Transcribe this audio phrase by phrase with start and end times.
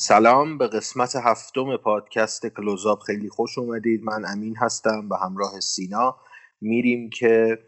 [0.00, 4.04] سلام به قسمت هفتم پادکست کلوزاب خیلی خوش اومدید.
[4.04, 6.16] من امین هستم به همراه سینا
[6.60, 7.58] میریم که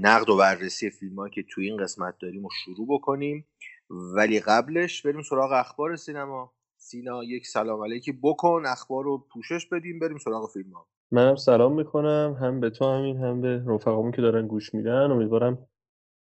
[0.00, 3.46] نقد و بررسی فیلم که توی این قسمت داریم رو شروع بکنیم.
[3.90, 6.52] ولی قبلش بریم سراغ اخبار سینما.
[6.76, 8.12] سینا یک سلام علیکی.
[8.22, 9.98] بکن اخبار رو پوشش بدیم.
[9.98, 12.36] بریم سراغ فیلم ها منم سلام می‌کنم.
[12.40, 15.10] هم به تو همین هم به رفقامون که دارن گوش میدن.
[15.10, 15.66] امیدوارم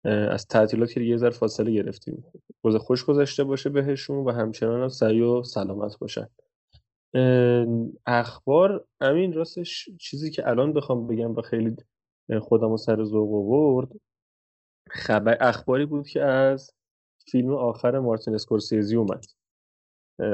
[0.05, 2.23] از تعطیلات که یه ذره فاصله گرفتیم.
[2.63, 6.27] روز خوش گذشته باشه بهشون و همچنان هم سعی و سلامت باشن.
[8.05, 11.75] اخبار امین راستش چیزی که الان بخوام بگم و خیلی
[12.41, 13.91] خودم و سر ذوق آورد
[14.89, 16.71] خبر اخباری بود که از
[17.31, 19.25] فیلم آخر مارتین اسکورسیزی اومد.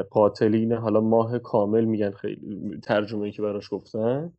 [0.10, 4.34] قاتلین حالا ماه کامل میگن خیلی ترجمه که براش گفتن.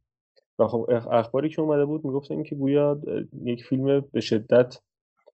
[0.58, 3.00] و خب اخباری که اومده بود می‌گفتن که گویا
[3.44, 4.80] یک فیلم به شدت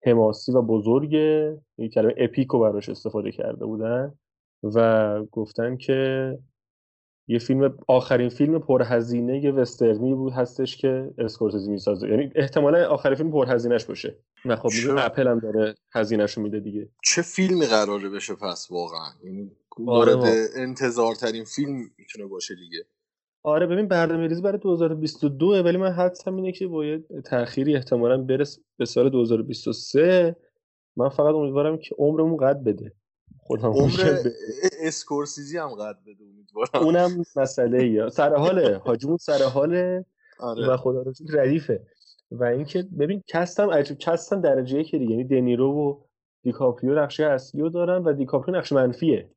[0.05, 4.15] حماسی و بزرگه یک کلمه اپیکو براش استفاده کرده بودن
[4.63, 6.39] و گفتن که
[7.29, 12.09] یه فیلم آخرین فیلم پرهزینه وسترنی بود هستش که اسکورسیزی می‌سازه.
[12.09, 14.19] یعنی احتمالا آخرین فیلم پرهزینهش باشه.
[14.45, 16.89] نه خب میگه اپل هم داره هزینهشو میده دیگه.
[17.05, 22.85] چه فیلمی قراره بشه پس واقعا؟ یعنی مورد آره انتظارترین فیلم می‌تونه باشه دیگه.
[23.43, 28.59] آره ببین برنامه ریزی برای 2022 ولی من حدسم اینه که باید تأخیری احتمالا برس
[28.77, 30.37] به سال 2023
[30.97, 32.93] من فقط امیدوارم که عمرمون قد بده.
[33.39, 34.19] خودم عمر
[34.81, 36.87] اسکورسیزی هم قد بده امیدوارم.
[36.87, 40.05] اونم مسئله یا سر حاله حاجیمون سر حاله
[40.39, 40.69] آره.
[40.69, 41.87] و خدا رو ردیفه
[42.31, 45.11] و اینکه ببین cast م عجیب cast م درجه یکی دیگه.
[45.11, 46.01] یعنی دنیرو و
[46.43, 49.31] دیکاپریو نقش اصلی رو دارن و دیکاپریو نقش منفیه.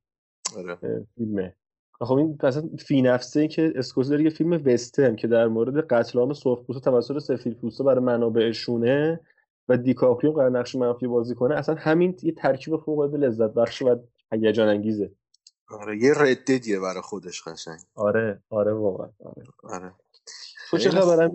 [0.58, 0.78] آره.
[1.16, 1.56] فیلمه.
[2.02, 6.20] خب این اصلا فی نفسه که اسکورسیزی داره یه فیلم وسترن که در مورد قتل
[6.20, 9.20] عام سرخپوستا توسط سفیدپوستا برای منابعشونه
[9.70, 13.82] و دیکاپریو قرار نقش منفی بازی کنه اصلا همین یه ترکیب فوق العاده لذت بخش
[13.82, 13.96] و
[14.32, 15.12] هیجان انگیزه.
[15.70, 17.80] آره یه رددیه برای خودش قشنگ.
[17.96, 19.44] آره آره واقعا آره.
[19.64, 19.94] آره.
[20.72, 21.32] تو چه خبرم؟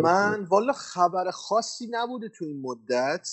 [0.00, 3.28] من والا خبر خاصی نبوده تو این مدت.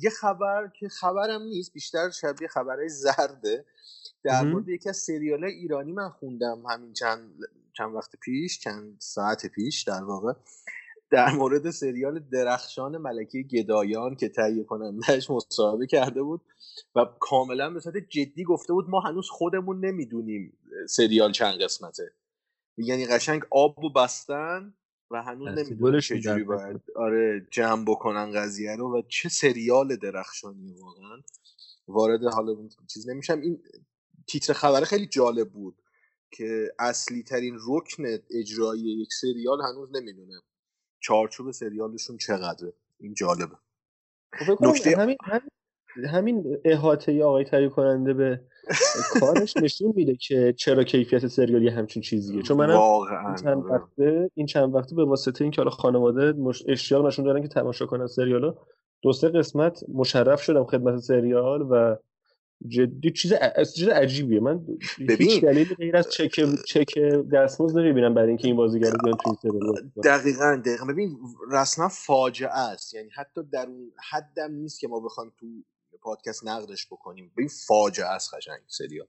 [0.00, 3.64] یه خبر که خبرم نیست بیشتر شبیه خبرهای زرده.
[4.22, 7.38] در مورد یکی از سریال ایرانی من خوندم همین چند
[7.76, 10.32] چند وقت پیش چند ساعت پیش در واقع.
[11.10, 16.40] در مورد سریال درخشان ملکه گدایان که تهیه کنندهش مصاحبه کرده بود
[16.94, 20.58] و کاملا به صورت جدی گفته بود ما هنوز خودمون نمی‌دونیم
[20.88, 22.12] سریال چند قسمته.
[22.76, 24.74] یعنی قشنگ آب و بستن
[25.10, 31.22] و هنوز نمی‌دونیم چجوری باید آره جمع بکنن قضیه رو و چه سریال درخشانی واقعا.
[31.88, 33.40] وارد حالا چیز نمیشم.
[33.40, 33.62] این
[34.28, 35.82] تیتر خبره خیلی جالب بود
[36.30, 40.40] که اصلی ترین رکن اجرایی یک سریال هنوز نمی‌دونه
[41.00, 42.72] چارچوب سریالشون چقدره.
[43.00, 43.56] این جالبه.
[44.60, 45.16] نکته همین
[46.10, 48.40] همین احاطه آقای تهیه کننده به
[49.20, 52.42] کارش نشون میده که چرا کیفیت سریالی همچین چیزیه.
[52.42, 52.80] چون منم
[53.26, 56.64] این چند وقته این چند وقته به واسطه اینکه حالا خانواده مش...
[56.68, 58.54] اشتیاق نشون دارن که تماشا کنن سریالو
[59.02, 61.96] دو سه قسمت مشرف شدم خدمت سریال و
[62.66, 63.32] جدی چیز
[63.74, 64.40] چیز عجیبیه.
[64.40, 64.66] من
[65.08, 66.98] ببین هیچ دلیلی غیر از چک چک
[67.32, 69.50] دستمزد نمی‌بینم برای اینکه این بازیگر بیان توی
[70.04, 70.84] دقیقاً دقیقاً.
[70.84, 71.18] ببین
[71.50, 72.94] رسما فاجعه است.
[72.94, 75.46] یعنی حتی در اون حدم نیست که ما بخوایم تو
[76.02, 77.32] پادکست نقدش بکنیم.
[77.36, 79.06] ببین فاجعه است قشنگ سریال.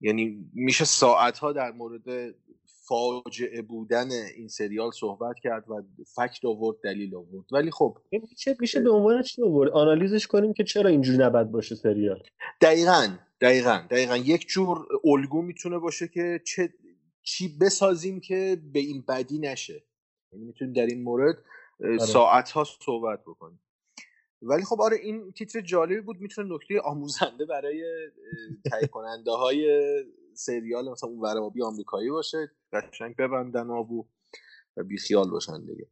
[0.00, 2.34] یعنی میشه ساعت ها در مورد
[2.88, 5.82] فاجعه بودن این سریال صحبت کرد و
[6.14, 7.46] فکت آورد دلیل آورد.
[7.52, 11.74] ولی خب میشه میشه به عنوان چی آورد؟ آنالیزش کنیم که چرا اینجوری نباید باشه
[11.74, 12.22] سریال.
[12.60, 13.08] دقیقا
[13.40, 14.16] دقیقا دقیقا.
[14.16, 16.74] یک جور الگو می‌تونه باشه که چه
[17.22, 19.84] چی بسازیم که به این بدی نشه.
[20.32, 21.36] یعنی می‌تونیم در این مورد
[22.00, 23.60] ساعت ها صحبت بکنیم.
[24.42, 26.20] ولی خب آره این تیتر جالبی بود.
[26.20, 27.84] می‌تونه نکته آموزنده برای
[28.70, 29.64] تهیه کننده های
[30.34, 32.50] سریال مثلا اون ورابی آمریکایی باشه.
[32.80, 34.06] قشنگ ببندن آبو
[34.76, 35.86] و بیخیال باشن دیگه.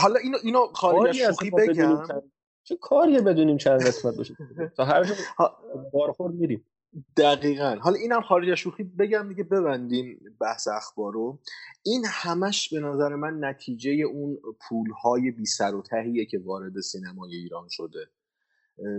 [0.00, 2.06] حالا اینو اینو خارج از شوخی بگم.
[2.64, 4.36] چه کاریه بدونیم چند قسمت باشه؟
[4.76, 5.14] تا هر جا
[5.92, 6.64] بارخورد میریم.
[7.16, 7.76] دقیقا.
[7.80, 11.38] حالا اینم خارج از شوخی بگم دیگه ببندیم بحث اخبارو
[11.82, 14.38] این همش به نظر من نتیجه اون
[14.68, 18.10] پولهای بی سر و تهیه که وارد سینمای ایران شده.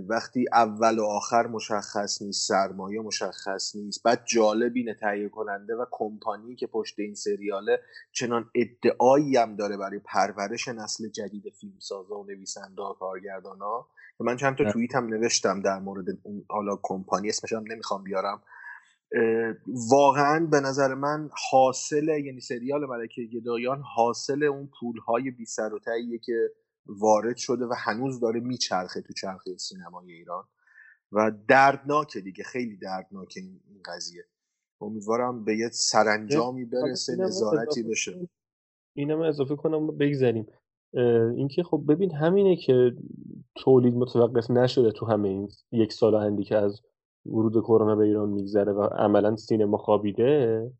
[0.07, 5.85] وقتی اول و آخر مشخص نیست سرمایه مشخص نیست بعد جالب اینه تهیه کننده و
[5.91, 7.79] کمپانی که پشت این سریاله
[8.11, 13.87] چنان ادعایی هم داره برای پرورش نسل جدید فیلمسازا و نویسنده و کارگردانا
[14.17, 18.03] که من چند تا توییت هم نوشتم در مورد اون حالا کمپانی اسمش هم نمی‌خوام
[18.03, 18.41] بیارم.
[19.91, 25.79] واقعا به نظر من حاصل یعنی سریال ملکه گدایان حاصل اون پولهای بی سر و
[26.25, 26.51] که
[26.85, 30.43] وارد شده و هنوز داره میچرخه تو چرخه سینمای ایران.
[31.11, 34.23] و دردناکه دیگه خیلی دردناکه این قضیه.
[34.81, 38.29] امیدوارم به یه سرانجامی برسه نظارتی بشه.
[38.93, 40.47] اینم اضافه کنم بگذاریم
[41.35, 42.95] اینکه خب ببین همینه که
[43.55, 46.81] تولید متوقف نشده تو همه این یک سال هندی که از
[47.25, 50.71] ورود کرونا به ایران میگذره و عملا سینما خوابیده.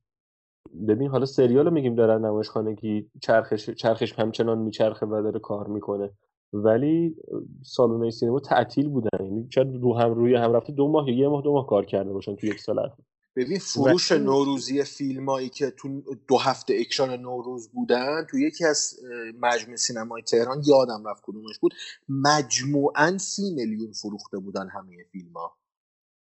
[0.88, 6.12] ببین حالا سریال میگیم دارن نمایشخانگی چرخش چرخش همچنان میچرخه و داره کار می‌کنه.
[6.54, 7.16] ولی
[7.64, 9.26] سالن سینما تعطیل بودن.
[9.26, 11.86] یعنی شاید رو هم روی هم رفته دو ماه یا یه ماه دو ماه کار
[11.86, 12.90] کرده باشن تو یک سال
[13.36, 19.00] ببین فروش نوروزی فیلمایی که تو دو هفته اکشان نوروز بودن تو یکی از
[19.42, 21.74] مجموع سینمای تهران یادم رفت کدومش بود.
[22.10, 25.58] مجموعا سی میلیون فروخته بودن همه فیلم ها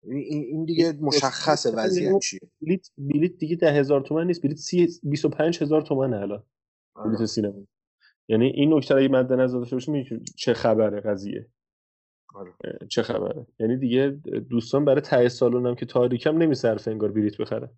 [0.09, 2.41] این دیگه مشخصه وضعیت چیه.
[2.63, 6.43] بلیت بلیت دیگه ده هزار تومن نیست بلیت سی 25 هزار تومن الان.
[6.97, 7.27] بلیت آره.
[7.27, 7.67] سینما.
[8.29, 11.49] یعنی این نکته رو مد نظر داشته باشیم چه خبره قضیه؟
[12.35, 12.53] آره.
[12.89, 14.09] چه خبره؟ یعنی دیگه
[14.51, 17.71] دوستان برای ته سالون هم که تاریکم نمیصرفه انگار بلیت بخره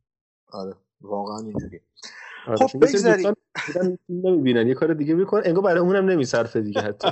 [0.52, 0.74] آره.
[1.00, 1.80] واقعا اینجوری
[2.46, 2.56] آره.
[2.56, 3.34] خب بگذاریم.
[4.08, 4.68] نمی‌بینن.
[4.68, 7.08] یه کار دیگه می‌کنن انگار برای اونم نمیصرفه دیگه حتی.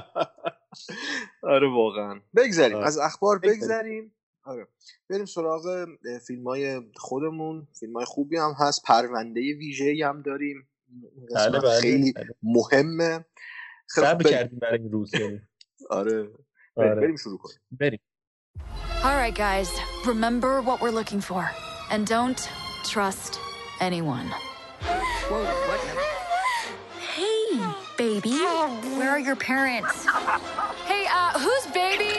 [1.43, 2.21] آره واقعا.
[2.37, 2.77] بگذاریم.
[2.77, 4.13] از اخبار بگذاریم.
[4.47, 4.69] آره
[5.11, 5.87] بریم سراغ
[6.27, 10.69] فیلم های خودمون فیلم های خوبی هم هست پرونده ویژه هم داریم
[11.35, 12.27] بله بله خیلی بله.
[12.43, 13.25] مهمه
[13.89, 15.41] خیلی کردیم برای این روز یعنی.
[15.91, 16.31] آره
[16.77, 18.01] آره بریم شروع کنیم بریم
[19.03, 19.71] All right guys,
[20.05, 21.43] remember what we're looking for
[21.93, 22.41] and don't
[22.93, 23.39] trust
[23.81, 24.29] anyone.
[25.31, 25.81] Whoa, what?
[27.17, 27.47] Hey,
[28.05, 28.39] baby.
[28.99, 29.95] Where are your parents?
[30.91, 32.15] Hey, uh, who's baby?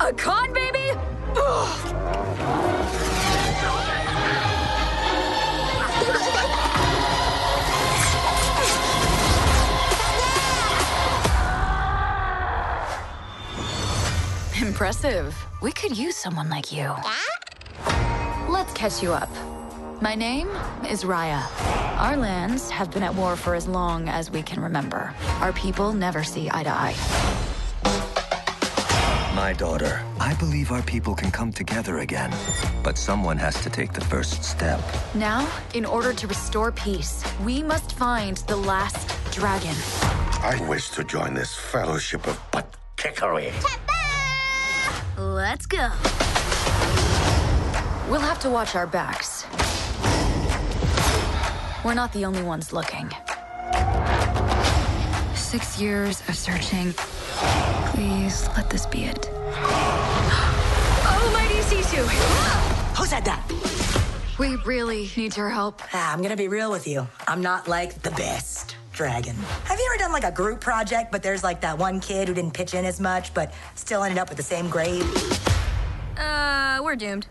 [0.00, 0.78] A con baby?
[14.60, 15.34] Impressive.
[15.60, 16.94] We could use someone like you.
[18.48, 19.28] Let's catch you up.
[20.00, 20.48] My name
[20.88, 21.42] is Raya.
[21.98, 25.12] Our lands have been at war for as long as we can remember.
[25.40, 27.47] Our people never see eye to eye.
[29.38, 32.34] My daughter, I believe our people can come together again.
[32.82, 34.80] But someone has to take the first step.
[35.14, 39.76] Now, in order to restore peace, we must find the last dragon.
[40.42, 43.52] I wish to join this fellowship of butt kickery.
[45.16, 45.88] Let's go.
[48.10, 49.46] We'll have to watch our backs.
[51.84, 53.08] We're not the only ones looking.
[55.36, 56.92] Six years of searching.
[57.94, 59.30] Please let this be it.
[61.10, 62.06] Oh, mighty Sisu!
[62.96, 63.42] Who said that?
[64.38, 65.82] We really need your help.
[65.92, 67.06] Ah, I'm gonna be real with you.
[67.26, 69.34] I'm not like the best dragon.
[69.64, 72.34] Have you ever done like a group project, but there's like that one kid who
[72.34, 75.04] didn't pitch in as much, but still ended up with the same grade?
[76.16, 77.26] Uh, we're doomed.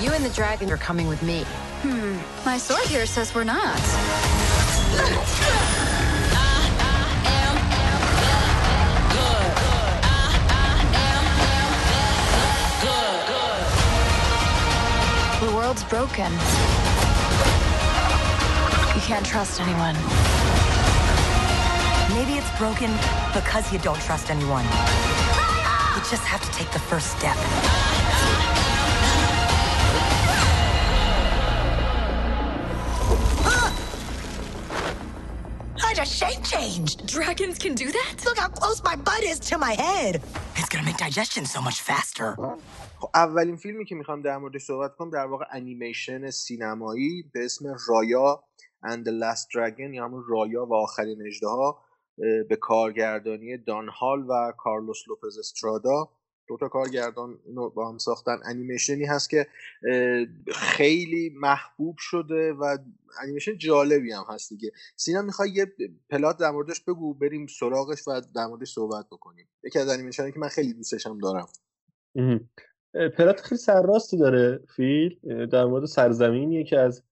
[0.00, 1.42] You and the dragon are coming with me.
[1.82, 2.16] Hmm.
[2.44, 3.78] My sword here says we're not.
[15.70, 16.32] World's broken.
[18.92, 19.94] You can't trust anyone.
[22.12, 22.90] Maybe it's broken
[23.32, 24.64] because you don't trust anyone.
[24.64, 27.36] You just have to take the first step.
[35.84, 37.06] I just shape changed.
[37.06, 38.14] Dragons can do that?
[38.24, 40.20] Look how close my butt is to my head.
[40.60, 42.36] It's gonna make digestion so much faster.
[43.14, 48.44] اولین فیلمی که می‌خوام در موردش صحبت کنم در واقع انیمیشن سینمایی به اسم رایا
[48.86, 51.82] and the Last Dragon یا همون رایا و آخرین اژدها
[52.48, 56.08] به کارگردانی دان هال و کارلوس لوپز استرادا
[56.50, 58.38] دو تا کارگردان اینو با هم ساختن.
[58.44, 59.46] انیمیشنی هست که
[60.54, 62.78] خیلی محبوب شده و
[63.22, 64.72] انیمیشن جالبی هم هست دیگه.
[64.96, 65.66] سینا می‌خوای یه
[66.10, 69.48] plot در موردش بگو؟ بریم سراغش و در موردش صحبت بکنیم.
[69.64, 71.46] یکی از انیمیشنی که من خیلی دوستش هم دارم.
[73.16, 75.18] plot خیلی سرراستی داره فیلم.
[75.46, 77.02] در مورد سرزمینیه که از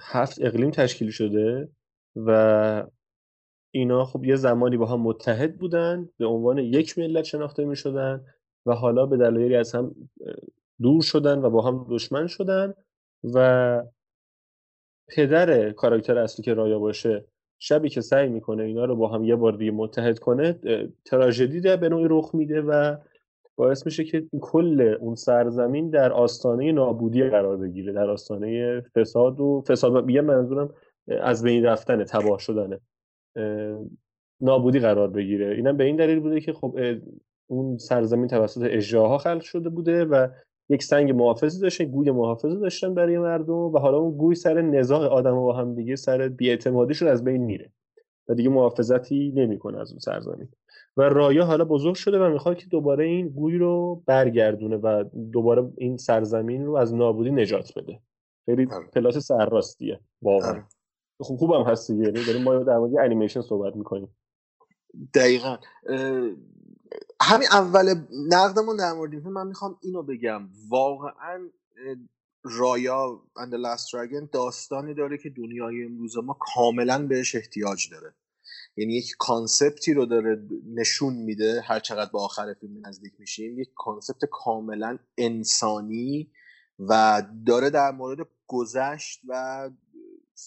[0.00, 1.68] هفت اقلیم تشکیل شده
[2.16, 2.84] و
[3.70, 8.24] اینا خب یه زمانی با هم متحد بودن به عنوان یک ملت شناخته می شدن
[8.66, 9.94] و حالا به دلایلی از هم
[10.80, 12.74] دور شدن و با هم دشمن شدن
[13.34, 13.82] و
[15.08, 17.24] پدر کاراکتر اصلی که رایا باشه
[17.58, 20.60] شبی که سعی می‌کنه اینا رو با هم یه بار دیگه متحد کنه
[21.04, 22.96] تراژدی به نوعی رخ میده و
[23.56, 29.64] باعث میشه که کل اون سرزمین در آستانه نابودی قرار بگیره در آستانه فساد و
[29.68, 30.74] فساد یه منظورم
[31.08, 32.80] از بین رفتن تباه شدنه
[34.40, 35.54] نابودی قرار بگیره.
[35.54, 36.78] اینم به این دلیل بوده که خب
[37.46, 40.28] اون سرزمین توسط اجراها خلق شده بوده و
[40.68, 45.06] یک سنگ محافظی داشته گوی محافظی داشتن برای مردم و حالا اون گوی سر نزاع
[45.06, 47.72] آدم با هم دیگه سر بیاعتمادیشون از بین میره
[48.28, 50.48] و دیگه محافظتی نمی‌کنه از اون سرزمین.
[50.96, 55.68] و رایا حالا بزرگ شده و می‌خواد که دوباره این گوی رو برگردونه و دوباره
[55.76, 58.00] این سرزمین رو از نابودی نجات بده.
[58.46, 58.86] خیلی آره.
[58.86, 60.62] پلات سرراستیه واقعا.
[61.20, 62.02] خوب خوبم هست دیگه.
[62.02, 64.16] یعنی داریم ما در مورد انیمیشن صحبت می‌کنیم.
[65.14, 65.58] دقیقا.
[67.22, 67.94] همین اول
[68.28, 70.48] نقدمون در مورد من می‌خوام اینو بگم.
[70.68, 71.48] واقعا
[72.44, 78.14] رایا اند لاست دراگون داستانی داره که دنیای امروز ما کاملا بهش احتیاج داره.
[78.76, 83.58] یعنی یک concept ی رو داره نشون میده هر چقدر به آخر فیلم نزدیک میشیم.
[83.58, 86.30] یک concept کاملا انسانی
[86.78, 89.70] و داره در مورد گذشت و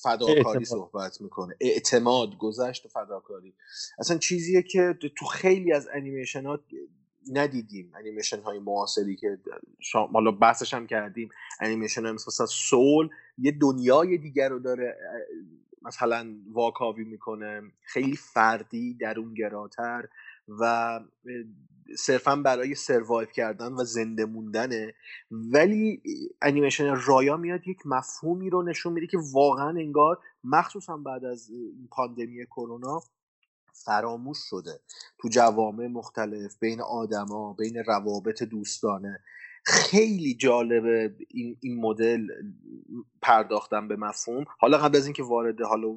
[0.04, 1.56] فداکاری صحبت می‌کنه.
[1.60, 3.54] اعتماد گذشت و فداکاری.
[4.00, 6.60] اصلا چیزیه که تو خیلی از انیمیشن ها
[7.32, 7.92] ندیدیم.
[7.96, 9.40] انیمیشن های معاصری که
[10.14, 11.30] حالا بحثش هم کردیم.
[11.60, 14.98] انیمیشن های مثل Soul یه دنیای دیگر رو داره
[15.82, 17.62] مثلا واکاوی می‌کنه.
[17.82, 20.08] خیلی فردی درونگراتر
[20.60, 21.00] و
[21.98, 24.94] صرفا برای سروایو کردن و زنده موندنه.
[25.32, 26.02] ولی
[26.42, 31.88] انیمیشن رایا میاد یک مفهومی رو نشون میده که واقعا انگار مخصوصا بعد از این
[31.92, 33.02] پاندمی کرونا
[33.86, 34.80] فراموش شده.
[35.18, 39.20] تو جوامع مختلف بین آدما بین روابط دوستانه.
[39.66, 42.28] خیلی جالبه این, این مدل
[43.22, 44.46] پرداختن به مفهوم.
[44.60, 45.88] حالا قبل از اینکه وارد حالا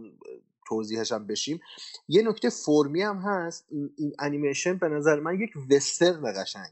[0.67, 1.61] توضیحش هم بشیم.
[2.09, 3.67] یه نکته فرمی هم هست.
[3.97, 6.71] این, انیمیشن به نظر من یک وسترن قشنگ.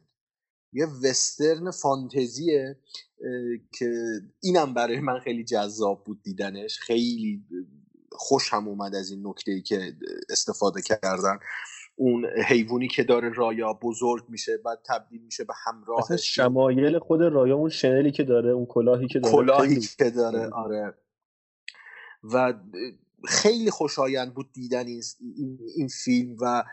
[0.73, 2.77] یه وسترن فانتزیه
[3.73, 3.93] که
[4.41, 6.79] اینم برای من خیلی جذاب بود دیدنش.
[6.79, 7.45] خیلی
[8.13, 9.93] خوش هم اومد از این نکته ای که
[10.31, 11.39] استفاده کردن.
[11.97, 17.57] اون حیوانی که داره رایا بزرگ میشه بعد تبدیل میشه به همراه شمایل خود رایا
[17.57, 20.95] اون شنلی که داره اون کلاهی که داره کلاهی که داره آره.
[22.23, 22.55] و
[23.25, 25.03] خیلی خوشایند بود دیدن این,
[25.77, 26.65] این فیلم و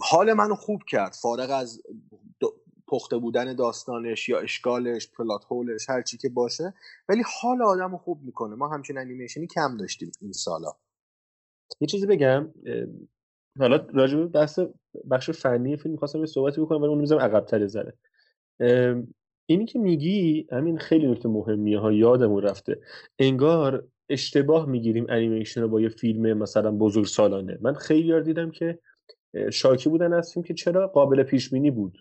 [0.00, 1.12] حال منو خوب کرد.
[1.22, 1.82] فارغ از
[2.88, 6.74] پخته بودن داستانش یا اشکالش پلات هولش هر چی که باشه
[7.08, 8.54] ولی حال آدم رو خوب می‌کنه.
[8.54, 10.72] ما همچین انیمیشنی کم داشتیم این سالا.
[11.80, 12.52] یه چیزی بگم
[13.58, 14.58] حالا راجع به بحث
[15.10, 17.98] بخش فنی فیلم می‌خواستم یه صحبتی بکنم ولی اون می‌ذارم عقب‌تر زره
[19.46, 22.80] اینی که میگی همین خیلی نکته مهمیه ها یادمون رفته.
[23.18, 28.78] انگار اشتباه می‌گیریم انیمیشن رو با یه فیلم مثلا بزرگ سالانه من خیلی دیدم که
[29.52, 31.98] شاکی بودن از فیلم که چرا قابل پیش بینی بود.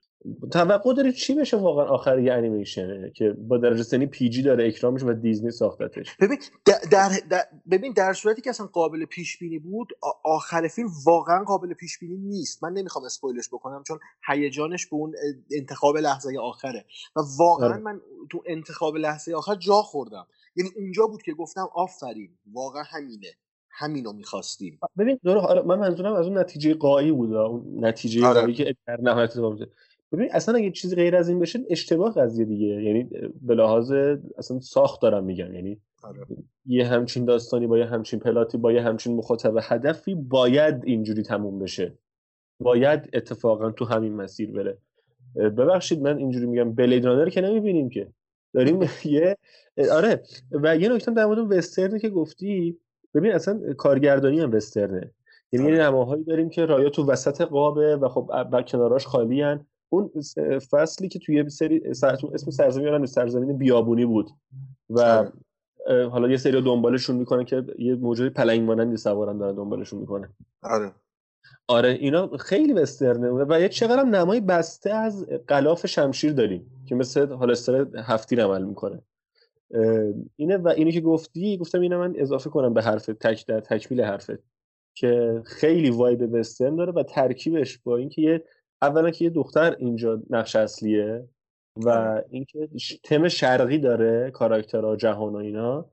[0.51, 4.67] توقع داری چی بشه واقعا آخر یه انیمیشنه که با درجه سنی پی جی داره
[4.67, 9.59] اکرامش و دیزنی ساختتش؟ ببین در, در, ببین در صورتی که اصلا قابل پیش بینی
[9.59, 12.63] بود آخر فیلم واقعا قابل پیش بینی نیست.
[12.63, 15.13] من نمی‌خوام اسپویلش بکنم چون هیجانش به اون
[15.51, 16.85] انتخاب لحظه آخره.
[17.15, 17.77] و واقعا آره.
[17.77, 20.27] من تو انتخاب لحظه آخر جا خوردم.
[20.55, 23.31] یعنی اونجا بود که گفتم آفرین واقعا همینه.
[23.77, 24.79] همینو می‌خواستیم.
[24.97, 28.53] ببین دور آره من منظورم از اون نتیجه قایی بود اون نتیجه آره.
[28.53, 29.37] که در نهایت
[30.15, 32.67] ببین اصلا اگه چیزی غیر از این بشه اشتباه قضیه دیگه.
[32.67, 33.09] یعنی
[33.41, 33.91] به لحاظ
[34.37, 35.53] اصلا ساخت دارم میگم.
[35.53, 36.25] یعنی آره.
[36.65, 41.59] یه همچین داستانی با یه همچین پلاتی با یه همچین مخاطب هدفی باید اینجوری تموم
[41.59, 41.97] بشه.
[42.59, 44.77] باید اتفاقا تو همین مسیر بره.
[45.35, 48.07] ببخشید من اینجوری میگم بلید رانر که نمی‌بینیم که.
[48.53, 49.37] داریم یه
[49.91, 50.23] آره.
[50.51, 52.77] و یه نکته در مورد وسترن که گفتی
[53.13, 55.11] ببین اصلا کارگردانی هم وسترنه.
[55.51, 55.83] یعنی آره.
[55.83, 58.29] نماهایی داریم که رایا تو وسط قابه و خب
[58.67, 59.65] کناراش خالی هن.
[59.95, 60.11] اون
[60.59, 61.81] فصلی که توی سری
[62.33, 64.29] اسم سرزمین یادم سرزمین بیابونی بود.
[64.89, 65.31] و آره.
[66.07, 70.29] حالا یه سری دنبالشون می‌کنه که یه موجود پلنگ مانندی سوارن دارن دنبالشون می‌کنه.
[70.61, 70.91] آره.
[71.67, 76.95] آره اینا خیلی وسترنه و یه چقدر هم نمای بسته از قلاف شمشیر داریم که
[76.95, 79.01] مثل هالستر هفتی عمل می‌کنه.
[80.35, 84.01] اینه و اینو که گفتی گفتم اینو من اضافه کنم به حرف تک در تکمیل
[84.01, 84.39] حرفت
[84.93, 88.43] که خیلی وایب وسترن داره و ترکیبش با اینکه یه
[88.81, 91.29] اولا که یه دختر اینجا نقش اصلیه
[91.77, 92.25] و آره.
[92.29, 92.69] اینکه
[93.03, 95.85] تم شرقی داره کاراکترها جهان و اینا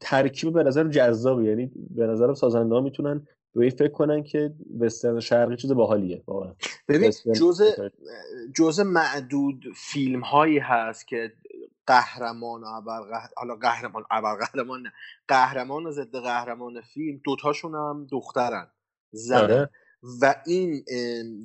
[0.00, 5.20] ترکیب به نظر جذابه یعنی به نظرم سازنده ها می‌تونن به فکر کنن که وسترن
[5.20, 6.24] شرقی چیز باحالیه
[6.88, 7.88] ببین جزء
[8.56, 11.32] جزء معدود فیلم هایی هست که
[11.86, 12.90] قهرمان و
[13.36, 14.92] حالا قهرمان قهرمان نه
[15.28, 18.66] قهرمان و ضد قهرمان فیلم دوتاشون هم دخترن
[19.12, 19.70] زن آره.
[20.20, 20.84] و این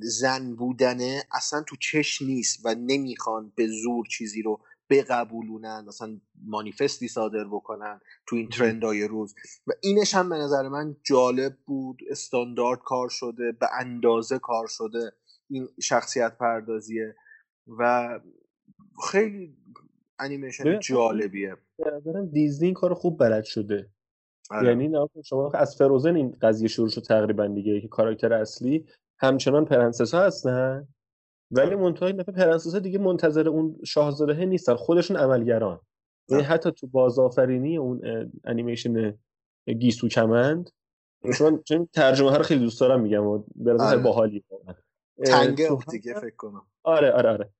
[0.02, 4.60] زن بودنه اصلا تو چش نیست و نمی‌خوان به زور چیزی رو
[4.90, 9.34] بقبولونن مثلا مانیفستی صادر بکنن تو این ترندهای روز.
[9.66, 15.12] و اینش هم به نظر من جالب بود استاندارد کار شده به اندازه کار شده
[15.50, 17.16] این شخصیت پردازیه
[17.78, 18.10] و
[19.10, 19.56] خیلی
[20.18, 21.56] انیمیشن جالبیه.
[21.78, 23.90] به نظرم دیزنی کار خوب بلد شده.
[24.50, 24.68] آره.
[24.68, 28.86] یعنی شما از Frozen این قضیه شروع شد تقریبا دیگه که کاراکتر اصلی.
[29.18, 30.88] همچنان پرنسس ها هستن.
[31.50, 31.76] ولی آره.
[31.76, 35.80] منتهای دفعه پرنسس ها دیگه منتظر اون شاهزاده نیستن خودشون عملگران.
[36.28, 38.00] یعنی حتی تو بازآفرینی اون
[38.44, 39.18] انیمیشن
[39.78, 40.70] گیسو کمند.
[41.38, 44.02] چون چون ترجمه ها رو خیلی دوست دارم میگم و به نظر آره.
[44.02, 44.44] باحالی
[45.24, 46.66] Tangled ه دیگه فکر کنم.
[46.82, 47.50] آره آره آره.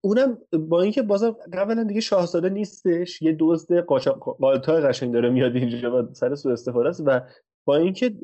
[0.00, 3.78] اونم با اینکه بازم قبلا دیگه شاهزاده نیستش یه دزد
[4.40, 7.20] قالتا قشنگ داره میاد اینجا و سر سو استفاده است و
[7.64, 8.14] با اینکه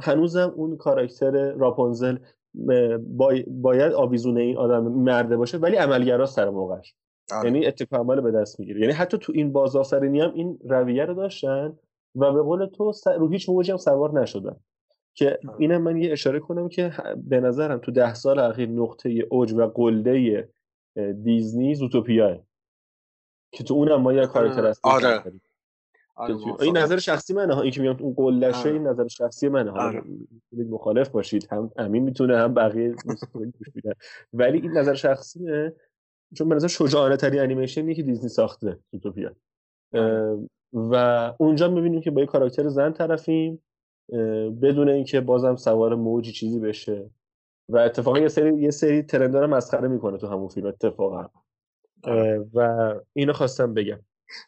[0.00, 2.18] هنوزم اون کاراکتر راپونزل
[3.46, 6.94] باید آویزونه این آدم مرده باشه ولی عملگرا سر موقعش
[7.32, 7.44] آره.
[7.44, 11.14] یعنی اتفاق عمل به دست می‌گیره یعنی حتی تو این بازآفرینی هم این رویه رو
[11.14, 11.78] داشتن
[12.14, 14.56] و به قول تو رو هیچ موجی هم سوار نشدن
[15.14, 15.56] که آره.
[15.58, 19.66] اینم من یه اشاره کنم که به نظرم تو ده سال اخیر نقطه اوج و
[19.66, 20.48] قلده
[21.22, 22.38] دیزنی زوتوپیاه
[23.52, 25.22] که تو اونم ما یه کاراکتر هست آره.
[26.14, 27.62] آره این نظر شخصی منه ها.
[27.62, 29.70] این که میگم اون قلشه این نظر شخصی منه.
[29.70, 30.02] ها آره.
[30.52, 31.48] مخالف باشید.
[31.50, 32.94] هم امین می‌تونه هم بقیه
[34.32, 35.72] ولی این نظر شخصی نه
[36.34, 39.36] چون به نظر شجاعانه ترین انیمیشنی که دیزنی ساخته زوتوپیا
[40.72, 40.94] و
[41.38, 43.62] اونجا می‌بینیم که با یه کاراکتر زن طرفیم
[44.62, 47.10] بدون اینکه بازم سوار موجی چیزی بشه.
[47.72, 51.28] و اتفاقا یه سری یه سری ترندا مسخره می‌کنه تو همون فیلم اتفاقا.
[52.54, 54.00] و اینو خواستم بگم.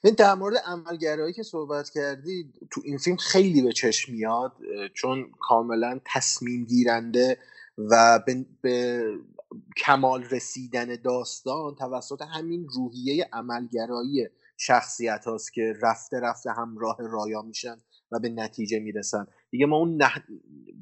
[0.04, 4.52] این در مورد عملگرایی که صحبت کردی تو این فیلم خیلی به چشم میاد
[4.94, 7.38] چون کاملا تصمیم گیرنده
[7.78, 9.04] و به, به
[9.76, 17.76] کمال رسیدن داستان توسط همین روحیه عملگرایی شخصیت هاست که رفته رفته همراه رایا میشن
[18.12, 19.26] و به نتیجه می‌رسن.
[19.52, 20.00] دیگه ما اون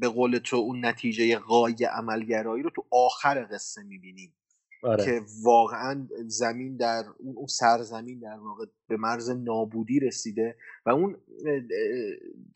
[0.01, 4.35] به قول تو اون نتیجه قای عملگرایی رو تو آخر قصه می‌بینیم
[4.83, 5.05] آره.
[5.05, 10.57] که واقعا زمین در اون سرزمین در واقع به مرز نابودی رسیده
[10.87, 11.17] و اون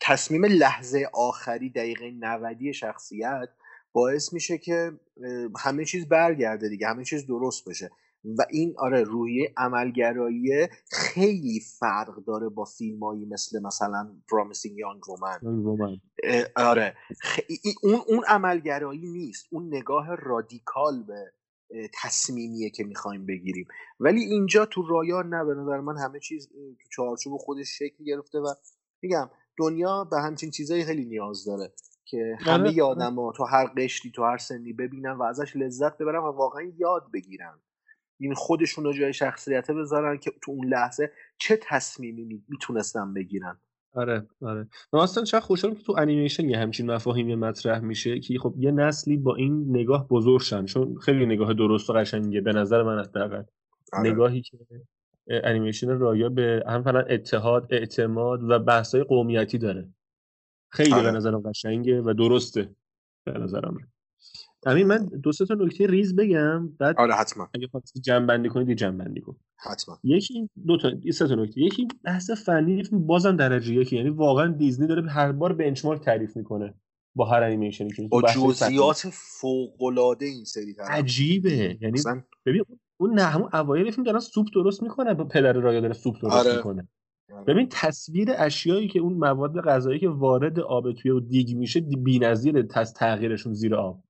[0.01, 3.49] تصمیم لحظه آخری دقیقه نودی شخصیت
[3.93, 4.91] باعث میشه که
[5.59, 7.91] همه چیز برگرده دیگه همه چیز درست بشه
[8.37, 15.39] و این آره روی عملگرایی خیلی فرق داره با فیلمایی مثل مثلا پرامیسینگ یانگ رومن
[16.55, 16.95] آره.
[17.83, 19.45] اون اون عملگرایی نیست.
[19.51, 21.31] اون نگاه رادیکال به
[22.03, 23.67] تصمیمیه که می‌خوایم بگیریم.
[23.99, 28.39] ولی اینجا تو رایا نه به نظر من همه چیز تو چارچوب خودش شکل گرفته
[28.39, 28.53] و
[29.01, 31.73] میگم دنیا به همچین چیزایی خیلی نیاز داره
[32.05, 32.83] که همه آره.
[32.83, 36.71] آدم ها تو هر قشری تو هر سنی ببینن و ازش لذت ببرن و واقعا
[36.77, 37.59] یاد بگیرن
[38.19, 43.57] این خودشون رو جای شخصیته بذارن که تو اون لحظه چه تصمیمی می‌تونستن بگیرن.
[43.93, 44.67] آره آره.
[44.93, 48.71] من اصلا چقدر خوشحالم که تو انیمیشن یه همچین مفاهیمی مطرح میشه که خب یه
[48.71, 52.99] نسلی با این نگاه بزرگ شن چون خیلی نگاه درست و قشنگه به نظر من
[52.99, 53.43] حداقل.
[53.93, 54.11] آره.
[54.11, 54.57] نگاهی که
[55.27, 59.93] انیمیشن رایا به هم فعلا اتحاد اعتماد و بحثای قومیتی داره.
[60.69, 61.03] خیلی آره.
[61.03, 62.75] به نظرم قشنگه و درسته.
[63.23, 63.77] به نظرم
[64.65, 67.49] همین من دو سه تا نکته ریز بگم بعد آره حتما.
[67.53, 69.35] اگه خواستی جمع بندی کنید جمع بندی کن.
[69.57, 69.99] حتما.
[70.03, 71.61] یکی دو تا سه تا نکته.
[71.61, 73.95] یکی بحث فنی بازم درجه یکی.
[73.95, 76.73] یعنی واقعا دیزنی داره هر بار بنچمارک تعریف می‌کنه
[77.15, 80.89] با هر انیمیشنی که با جزئیات فوق العاده این سری طرف.
[80.89, 81.77] عجیبه.
[81.81, 81.99] یعنی
[82.45, 82.63] ببین
[82.97, 86.47] اون نه همون اوایل فیلم دارن سوپ درست می‌کنه با پدر رایا داره سوپ درست
[86.47, 86.57] آره.
[86.57, 86.87] می‌کنه.
[87.33, 87.43] آره.
[87.43, 92.61] ببین تصویر اشیایی که اون مواد غذایی که وارد آب توی و دیگ میشه بی‌نظیر
[92.95, 94.03] تغییرشون زیر آب.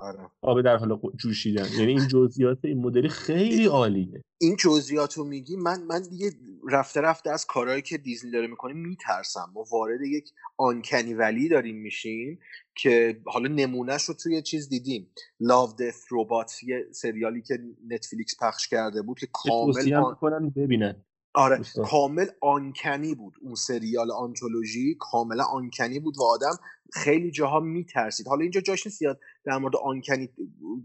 [0.00, 0.30] آره.
[0.42, 1.66] آب در حال جوشیدن.
[1.78, 4.22] یعنی این جزئیات این مدلی خیلی عالیه.
[4.40, 6.30] این جزئیات رو میگی من من دیگه
[6.70, 9.50] رفته رفته از کارهایی که دیزنی داره می‌کنه میترسم.
[9.54, 12.38] ما وارد یک آنکنی ولی داریم میشیم
[12.74, 15.10] که حالا نمونهش رو توی چیز دیدیم.
[15.40, 17.58] لاو دث روبات یه سریالی که
[17.88, 20.50] نتفلیکس پخش کرده بود که کامل آن...
[20.56, 21.04] ببینن.
[21.34, 21.60] آره.
[21.84, 26.58] کامل آنکنی بود اون سریال آنتولوژی کاملا آنکنی بود و آدم
[26.92, 28.28] خیلی جاها میترسید.
[28.28, 30.28] حالا اینجا جاش نیست زیاد در مورد آنکنی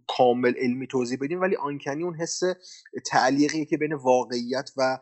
[0.07, 2.41] کامل علمی توضیح بدیم ولی آنکنی اون حس
[3.05, 4.99] تعلیقی که بین واقعیت و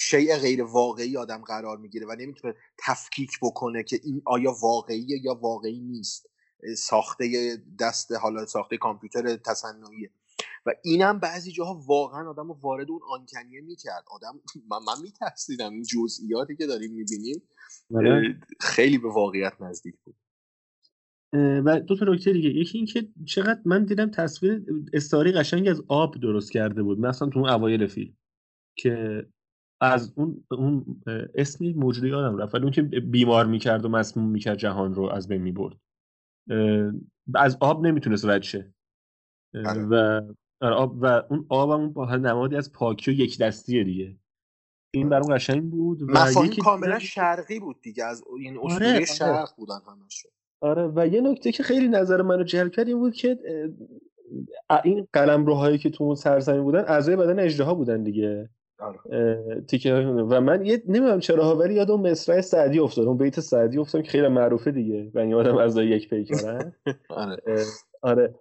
[0.00, 2.54] شیء غیر واقعی آدم قرار می‌گیره و نمی‌تونه
[2.86, 6.26] تفکیک بکنه که این آیا واقعیه یا واقعی نیست.
[6.76, 10.10] ساخته دست حالا ساخته کامپیوتر تصنعیه.
[10.66, 14.04] و اینم بعضی جاها واقعا آدم رو وارد اون آنکنیه می‌کرد.
[14.10, 17.42] آدم من, من میترسیدم این جزئیاتی که داریم می‌بینیم
[17.90, 18.40] بله.
[18.60, 20.16] خیلی به واقعیت نزدیک بود.
[21.34, 22.48] و دو تا نکته دیگه.
[22.48, 26.98] یکی اینکه چقدر من دیدم تصویر استاری قشنگ از آب درست کرده بود.
[26.98, 28.16] مثلا تو اون اوایل فیلم
[28.78, 29.26] که
[29.80, 31.02] از اون اون
[31.34, 32.54] اسمی موجودی یادم رفت.
[32.54, 35.76] ولی اون که بیمار می‌کرد و مسموم می‌کرد جهان رو از بین می‌برد.
[37.34, 38.74] از آب نمی‌تونست رد شه.
[39.54, 39.84] آره.
[39.84, 40.20] و
[40.70, 44.16] آب و اون آبم با نمادی از پاکی و یک دستیه دیگه.
[44.94, 49.48] این برام قشنگ بود مفاهیم کاملا شرقی بود دیگه از این آره، اسطوره آره، شرق
[49.56, 50.30] بودن همشون.
[50.60, 53.38] آره و یه نکته که خیلی نظر منو جلب کرد این بود که
[54.84, 58.50] این قلم روهایی که تو اون سرزمین بودن اعضای بدن اجدها بودن دیگه.
[58.78, 59.60] آره.
[59.68, 63.06] تیکه و من یه نمی‌دونم چرا ولی یاد اون مصرع سعدی افتاد.
[63.06, 65.10] اون بیت سعدی افتادم که خیلی معروفه دیگه.
[65.14, 66.72] و این آدم از یک پیکرن
[67.08, 67.64] آره.
[68.02, 68.34] آره.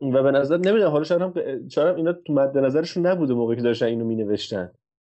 [0.00, 3.62] و به نظر نمی‌دونم حالا شاید هم شاید اینا تو مد نظرشون نبوده موقعی که
[3.62, 4.70] داشتن اینو مینوشتن.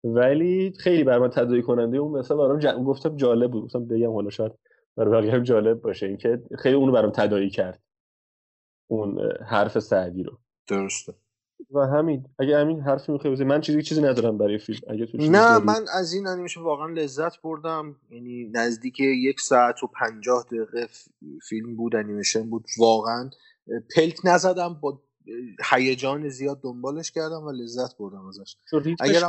[0.04, 2.66] ولی خیلی بر من تداعی کننده اون مثلا برام ج...
[2.66, 3.64] گفتم جالب بود.
[3.64, 4.52] گفتم بگم حالا شاید
[4.96, 6.06] برای بقیه هم جالب باشه.
[6.06, 7.82] اینکه خیلی اونو برام تداعی کرد.
[8.90, 10.38] اون حرف سعدی رو.
[10.68, 11.14] درسته.
[11.70, 14.80] و همین اگه همین حرفی می‌خوای بزنی من چیزی چیزی ندارم برای فیلم.
[14.88, 17.96] اگه تو نه من از این انیمیشن واقعا لذت بردم.
[18.10, 20.86] یعنی نزدیک یک ساعت و پنجاه دقیقه
[21.48, 22.64] فیلم بود انیمیشن بود.
[22.78, 23.30] واقعا
[23.96, 25.02] پلک نزدم با
[25.70, 28.56] هیجان زیاد دنبالش کردم و لذت بردم ازش.
[29.00, 29.20] اگر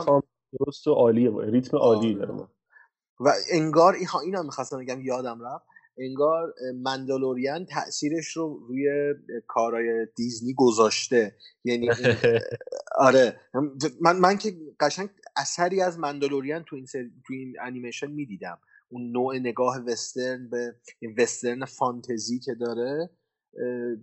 [0.60, 2.34] درست و عالیه ریتم عالی داره
[3.20, 5.66] و انگار این هم می‌خواستم بگم یادم رفت.
[6.00, 9.14] انگار مندالوریان تاثیرش رو روی
[9.48, 11.36] کارهای دیزنی گذاشته.
[11.64, 11.90] یعنی
[13.08, 13.40] آره.
[14.02, 16.86] من من که قشنگ اثری از مندالوریان تو این
[17.28, 18.60] تو این انیمیشن می‌دیدم.
[18.90, 20.76] اون نوع نگاه وسترن به
[21.18, 23.10] وسترن فانتزی که داره.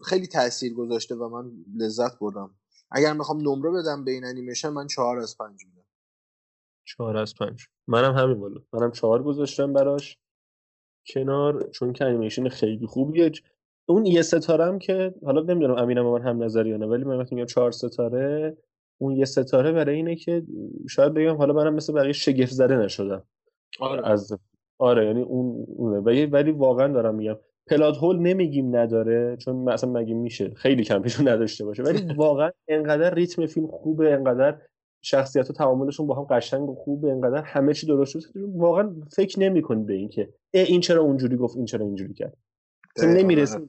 [0.05, 2.55] خیلی تاثیر گذاشته و من لذت بردم.
[2.91, 5.87] اگر می‌خوام نمره بدم به این انیمیشن من چهار از پنج میدم.
[6.85, 7.67] چهار از پنج.
[7.87, 8.61] منم همین بالا.
[8.73, 10.19] منم چهار گذاشتم براش.
[11.07, 13.33] کنار چون که انیمیشن خیلی خوبیه.
[13.87, 17.19] اون یه ستاره هم که حالا نمی‌دونم امینم من هم نظری یا نه ولی من
[17.19, 18.57] وقتی میگم چهار ستاره
[18.99, 20.47] اون یه ستاره برای اینه که
[20.91, 23.23] شاید بگم حالا منم مثل بقیه شگفت زده نشدم.
[23.81, 24.09] آره.
[24.09, 24.39] از
[24.79, 26.27] آره یعنی اون اونه.
[26.27, 31.29] ولی واقعا دارم میگم پلات هول نمیگیم نداره چون مثلا مگه میشه؟ خیلی کم پیشون
[31.29, 31.83] نداشته باشه.
[31.83, 34.61] ولی واقعا انقدر ریتم فیلم خوبه انقدر
[35.03, 38.41] شخصیت و تعاملشون با هم قشنگ و خوبه انقدر همه چی درست شده.
[38.55, 42.37] واقعا فکر نمی‌کنی به این که این چرا اونجوری گفت این چرا اینجوری کرد.
[42.97, 43.61] اصلا نمی‌رسه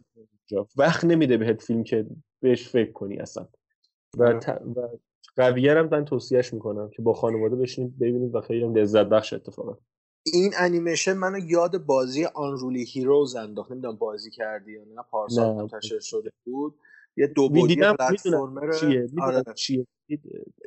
[0.77, 2.05] وقت نمیده بهت فیلم که
[2.41, 3.47] بهش فکر کنی اصلا.
[4.17, 4.49] و, ت...
[4.49, 4.87] و
[5.35, 9.77] قویه هم من توصیهش می‌کنم که با خانواده بشینید ببینید و خیلی لذت بخش اتفاقا.
[10.25, 13.71] این انیمیشن منو یاد بازی آنرولی هیروز انداخت.
[13.71, 15.01] نمی‌دونم بازی کردی یا نه.
[15.11, 16.79] پارسال منتشر شده بود.
[17.17, 19.07] یه دو بعدی پلتفرمر چیه.
[19.21, 19.43] آره.
[19.55, 19.87] چیه.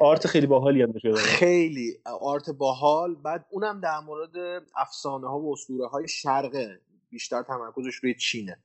[0.00, 1.98] آرت خیلی باحالی هم داره خیلی.
[2.20, 3.14] آرت باحال.
[3.14, 8.58] بعد اونم در مورد افسانه ها و اسطوره های شرقه بیشتر تمرکزش روی چینه.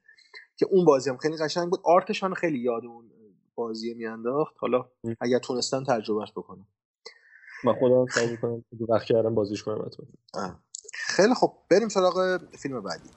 [0.57, 1.79] که اون بازی هم خیلی قشنگ بود.
[1.83, 3.11] آرتش من خیلی یاد اون
[3.55, 4.55] بازی میانداخت.
[4.57, 4.85] حالا
[5.21, 6.67] اگر تونستن تجربهش بکنم.
[7.63, 9.89] من خودم سعی می‌کنم وقت کردم بازیش کنم
[11.18, 13.10] خیلی خب بریم سراغ فیلم بعدی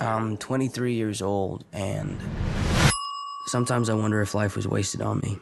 [0.00, 2.20] I'm 23 years old, and
[3.46, 5.38] sometimes I wonder if life was wasted on me.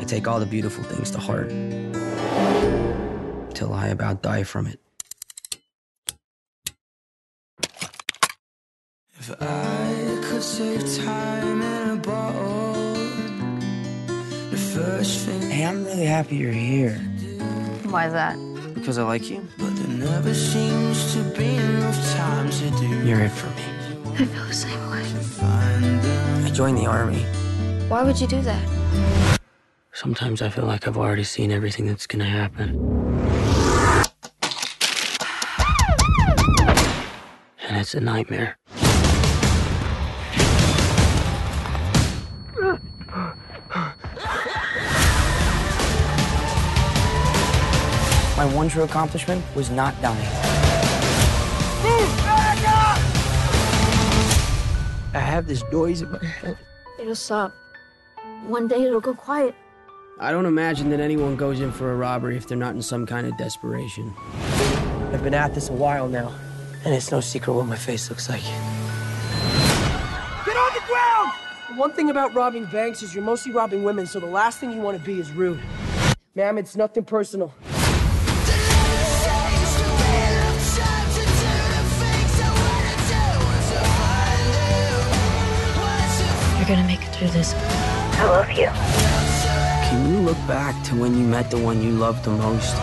[0.00, 1.50] I take all the beautiful things to heart
[3.54, 4.80] till I about die from it.
[9.31, 12.93] If I could save time in a bottle,
[14.49, 15.49] the first thing.
[15.49, 16.95] Hey, I'm really happy you're here.
[17.85, 18.35] Why is that?
[18.73, 19.47] Because I like you.
[19.57, 23.07] But there never seems to be enough time to do.
[23.07, 23.63] You're it for me.
[24.15, 25.05] I feel the same way.
[26.45, 27.23] I joined the army.
[27.87, 29.39] Why would you do that?
[29.93, 32.75] Sometimes I feel like I've already seen everything that's gonna happen.
[37.69, 38.57] And it's a nightmare.
[48.41, 50.17] My one true accomplishment was not dying.
[55.13, 56.57] I have this noise in my head.
[56.99, 57.53] It'll stop.
[58.47, 59.53] One day it'll go quiet.
[60.19, 63.05] I don't imagine that anyone goes in for a robbery if they're not in some
[63.05, 64.11] kind of desperation.
[65.13, 66.33] I've been at this a while now,
[66.83, 68.41] and it's no secret what my face looks like.
[68.41, 71.31] Get on the ground!
[71.77, 74.81] One thing about robbing banks is you're mostly robbing women, so the last thing you
[74.81, 75.61] want to be is rude.
[76.33, 77.53] Ma'am, it's nothing personal.
[86.75, 87.53] Gonna make it through this.
[87.53, 88.67] I love you.
[89.89, 92.75] Can you look back to when you met the one you loved the most?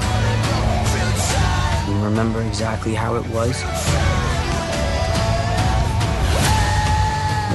[1.89, 3.63] And remember exactly how it was?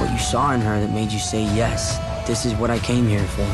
[0.00, 3.06] What you saw in her that made you say, yes, this is what I came
[3.06, 3.46] here for.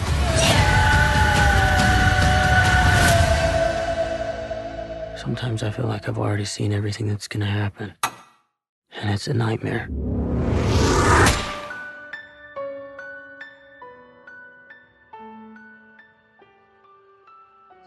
[5.18, 7.92] Sometimes I feel like I've already seen everything that's gonna happen.
[8.92, 9.90] And it's a nightmare.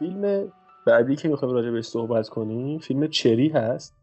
[0.03, 0.51] فیلم
[0.85, 3.95] بعدی که می‌خوایم راجع بهش صحبت کنیم فیلم چری هست؟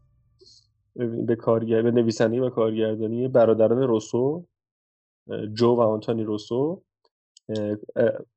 [1.27, 4.45] به کارگر به نویسندگی و کارگردانی برادران روسو
[5.53, 6.81] جو و آنتونی روسو.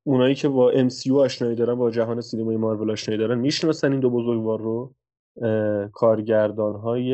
[0.04, 4.10] اونایی که با MCU آشنایی دارن با جهان سینمای مارول آشنایی دارن می‌شناسن این دو
[4.10, 4.94] بزرگوار رو.
[5.92, 7.10] کارگردان های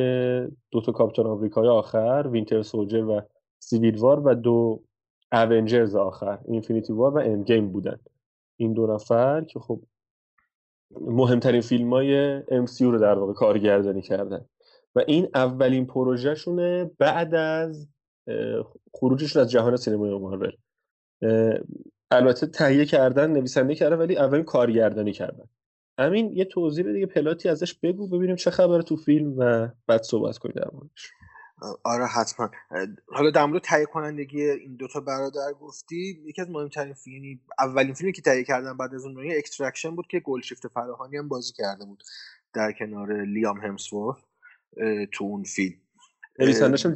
[0.71, 3.21] دو تا کاپیتان آمریکای آخر Winter Soldier و
[3.59, 4.83] Civil War و دو
[5.33, 7.99] Avengers آخر Infinity War و Endgame بودن.
[8.57, 9.81] این دو نفر که خب
[11.01, 14.45] مهمترین فیلم های MCU رو در واقع کارگردانی کردن.
[14.95, 17.89] و این اولین پروژهشونه بعد از
[18.95, 20.53] خروجشون از جهان سینمای مارول.
[22.11, 25.45] البته تهیه کردن نویسنده کردن ولی اولین کارگردانی کردن.
[25.99, 30.03] همین یه توضیح دیگه plot ی ازش بگو ببینیم چه خبره تو فیلم و بعد
[30.03, 31.11] صحبت کنیم در موردش
[31.85, 32.51] آره حتما
[33.07, 38.13] حالا در مورد تهیه کنندگی این دوتا برادر گفتی یکی از مهمترین فیلمی اولین فیلمی
[38.13, 41.85] که تهیه کردن بعد از اون دنیا Extraction بود که گلشیفته فراهانی هم بازی کرده
[41.85, 42.03] بود
[42.53, 44.17] در کنار لیام همسورث
[45.13, 45.77] تو اون فیلم
[46.39, 46.95] نویسندش هم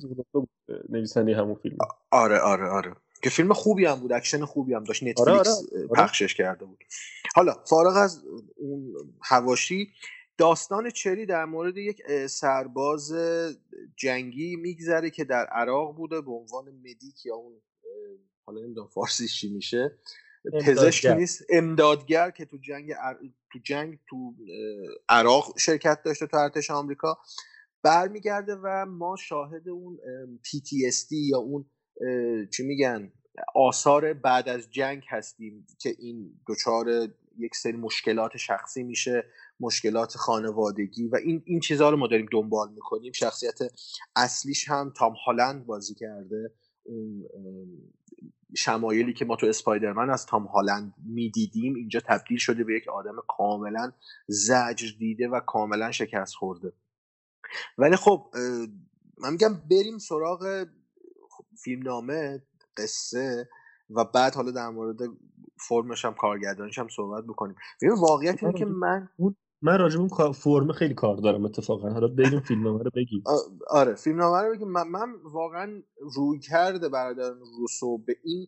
[0.89, 1.77] نویسنده همون فیلم
[2.11, 5.89] آره آره آره که فیلم خوبی هم بود اکشن خوبی هم داشت نتفلیکس آره آره.
[5.91, 6.07] آره.
[6.07, 6.85] پخشش کرده بود
[7.35, 8.23] حالا فارغ از
[8.57, 9.93] اون حواشی
[10.39, 13.13] داستان Cherry در مورد یک سرباز
[13.97, 17.53] جنگی میگذره که در عراق بوده به عنوان medic یا اون
[18.47, 19.99] حالا نمی‌دونم فارسیش چی میشه
[20.53, 22.93] پزشک نیست امدادگر که تو جنگ
[23.53, 24.35] تو جنگ تو
[25.09, 27.19] عراق شرکت داشته تو ارتش آمریکا
[27.83, 29.99] برمیگرده و ما شاهد اون
[30.47, 31.65] PTSD یا اون
[32.51, 33.13] چی میگن
[33.55, 39.25] آثار بعد از جنگ هستیم که این دچار یک سری مشکلات شخصی میشه.
[39.61, 43.13] مشکلات خانوادگی و این این چیزها رو ما داریم دنبال می‌کنیم.
[43.13, 43.59] شخصیت
[44.17, 46.53] اصلیش هم تام هالند بازی کرده.
[46.83, 47.25] اون
[48.57, 53.17] شمایلی که ما تو اسپایدرمن از تام هالند می‌دیدیم اینجا تبدیل شده به یک آدم
[53.29, 53.93] کاملا
[54.29, 56.73] زجر دیده و کاملا شکست خورده.
[57.79, 58.31] ولی خب
[59.19, 60.67] من میگم بریم سراغ
[61.63, 62.43] فیلمنامه
[62.77, 63.49] قصه
[63.91, 64.97] و بعد حالا در مورد
[65.69, 67.57] فرمش هم کارگردانیش هم صحبت بکنیم.
[67.83, 69.09] ببین واقعیت اینه که من
[69.65, 71.91] من راجب اون فرم خیلی کار دارم اتفاقا.
[71.91, 73.25] حالا بریم فیلمنامه رو بگیم.
[73.69, 74.69] آره فیلمنامه رو بگیم.
[74.69, 78.47] من, من واقعا روی کرده برادران روسو به این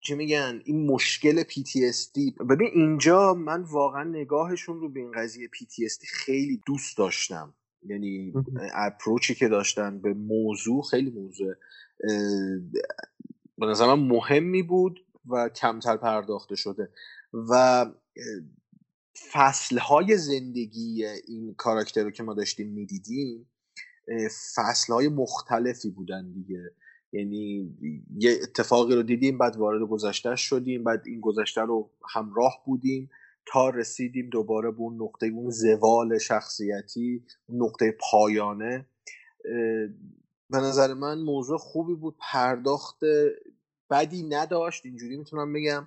[0.00, 6.06] چی میگن این مشکل PTSD ببین اینجا من واقعا نگاهشون رو به این قضیه PTSD
[6.12, 7.54] خیلی دوست داشتم.
[7.82, 8.32] یعنی
[8.74, 11.54] اپروچی که داشتن به موضوع خیلی موضوع
[13.58, 16.90] به نظر من مهمی بود و کمتر پرداخته شده.
[17.50, 17.86] و
[19.32, 23.50] فصلهای زندگی این کاراکتر رو که ما داشتیم می‌دیدیم
[24.54, 26.70] فصلهای مختلفی بودن دیگه.
[27.12, 27.74] یعنی
[28.16, 33.10] یه اتفاقی رو دیدیم بعد وارد گذشته شدیم بعد این گذشته رو همراه بودیم
[33.46, 38.86] تا رسیدیم دوباره به اون نقطه اون زوال شخصیتی نقطه پایانه.
[40.50, 42.98] به نظر من موضوع خوبی بود پرداخت
[43.90, 44.86] بدی نداشت.
[44.86, 45.86] اینجوری می‌تونم بگم.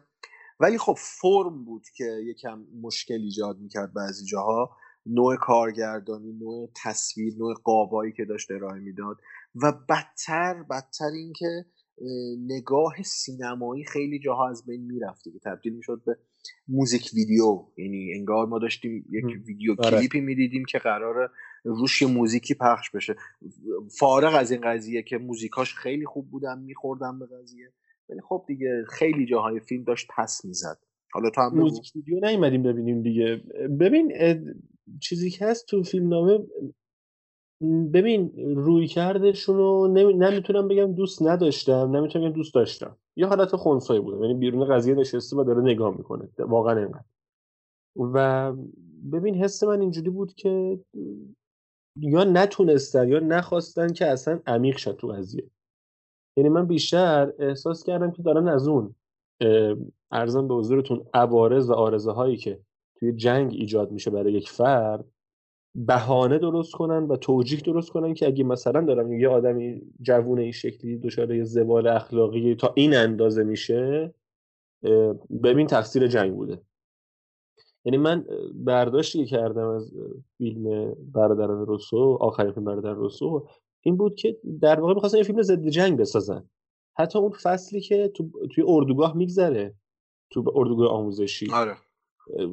[0.59, 4.77] ولی خب فرم بود که یکم مشکل ایجاد می‌کرد بعضی جاها.
[5.05, 9.17] نوع کارگردانی نوع تصویر نوع قابایی که داشت ارائه می‌داد
[9.55, 11.65] و بدتر بدتر اینکه
[12.47, 16.17] نگاه سینمایی خیلی جاها از بین می‌رفته که تبدیل می‌شد به
[16.67, 17.65] موزیک ویدیو.
[17.77, 19.89] یعنی انگار ما داشتیم یک ویدیو آره.
[19.97, 21.31] کلیپی می‌دیدیم که قرار
[21.63, 23.15] روش یه موزیکی پخش بشه.
[23.99, 27.73] فارغ از این قضیه که موزیکاش خیلی خوب بودن میخوردن به قضیه.
[28.09, 30.77] ولی خب دیگه خیلی جاهای فیلم داشت پس می‌زد.
[31.11, 31.55] حالا تو هم.
[31.55, 33.43] موزیک ویدیو نیومدیم ببینیم دیگه.
[33.79, 34.13] ببین
[35.01, 36.39] چیزی که هست تو فیلم نامه
[37.93, 40.13] ببین روی کردشون رو نمی...
[40.13, 42.97] نمی‌تونم بگم دوست نداشتم نمی‌تونم بگم دوست داشتم.
[43.15, 44.17] یه حالت خونسایی بوده.
[44.17, 46.29] یعنی بیرون قضیه نشسته و داره نگاه می‌کنه.
[46.39, 47.03] واقعا اینقدر.
[47.95, 48.53] و
[49.11, 50.79] ببین حس من اینجوری بود که
[51.95, 55.49] یا نتونستن یا نخواستن که اصلا عمیق شد تو قضیه.
[56.37, 58.95] یعنی من بیشتر احساس کردم که دارن از اون
[60.11, 62.59] ارزم به حضورتون عوارض و آرزه هایی که
[62.95, 65.05] توی جنگ ایجاد میشه برای یک فرد
[65.75, 70.51] بهانه درست کنن و توجیه درست کنن که اگه مثلا دارم یه آدمی جوون این
[70.51, 74.13] شکلی دچار یه زوال اخلاقی تا این اندازه میشه
[75.43, 76.61] ببین تقصیر جنگ بوده.
[77.85, 79.93] یعنی من برداشتی کردم از
[80.37, 83.47] فیلم برادران روسو آخرین فیلم برادران روسو
[83.85, 86.49] این بود که در واقع می‌خواستن یه فیلم ضد جنگ بسازن.
[86.97, 89.73] حتی اون فصلی که تو توی اردوگاه میگذره
[90.31, 91.51] تو اردوگاه آموزشی.
[91.51, 91.75] آره.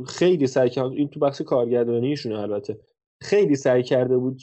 [0.06, 2.80] خیلی سعی کرد این تو بخش کارگردانیشونه البته.
[3.20, 4.40] خیلی سعی کرده بود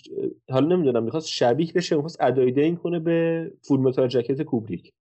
[0.49, 4.93] حالا نمی‌دونم می‌خواست شبیه بشه می‌خواست ادای دین کنه به فول جکت کوبریک.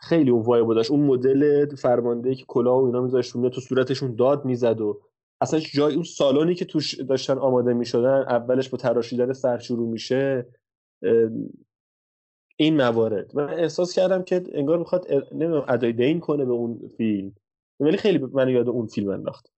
[0.00, 0.90] خیلی اون وایب داشت.
[0.90, 5.00] اون مدل فرمانده که کلاه و اینا میذاشت تو صورتشون داد می‌زد و
[5.40, 10.46] اصلا جای اون سالونی که توش داشتن آماده می‌شدن اولش با تراشیدن سر شروع میشه
[12.56, 13.36] این موارد.
[13.36, 17.34] من احساس کردم که انگار می‌خواد نمی‌دونم ادای دین کنه به اون فیلم.
[17.80, 19.52] ولی خیلی منو یاد اون فیلم انداخت.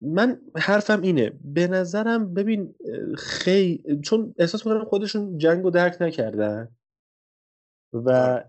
[0.00, 1.32] من حرفم اینه.
[1.44, 2.74] به نظرم ببین
[3.16, 6.68] خیلی چون احساس می‌کنم خودشون جنگ رو درک نکردن
[7.92, 8.40] و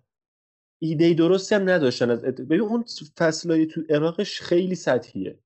[0.81, 2.86] ایده درستی هم نداشتن از ببین اون
[3.17, 5.39] فصلهای تو عراقش خیلی سطحیه.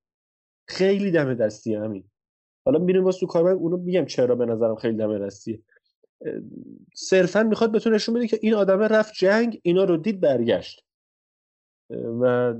[0.68, 2.10] خیلی دم دستی همین
[2.66, 5.60] حالا میریم واسه تو کار من اونو میگم چرا به نظرم خیلی دم دستیه
[6.20, 6.32] اه،
[6.94, 10.84] صرفا می‌خواد بهتون نشون بده که این آدمه رفت جنگ اینا رو دید برگشت.
[12.20, 12.54] و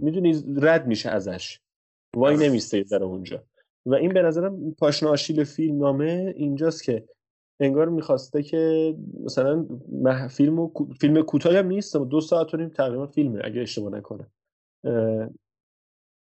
[0.00, 1.60] می‌دونی رد میشه ازش.
[2.16, 3.44] وای نمیسته در اونجا.
[3.86, 7.04] و این به نظرم پاشنه آشیل فیلم نامه اینجاست که
[7.60, 10.28] انگار می‌خواسته که مثلا مح...
[10.28, 10.70] فیلم و...
[11.00, 14.30] فیلم کوتاهی هم نیست دو ساعت و نیم تقریبا فیلمه اگه اشتباه نکنم.
[14.84, 15.28] اه،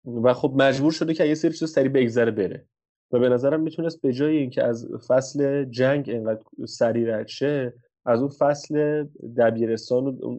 [0.05, 2.67] و خب مجبور شده که یه سری چیز سریع بگذره بره.
[3.13, 7.75] و به نظرم می‌تونست به جای اینکه از فصل جنگ انقدر سریع رد شه
[8.07, 9.05] از اون فصل
[9.37, 10.39] دبیرستان و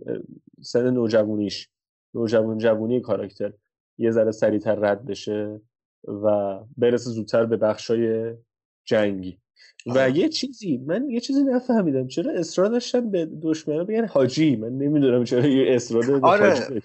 [0.62, 1.70] سن نوجوانیش
[2.14, 3.54] نوجوان جوونی کاراکتر
[3.98, 5.62] یه ذره سریعتر رد بشه
[6.08, 8.34] و برسه زودتر به بخشای
[8.86, 9.38] جنگی.
[9.96, 14.70] و یه چیزی من یه چیزی نفهمیدم چرا اصرار داشتن به دشمنا بگن حاجی؟ من
[14.70, 16.82] نمی‌دونم چرا یه اصرار آره.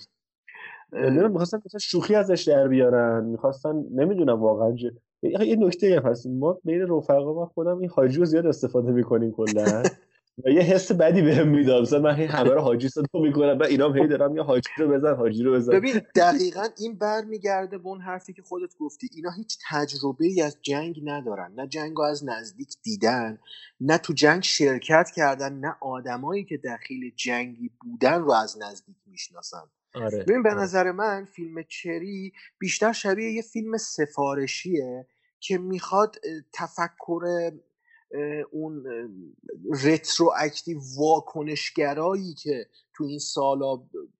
[0.92, 3.24] نمی‌دونم می‌خواستن مثلا شوخی ازش در بیارن.
[3.24, 4.76] می‌خواستن نمی‌دونم واقعا
[5.22, 6.26] یه یه نکته هم هست.
[6.26, 9.82] ما بین رفقا و خودم این حاجی رو زیاد استفاده می‌کنیم کلا.
[10.44, 11.82] و یه حس بدی بهم می‌داد.
[11.82, 13.58] مثلا من هی همه رو حاجی صدا می‌کنم.
[13.58, 15.72] و اینام هی دارم یا حاجی رو بزن حاجی رو بزن.
[15.72, 19.08] ببین دقیقا این برمیگرده به اون حرفی که خودت گفتی.
[19.14, 21.52] اینا هیچ تجربه ای از جنگ ندارن.
[21.56, 23.38] نه جنگ رو از نزدیک دیدن
[23.80, 29.62] نه تو جنگ شرکت کردن نه آدمایی که دخیل جنگی بودن رو از نزدیک می‌شناسن.
[29.96, 30.62] آره ببین به آره.
[30.62, 35.06] نظر من فیلم چری بیشتر شبیه یه فیلم سفارشیه
[35.40, 36.16] که می‌خواد
[36.52, 37.52] تفکر
[38.52, 38.84] اون
[39.84, 43.76] رترو اکتیو واکنشگرایی که تو این سالا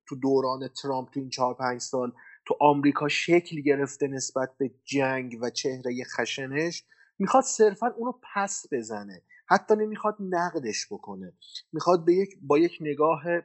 [0.08, 2.12] تو دوران ترامپ تو این چهار پنج سال
[2.46, 6.84] تو آمریکا شکل گرفته نسبت به جنگ و چهره خشنش
[7.18, 11.32] می‌خواد صرفا اونو پس بزنه حتی نمی‌خواد نقدش بکنه
[11.72, 13.42] می‌خواد به یک با یک نگاه اه،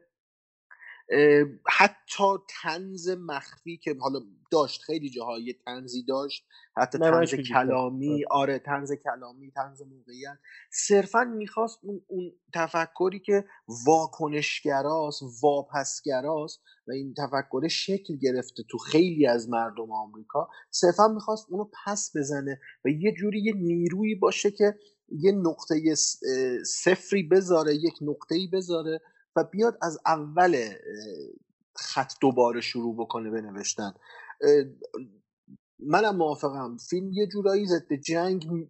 [1.67, 2.23] حتی
[2.61, 4.19] تنز مخفی که حالا
[4.51, 6.45] داشت خیلی جاهای تنزی داشت
[6.77, 8.59] حتی تنز کلامی آره.
[8.59, 10.37] تنز کلامی تنز موقعیت.
[10.71, 13.45] صرفا می‌خواست اون, اون تفکری که
[13.85, 21.69] واکنشگراست واپسگراست و این تفکر شکل گرفته تو خیلی از مردم آمریکا صرفا می‌خواست اونو
[21.85, 24.75] پس بزنه و یه جوری یه نیرویی باشه که
[25.09, 25.95] یه نقطه
[26.65, 29.01] صفری بذاره یک نقطه‌ای بذاره
[29.35, 30.73] و بیاد از اول
[31.75, 33.93] خط دوباره شروع بکنه بنوشتن
[35.79, 36.77] منم موافقم.
[36.77, 38.67] فیلم یه جورایی ضد جنگ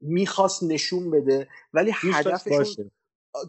[0.00, 2.90] می‌خواست نشون بده ولی هدفشون باشه.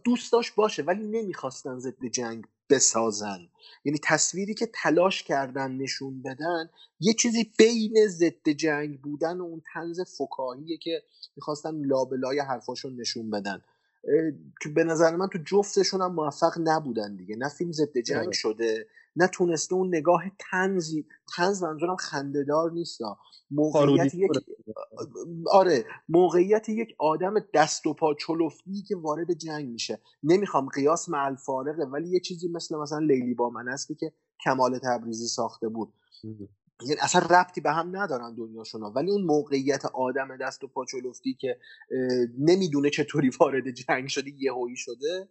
[0.03, 3.49] دوست داشت باشه ولی نمی‌خواستن ضد جنگ بسازن.
[3.85, 9.61] یعنی تصویری که تلاش کردن نشون بدن یه چیزی بین ضد جنگ بودن و اون
[9.73, 11.03] طنز فکاهیه که
[11.35, 13.61] می‌خواستن لابلای حرفاشون نشون بدن.
[14.61, 17.35] که به نظر من تو جفتشون هم موفق نبودن دیگه.
[17.35, 18.31] نه فیلم ضد جنگ آره.
[18.31, 21.05] شده نه تونسته اون نگاه تنزی
[21.35, 23.01] تنز منظورم خندهدار نیست
[23.51, 24.31] موقعیت یک
[25.51, 25.85] آره.
[26.09, 29.99] موقعیت یک آدم دست و پا چلفتی که وارد جنگ میشه.
[30.23, 34.79] نمی‌خوام قیاس مع الفارقه ولی یه چیزی مثل مثلا لیلی با من هستی که کمال
[34.83, 35.93] تبریزی ساخته بود.
[36.81, 41.57] یعنی اصلا ربطی به هم ندارن دنیاشون ولی اون موقعیت آدم دست و پاچولفتی که
[42.39, 45.29] نمی‌دونه چطوری وارد جنگ شده یهویی شده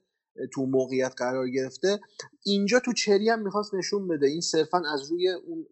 [0.52, 2.00] تو موقعیت قرار گرفته.
[2.44, 4.26] اینجا تو چری هم می‌خواست نشون بده.
[4.26, 5.66] این صرفا از روی اون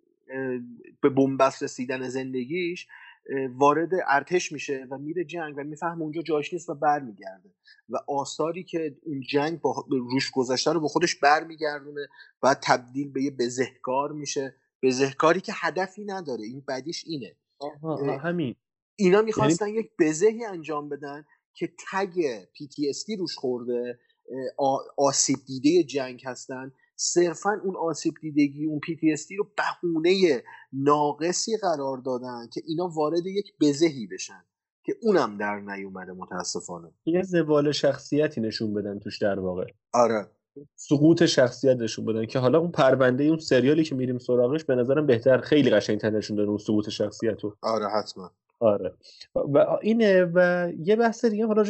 [1.02, 2.86] به بنبست رسیدن زندگیش
[3.56, 7.50] وارد ارتش میشه و میره جنگ و می‌فهمه اونجا جاش نیست و برمیگرده.
[7.88, 12.08] و آثاری که اون جنگ با روش گذاشته رو به خودش برمیگردونه
[12.42, 14.54] و تبدیل به یه بزهکار میشه.
[14.84, 16.44] بزهکاری که هدفی نداره.
[16.44, 17.36] این بدیش اینه.
[17.58, 18.56] آها همین.
[18.96, 19.78] اینا می‌خواستن یعنی...
[19.78, 21.24] یک بزهی انجام بدن
[21.54, 23.98] که تگ PTSD روش خورده
[24.96, 26.72] آسیب دیده جنگ هستن.
[26.96, 33.52] صرفا اون آسیب دیدگی اون PTSD رو بهونه ناقصی قرار دادن که اینا وارد یک
[33.60, 34.44] بزهی بشن
[34.86, 36.92] که اونم در نیومده متاسفانه.
[37.06, 39.66] یه زوال شخصیتی نشون بدن توش در واقع.
[39.92, 40.30] آره.
[40.76, 45.06] سقوط شخصیت نشون بدن که حالا اون پرونده اون سریالی که میریم سراغش به نظرم
[45.06, 48.30] بهتر خیلی قشنگتر نشون دادن اون سقوط شخصیت رو آره حتما.
[48.60, 48.94] آره.
[49.34, 51.64] و اینه و یه بحث دیگه حالا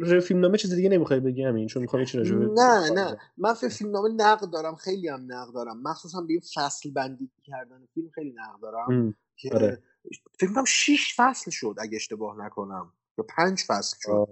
[0.00, 3.16] راجع فیلم نامه چیز دیگه نمی‌خوای بگی همین چون می‌خوام چیز راجع نه نه.
[3.38, 5.82] من فیلم نامه نقد دارم خیلی هم نقد دارم.
[5.82, 9.82] مخصوصا به این فصل بندی کردن فیلم خیلی نقد دارم که آره.
[10.38, 12.92] فکر کنم 6 فصل شد اگه اشتباه نکنم.
[13.18, 14.28] یا پنج فصل شد.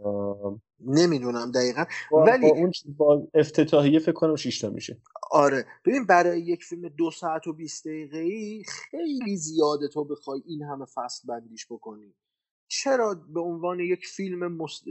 [0.81, 1.85] نمی‌دونم دقیقا.
[2.11, 5.01] با ولی با اون با افتتاحیه فکر کنم 6 تا میشه.
[5.31, 5.67] آره.
[5.85, 10.63] ببین برای یک فیلم دو ساعت و 20 دقیقه ای خیلی زیاده تو بخوای این
[10.63, 12.15] همه فصل بندیش بکنی.
[12.73, 14.85] چرا به عنوان یک فیلم مست...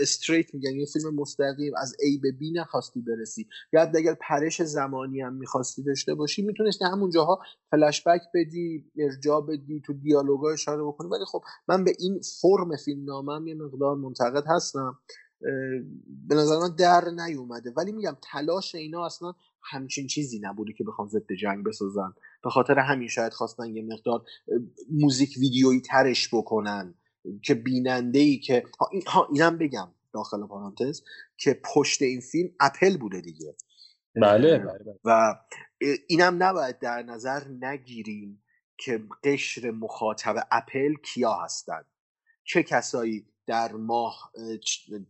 [0.00, 3.48] استریت میگن یه فیلم مستقیم از A به B نخواستی برسی.
[3.72, 7.40] یا اگر پرش زمانی هم می‌خواستی داشته باشی می‌تونستی همون جاها
[7.70, 11.08] فلش بک بدی ارجاع بدی تو دیالوگا اشاره بکنی.
[11.08, 14.98] ولی خب من به این فرم فیلم نامم یه مقدار منتقد هستم.
[16.28, 17.72] به نظر من در نیومده.
[17.76, 22.14] ولی میگم تلاش اینا اصلا همچین چیزی نبوده که بخوام ضد جنگ بسازن
[22.44, 24.24] به خاطر همین شاید خواستن یه مقدار
[24.90, 26.94] موزیک ویدیویی ترش بکنن
[27.42, 29.02] که بیننده ای که ها, این...
[29.06, 31.02] ها اینم بگم داخل پارانتز
[31.36, 33.56] که پشت این فیلم اپل بوده دیگه.
[34.14, 34.98] بله, بله, بله.
[35.04, 35.34] و
[36.08, 38.42] اینم نباید در نظر نگیریم
[38.78, 41.86] که قشر مخاطب اپل کیا هستند
[42.44, 44.32] چه کسایی در ماه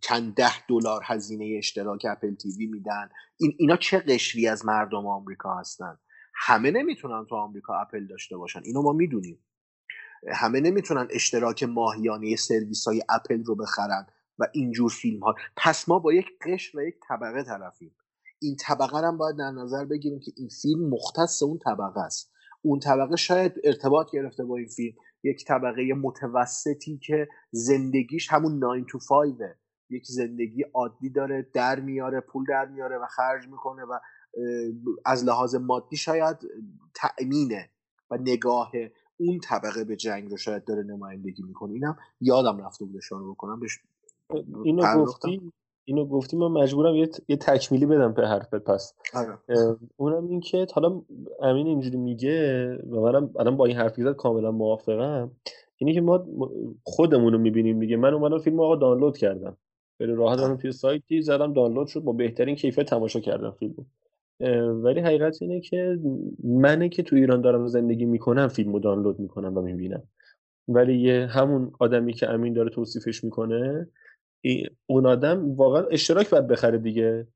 [0.00, 3.08] چند ده دلار هزینه اشتراک Apple TV میدن.
[3.36, 5.98] این اینا چه قشری از مردم آمریکا هستن؟
[6.44, 8.60] همه نمی‌تونن تو آمریکا اپل داشته باشن.
[8.64, 9.38] اینو ما می‌دونیم.
[10.32, 14.06] همه نمی‌تونن اشتراک ماهیانه سرویس های اپل رو بخرن
[14.38, 17.96] و اینجور فیلم ها پس ما با یک قشر و یک طبقه طرفیم.
[18.40, 22.32] این طبقه هم باید در نظر بگیریم که این فیلم مختص اون طبقه است.
[22.62, 24.96] اون طبقه شاید ارتباط گرفته با این فیلم.
[25.22, 29.34] یک طبقه متوسطی که زندگیش همون 9 to 5
[29.90, 33.98] یک زندگی عادی داره در میاره پول در میاره و خرج می‌کنه و
[35.04, 36.36] از لحاظ مادی شاید
[36.94, 37.70] تأمینه
[38.10, 38.72] و نگاه
[39.16, 41.72] اون طبقه به جنگ رو شاید داره نمایندگی می‌کنه.
[41.72, 43.60] اینم یادم رفته بود اشاره بکنم.
[43.60, 43.78] بهش
[44.64, 45.52] اینو گفتی؟
[45.84, 48.94] اینو گفتی؟ من مجبورم یه, یه تکمیلی بدم به حرفت پس.
[49.14, 49.38] آره.
[49.96, 51.02] اونم این که حالا
[51.40, 55.30] امین اینجوری میگه و منم الان با این حرف زد کاملا موافقم.
[55.76, 56.26] اینه که ما
[56.82, 57.96] خودمون رو می‌بینیم دیگه.
[57.96, 59.56] من اومدم فیلم آقا دانلود کردم.
[59.98, 62.00] خیلی راحت رفتم توی سایتی زدم دانلود شد.
[62.00, 63.84] با بهترین کیفیت تماشا کردم فیلمو.
[64.82, 65.98] ولی حقیقت اینه که
[66.44, 70.02] منه که تو ایران دارم زندگی می‌کنم فیلمو دانلود می‌کنم و می‌بینم.
[70.68, 73.88] ولی یه همون آدمی که امین داره توصیفش می‌کنه
[74.86, 77.26] اون آدم واقعا اشتراک باید بخره دیگه.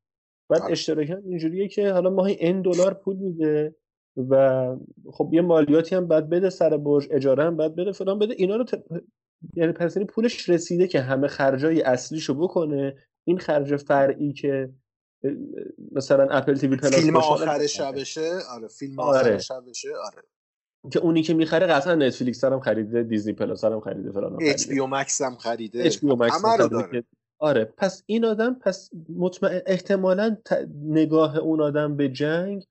[0.51, 3.75] بعد اشتراک هم اینجوریه که حالا ماهی این دلار پول میده
[4.17, 4.77] و
[5.13, 8.35] خب یه مالیاتی هم بعد بده سر برج اجاره هم بعد بده فلان بده.
[8.39, 8.85] اینا رو ت...
[9.55, 12.95] یعنی پس یعنی پولش رسیده که همه خرجای اصلیشو بکنه.
[13.25, 14.71] این خرج فرعی که
[15.93, 19.39] مثلا Apple TV Plus فیلم آخر شبشه؟ آره فیلم آخر آره.
[19.39, 20.23] شبشه آره.
[20.91, 25.23] که اونی که می‌خره قطعا نتفلیکس هم خریده Disney Plus هم خریده فلان HBO Max
[25.23, 25.83] هم خریده.
[25.85, 27.05] HBO Max هم خریده
[27.39, 30.37] آره پس این آدم پس مطمئن احتمالا
[30.83, 32.67] نگاه اون آدم به جنگ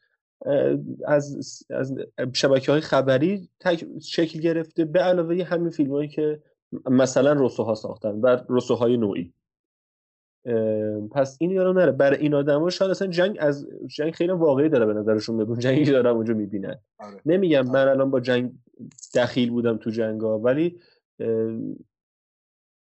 [1.07, 1.93] از از
[2.33, 3.49] شبکه های خبری
[4.01, 6.41] شکل گرفته به علاوه همین فیلم هایی که
[6.89, 9.33] مثلا رسوها ساختن و رسوهای نوعی.
[11.11, 11.91] پس این یارو نره.
[11.91, 15.59] برای این آدما شاید اصلا جنگ از جنگ خیلی واقعی داره به نظرشون میاد.
[15.59, 16.79] جنگی دارم اونجا می‌بینن.
[16.99, 17.21] آره.
[17.25, 17.69] نمیگم آره.
[17.69, 18.51] من الان با جنگ
[19.15, 20.79] دخیل بودم تو جنگا ولی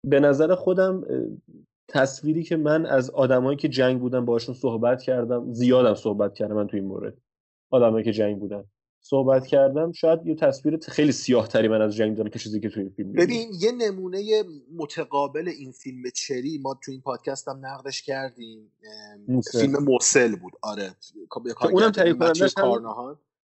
[0.07, 1.05] به نظر خودم
[1.89, 6.67] تصویری که من از آدمایی که جنگ بودن باشون صحبت کردم زیادم صحبت کردم من
[6.67, 7.15] تو این مورد.
[7.71, 8.65] آدمایی که جنگ بودن.
[9.07, 12.69] صحبت کردم شاید یه تصویر خیلی سیاه تری من از جنگ دارم که چیزی که
[12.69, 14.45] تو این فیلم ببین یه نمونه
[14.77, 18.73] متقابل این فیلم چری ما تو این پادکست هم نقدش کردیم
[19.29, 19.61] موسل.
[19.61, 20.53] فیلم موسل بود.
[20.63, 20.95] آره
[21.73, 22.55] اونم تهیه کنندش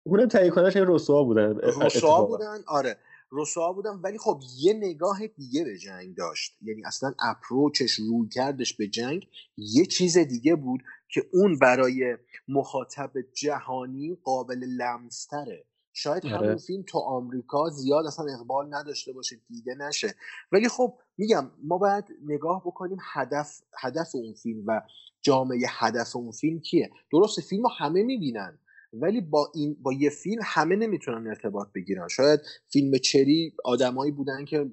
[0.04, 2.96] اونم تهیه کنندش رسوا بودن رسوا بودن آره.
[3.32, 6.56] رسوا بودن ولی خب یه نگاه دیگه به جنگ داشت.
[6.62, 10.80] یعنی اصلا اپروچش روی کردش به جنگ یه چیز دیگه بود.
[11.10, 12.16] که اون برای
[12.48, 15.64] مخاطب جهانی قابل لمستره.
[15.92, 16.36] شاید آره.
[16.36, 20.14] همون فیلم تو آمریکا زیاد اصلا اقبال نداشته باشه دیده نشه.
[20.52, 24.82] ولی خب میگم ما باید نگاه بکنیم هدف هدف اون فیلم و
[25.20, 26.90] جامعه هدف اون فیلم کیه.
[27.12, 28.58] درسته فیلم همه می‌بینن
[28.92, 32.08] ولی با این با یه فیلم همه نمی‌تونن ارتباط بگیرن.
[32.08, 32.40] شاید
[32.72, 34.70] فیلم چری آدمایی بودن که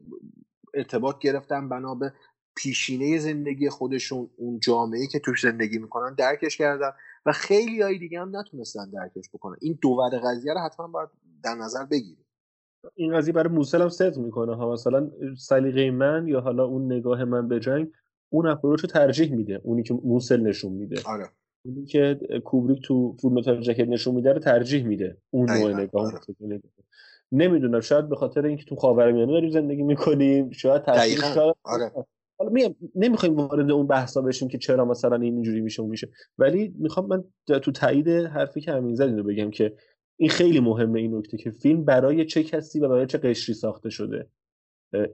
[0.74, 2.14] ارتباط گرفتن بنا به
[2.58, 6.92] پیشینه زندگی خودشون اون جامعه که توش زندگی می‌کنن درکش کردن
[7.26, 9.56] و خیلی های دیگه هم نتونستن درکش بکنن.
[9.62, 11.10] این دوور قضیه رو حتما باید
[11.44, 12.26] در نظر بگیریم.
[12.96, 14.74] این قضیه برای موسل هم صدق می‌کنه ها.
[14.74, 17.92] مثلا سلیقه من یا حالا اون نگاه من به جنگ
[18.30, 19.62] اون اپروچ رو ترجیح میده.
[19.64, 21.02] اونی که موسل نشون میده.
[21.06, 21.30] آره.
[21.66, 25.18] اونی که کوبریک تو فول متال جکت نشون میده رو ترجیح میده.
[25.30, 26.62] اون نوع نگاه آره.
[27.32, 27.80] نمی‌دونم.
[27.80, 31.20] شاید به خاطر اینکه تو خاورمیانه داریم زندگی می‌کنیم شاید تاثیر
[31.64, 31.92] آره.
[32.38, 36.10] حالا میگم نمی‌خوایم وارد اون بحثا بشیم که چرا مثلا این اینجوری میشه اون میشه.
[36.38, 37.24] ولی می‌خوام من
[37.60, 39.76] تو تایید حرفی که همین زد رو بگم که
[40.20, 43.90] این خیلی مهمه این نکته که فیلم برای چه کسی و برای چه قشری ساخته
[43.90, 44.28] شده.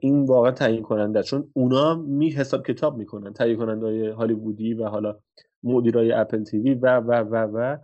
[0.00, 4.84] این واقعا تعیین کننده چون اونا می حساب کتاب می‌کنن تهیه کننده های هالیوودی و
[4.84, 5.18] حالا
[5.62, 7.76] مدیرای اپل تیوی و و و و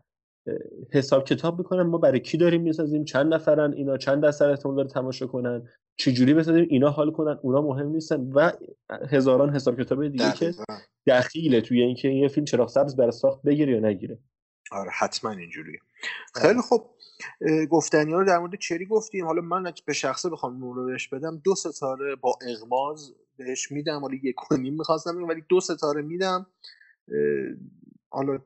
[0.92, 1.82] حساب کتاب می‌کنن.
[1.82, 5.68] ما برای کی داریم می‌سازیم؟ چند نفرن اینا؟ چند درصد احتمال داره تماشا کنن؟
[5.98, 8.52] چجوری بسازیم اینا حال کنن اونا مهم نیستن و
[9.10, 10.54] هزاران حساب کتاب دیگه که
[11.06, 14.18] دخیله توی اینکه یه فیلم چراغ سبز برای ساخت بگیره یا نگیره.
[14.72, 15.78] آره حتما اینجوریه.
[16.34, 16.90] خیلی خوب.
[17.70, 21.54] گفتنی ها رو در مورد چری گفتیم؟ حالا من به شخصه بخوام نورش بدم دو
[21.54, 26.46] ستاره با اغماز بهش میدم حالا یک و نیم می‌خواستم ولی دو ستاره میدم.
[28.10, 28.38] حالا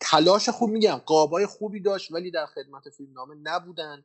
[0.00, 0.96] تلاش خوب میگم.
[1.06, 4.04] قابای خوبی داشت ولی در خدمت فیلمنامه نبودن.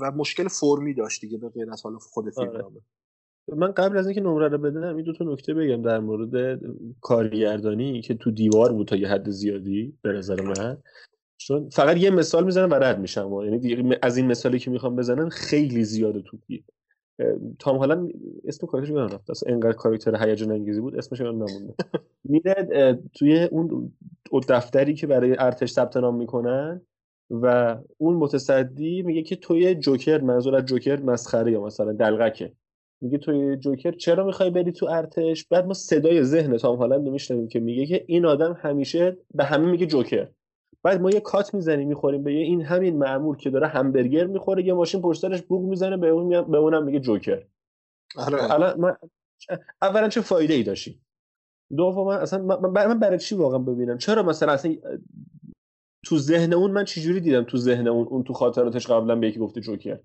[0.00, 2.50] و مشکل فرمی داشت دیگه به غیر از حالا خود آره.
[2.50, 2.80] فیلمنامه
[3.48, 6.60] من قبل از اینکه نمره رو بدم این دو تا نکته بگم در مورد
[7.00, 10.78] کارگردانی که تو دیوار بود تا یه حد زیادی به نظر من.
[11.36, 13.32] چون فقط یه مثال می‌زنم و رد میشم.
[13.44, 16.38] یعنی از این مثالی که می‌خوام بزنم خیلی زیاده تو
[17.58, 18.12] تام هالند
[18.44, 19.30] اسم کاراکترش یادم رفت.
[19.30, 21.74] اصلا انقدر کاراکتر هیجان انگیزی بود اسمش یادم نمونده.
[22.24, 23.92] میره توی اون
[24.48, 26.80] دفتری که برای ارتش ثبت نام می‌کنن
[27.32, 32.52] و اون متصدی میگه که توی جوکر منظور از جوکر مسخره یا مثلا دلغکه.
[33.00, 37.48] میگه توی جوکر چرا می‌خوای بری تو ارتش؟ بعد ما صدای ذهن تام هالند میشنویم
[37.48, 40.28] که میگه که این آدم همیشه به همه میگه جوکر.
[40.82, 44.66] بعد ما یه کات می‌زنیم می‌خوریم به یه این همین معمول که داره همبرگر می‌خوره
[44.66, 47.42] یه ماشین پشت بوق می‌زنه به اون به اونم میگه جوکر.
[48.16, 48.76] آره.
[48.76, 48.96] من
[49.82, 51.00] اولا چه فایده ای داشتی؟
[51.76, 54.74] دوم اصلا من برای چی واقعا ببینم؟ چرا مثلا اصلا
[56.06, 59.40] تو ذهن اون من چجوری دیدم تو ذهن اون اون تو خاطراتش قبلا به یکی
[59.40, 60.00] گفته جوکر؟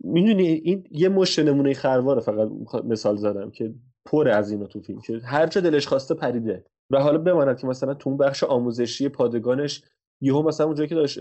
[0.00, 2.48] می‌دونی این یه مش نمونه خرواره فقط
[2.84, 3.74] مثال زدم که
[4.04, 6.64] پر از اینا تو فیلم که هر جا دلش خواسته پریده.
[6.90, 9.82] و حالا بماند که مثلا تو اون بخش آموزشی پادگانش
[10.20, 11.20] یهو مثلا اونجایی که داشت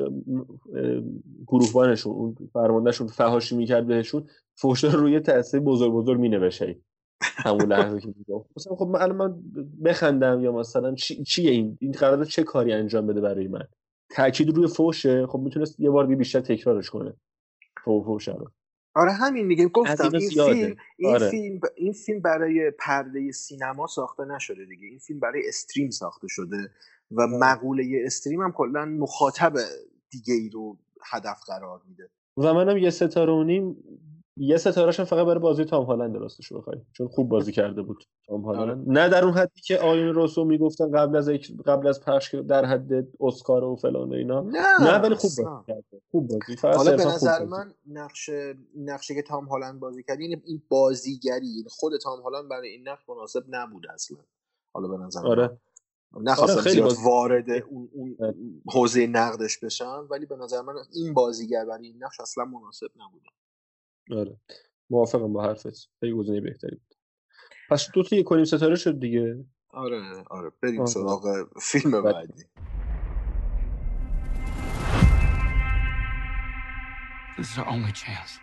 [1.47, 4.27] گروهبانشون اون فرماندهشون فهاشی می‌کرد بهشون
[4.57, 6.79] فوش روی تاثیر بزرگ بزرگ مینوشه.
[7.23, 8.13] همون لحظه که
[8.57, 9.43] مثلا خب من من
[9.85, 13.67] بخندم یا مثلا چی چیه این؟ این قراره چه کاری انجام بده برای من؟
[14.09, 17.13] تاکید روی فوشه خب می‌تونست یه بار بیشتر تکرارش کنه.
[17.85, 18.51] فوش رو.
[18.95, 21.29] آره همین میگم گفتم این فیلم این آره.
[21.29, 24.87] فیلم این فیلم برای پرده سینما ساخته نشده دیگه.
[24.87, 26.71] این فیلم برای استریم ساخته شده
[27.11, 27.37] و آره.
[27.37, 29.53] مقوله استریم هم کلا مخاطب
[30.09, 30.77] دیگه ای رو
[31.11, 32.09] هدف قرار میده.
[32.37, 33.75] و منم یه ستاره و نیم
[34.37, 38.41] یه ستارهش فقط برای بازی تام هالند راستش بخوای چون خوب بازی کرده بود تام
[38.41, 38.89] هالند.
[38.89, 41.29] نه در اون حدی که آیون روسو می‌گفتن قبل از
[41.65, 44.41] قبل از پخش در حد اسکار و فلان و اینا.
[44.41, 46.01] نه, نه ولی خوب بازی کرده.
[46.11, 46.55] خوب بازی.
[46.77, 48.29] حالا به نظر من نقش
[48.77, 52.87] نقشه که تام هالند بازی کرد این این بازیگری یعنی خود تام هالند برای این
[52.87, 54.17] نقش مناسب نبود اصلا.
[54.73, 55.57] حالا به نظر آره.
[56.21, 58.17] نخواستم آره زیاد وارد اون, اون
[58.67, 63.25] حوزه نقدش بشم ولی به نظر من این بازیگر برای این نقش اصلا مناسب نبوده
[64.11, 64.37] آره.
[64.89, 65.89] موافقم با حرفت.
[65.99, 66.95] خیلی گزینه بهتری بود.
[67.69, 69.45] پس دو تا یک کنیم ستاره شد دیگه.
[69.69, 70.51] آره آره.
[70.61, 72.43] بریم سراغ فیلم بعدی.
[77.37, 78.42] This is our only chance.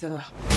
[0.00, 0.47] 现在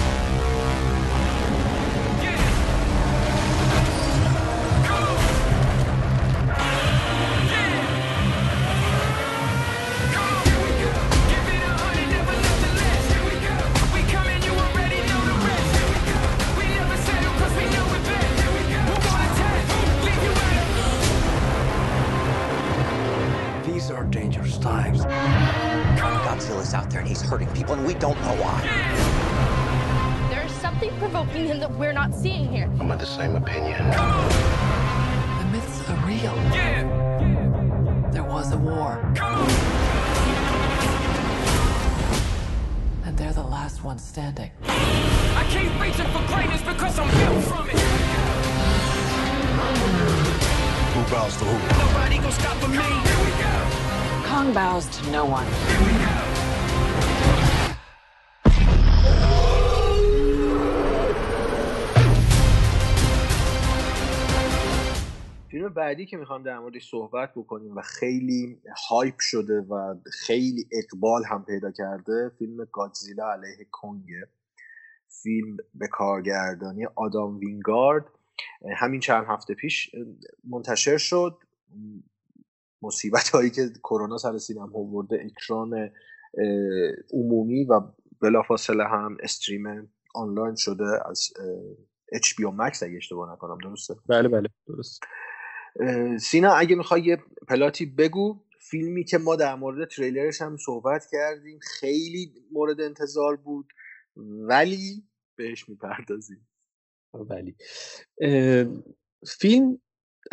[54.54, 55.48] Bows to no one.
[65.52, 71.24] فیلم بعدی که می‌خوام در موردش صحبت بکنیم و خیلی هایپ شده و خیلی اقبال
[71.26, 74.28] هم پیدا کرده فیلم گادزیلا علیه کنگه
[75.24, 78.06] فیلم به کارگردانی آدام وینگارد.
[78.78, 79.92] همین چند هفته پیش
[80.50, 81.38] منتشر شد.
[82.82, 85.90] مصیبت هایی که کرونا سر سینما آورده اکران
[87.14, 87.82] عمومی و
[88.22, 91.30] بلافاصله هم استریم آنلاین شده از
[92.16, 93.58] HBO Max اگه اشتباه نکنم.
[93.64, 94.50] درسته؟ بله بله.
[94.68, 95.02] درست.
[96.20, 97.18] سینا اگه می‌خوای یه
[97.48, 103.68] پلاتی بگو فیلمی که ما در مورد تریلرش هم صحبت کردیم خیلی مورد انتظار بود
[104.48, 105.04] ولی
[105.36, 106.48] بهش می‌پردازیم.
[107.14, 107.56] ولی.
[109.28, 109.82] فیلم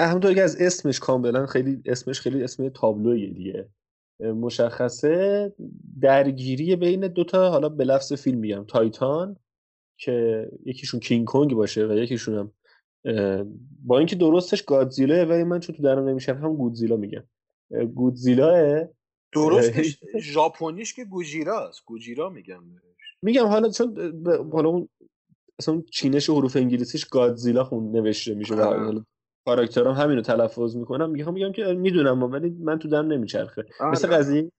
[0.01, 3.69] همونطور که از اسمش کاملا خیلی اسمش خیلی اسم تابلویه دیگه.
[4.21, 5.53] مشخصه
[6.01, 9.37] درگیری بین دوتا حالا به لفظ فیلم میگم تایتان
[9.99, 12.53] که یکیشون کینگ کنگ باشه و یکیشون هم
[13.85, 17.25] با اینکه درستش گادزیلا ولی من چون تو درم نمیشم هم گودزیلا میگم.
[17.95, 18.89] گودزیلا
[19.33, 21.85] درستش ژاپنیش که گوجیراست.
[21.85, 22.63] گوجیرا میگم
[23.23, 23.97] میگم حالا چون
[24.53, 24.89] حالا اون
[25.59, 28.55] اصلا چینش حروف انگلیسیش گادزیلا خون نوشته میشه
[29.49, 33.65] کاراکترام همینو تلفظ می‌کنم میگم میگم که می‌دونم ولی من تو دهنم نمیچرخه.
[33.93, 34.53] مثل قضیه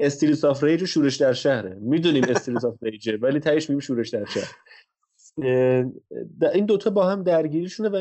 [0.00, 1.78] Streets of Rage و شورش در شهره.
[1.80, 4.52] می‌دونیم Streets of Rage ه ولی تهش میگیم شورش در شهر.
[6.54, 7.96] این دوتا با هم درگیریشونه و,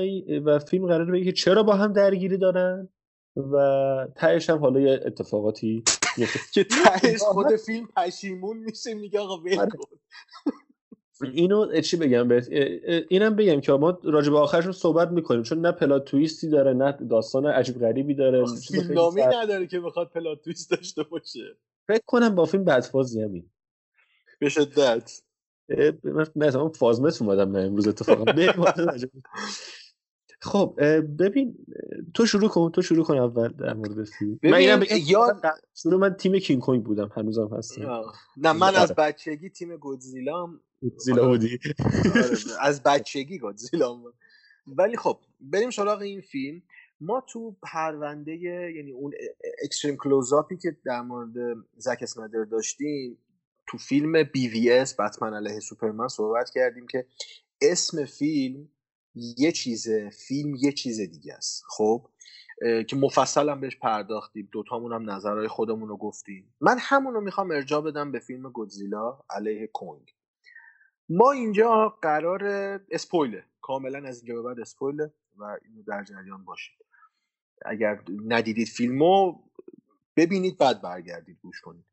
[0.46, 2.90] و فیلم قراره بگه که چرا با هم درگیری دارن
[3.36, 5.84] و تهش هم حالا یه اتفاقاتی
[6.54, 9.68] که تهش خود فیلم پشیمون میشه میگه آقا ول
[11.24, 12.48] اینو چی بگم بهت؟
[13.10, 16.92] اینم بگم که ما راجع به آخرشون صحبت می‌کنیم چون نه پلات تویستی داره نه
[16.92, 21.58] داستان عجیب غریبی داره فیلمنامه نداره که بخواد پلات تویست داشته باشه.
[21.88, 23.50] فکر کنم با فیلم بدفازی همین.
[24.40, 25.22] به شدت.
[26.36, 28.26] نه اصلا فازمت اومدم من امروز اتفاقا.
[30.44, 30.76] خب
[31.20, 31.58] ببین
[32.14, 34.40] تو شروع کن تو شروع کن اول در مورد فیلم.
[34.44, 35.42] من اینم یا
[35.76, 38.04] شروع من تیم کینگ کنگ بودم هنوزم هستم.
[38.38, 41.60] نه من از بچگی تیم گودزیلا گودزیلا بودی.
[42.68, 44.02] از بچگی گودزیلا
[44.68, 46.62] ولی خب بریم سراغ این فیلم.
[47.02, 49.14] ما تو پرونده یعنی اون
[49.64, 53.18] extreme close-up ی که در مورد زک اسنایدر داشتیم
[53.68, 57.06] تو فیلم BvS بتمن علیه سوپرمن صحبت کردیم که
[57.62, 58.70] اسم فیلم
[59.16, 61.64] یه چیزه فیلم یه چیز دیگه است.
[61.68, 62.08] خب؟
[62.88, 64.50] که مفصل هم بهش پرداختیم.
[64.52, 66.54] دوتامون هم نظرهای خودمون رو گفتیم.
[66.62, 70.14] من همون رو می‌خوام ارجاع بدم به فیلم گودزیلا علیه کنگ.
[71.14, 72.44] ما اینجا قرار
[72.92, 76.86] اسپویله کاملا از اینجا به بعد اسپویله و اینو در جریان باشید
[77.66, 79.40] اگر ندیدید فیلمو
[80.16, 81.86] ببینید بعد برگردید گوش کنید.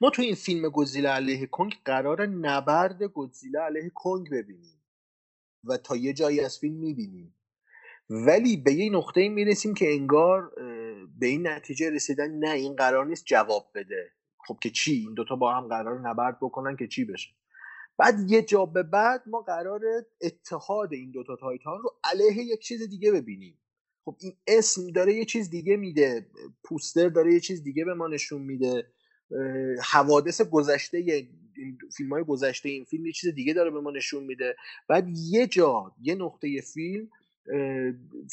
[0.00, 4.82] ما تو این فیلم گودزیلا علیه کنگ قرار نبرد گودزیلا علیه کنگ ببینیم
[5.64, 7.34] و تا یه جایی از فیلم می‌بینیم.
[8.10, 10.52] ولی به یه نقطه می‌رسیم که انگار
[11.18, 14.12] به این نتیجه رسیدن نه این قرار نیست جواب بده.
[14.46, 17.37] خب که چی؟ این دوتا با هم قرار نبرد بکنن که چی بشه؟
[17.98, 19.80] بعد یه جا به بعد ما قرار
[20.20, 23.58] اتحاد این دوتا تایتان رو علیه یک چیز دیگه ببینیم.
[24.04, 26.26] خب این اسم داره یه چیز دیگه میده
[26.64, 28.92] پوستر داره یه چیز دیگه به ما نشون میده.
[29.82, 30.98] حوادث گذشته
[31.56, 34.56] این فیلم های گذشته این فیلم یه چیز دیگه داره به ما نشون میده.
[34.88, 37.08] بعد یه جا یه نقطه فیلم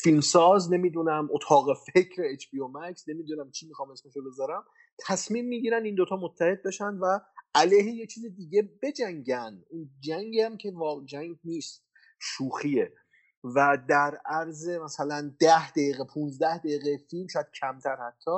[0.03, 4.63] فیلمساز نمی‌دونم اتاق فکر اچ پی مکس نمی‌دونم چی می‌خوام اسمشو بذارم
[5.07, 7.20] تصمیم می‌گیرن این دوتا متحد بشن و
[7.55, 9.63] علیه یه چیز دیگه بجنگن.
[9.69, 10.73] اون جنگی هم که
[11.05, 11.83] جنگ نیست
[12.19, 12.93] شوخیه.
[13.43, 18.31] و در عرض مثلا ده دقیقه 15 دقیقه فیلم شاید کمتر حتی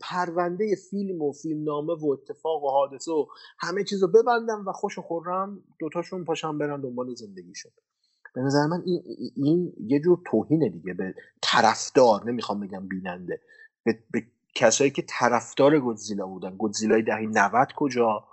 [0.00, 3.26] پرونده فیلم و فیلم نامه و اتفاق و حادثه و
[3.58, 7.72] همه چیز رو ببندم و خوش و خورم دوتاشون پاشم برن دنبال زندگیشون
[8.34, 9.02] به نظر من این,
[9.36, 13.40] این یه جور توهینه دیگه به طرفدار نمی‌خوام بگم بیننده.
[13.84, 14.22] به, به
[14.54, 16.56] کسایی که طرفدار گودزیلا بودن.
[16.56, 18.24] گودزیلای دهه 90 کجا؟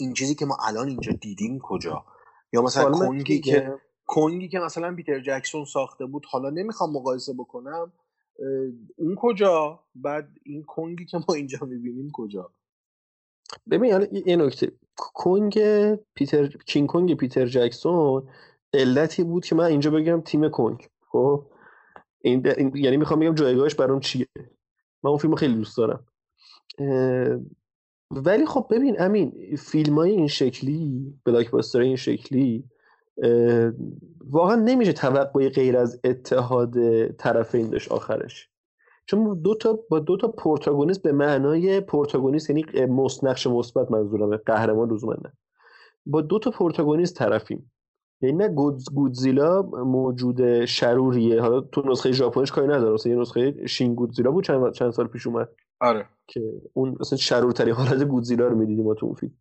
[0.00, 2.04] این چیزی که ما الان اینجا دیدیم کجا؟
[2.52, 3.74] یا مثلا کنگی که
[4.06, 7.92] کنگی که مثلا پیتر جکسون ساخته بود حالا نمی‌خوام مقایسه بکنم
[8.96, 12.52] اون کجا؟ بعد این کنگی که ما اینجا می‌بینیم کجا؟
[13.70, 14.72] ببین حالا یه نکته.
[14.96, 15.58] کنگ
[16.14, 18.28] پیتر کینگ کنگ پیتر جکسون
[18.74, 20.88] علتی بود که من اینجا بگم تیم کنگ.
[21.08, 21.46] خب؟
[22.20, 24.26] این, یعنی می‌خوام بگم جایگاهش برام چیه؟
[25.02, 26.06] من اون فیلم خیلی دوست دارم.
[28.10, 32.64] ولی خب ببین امین فیلم های این شکلی بلاک این شکلی
[34.30, 36.74] واقعا نمیشه توقعی غیر از اتحاد
[37.08, 38.48] طرفین داشت آخرش.
[39.06, 42.64] چون دو تا با دو تا protagonist به معنای protagonist یعنی
[43.22, 45.32] نقش مثبت منظورمه قهرمان لزوما نه.
[46.06, 47.72] با دو تا protagonist طرفیم.
[48.22, 48.48] یعنی نه
[48.94, 51.40] گودزیلا موجود شروریه.
[51.40, 55.26] حالا تو نسخه ژاپنیش کاری نداره یه نسخه شین گودزیلا بود چند چند سال پیش
[55.26, 55.48] اومد.
[55.80, 56.06] آره.
[56.26, 56.40] که
[56.72, 59.34] اون مثلا شرورترین حالت گودزیلا رو می‌دیدیم ما تو اون فیلم.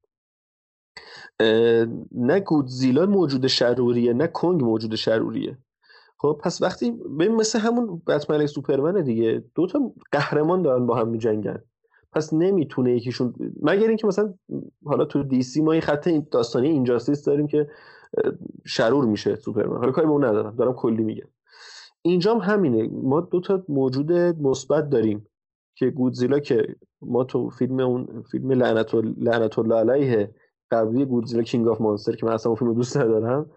[2.11, 5.57] نه گودزیلا موجود شروریه نه کنگ موجود شروریه.
[6.17, 11.07] خب پس وقتی ببین مثل همون بتمن سوپرمن دیگه دو تا قهرمان دارن با هم
[11.07, 11.63] میجنگن.
[12.11, 14.33] پس نمی‌تونه یکیشون مگر اینکه مثلا
[14.85, 17.69] حالا تو دی سی ما یه خط این داستانی اینجاستیس داریم که
[18.65, 19.77] شرور میشه سوپرمن.
[19.77, 20.55] حالا کاری به اون ندارم.
[20.55, 21.27] دارم کلی میگم.
[22.01, 22.89] اینجا هم همینه.
[22.93, 24.11] ما دو تا موجود
[24.41, 25.25] مثبت داریم.
[25.79, 30.35] که گودزیلا که ما تو فیلم اون فیلم لعنت لعنت الله علیه
[30.71, 33.49] قبلی گودزیلا کینگ آف مانستر که من اصلا اون فیلم دوست ندارم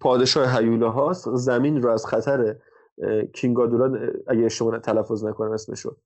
[0.00, 2.56] پادشاه هیوله هاست زمین رو از خطر
[3.32, 5.96] کینگادورا اگه اشتباه تلفظ نکنم اسمشو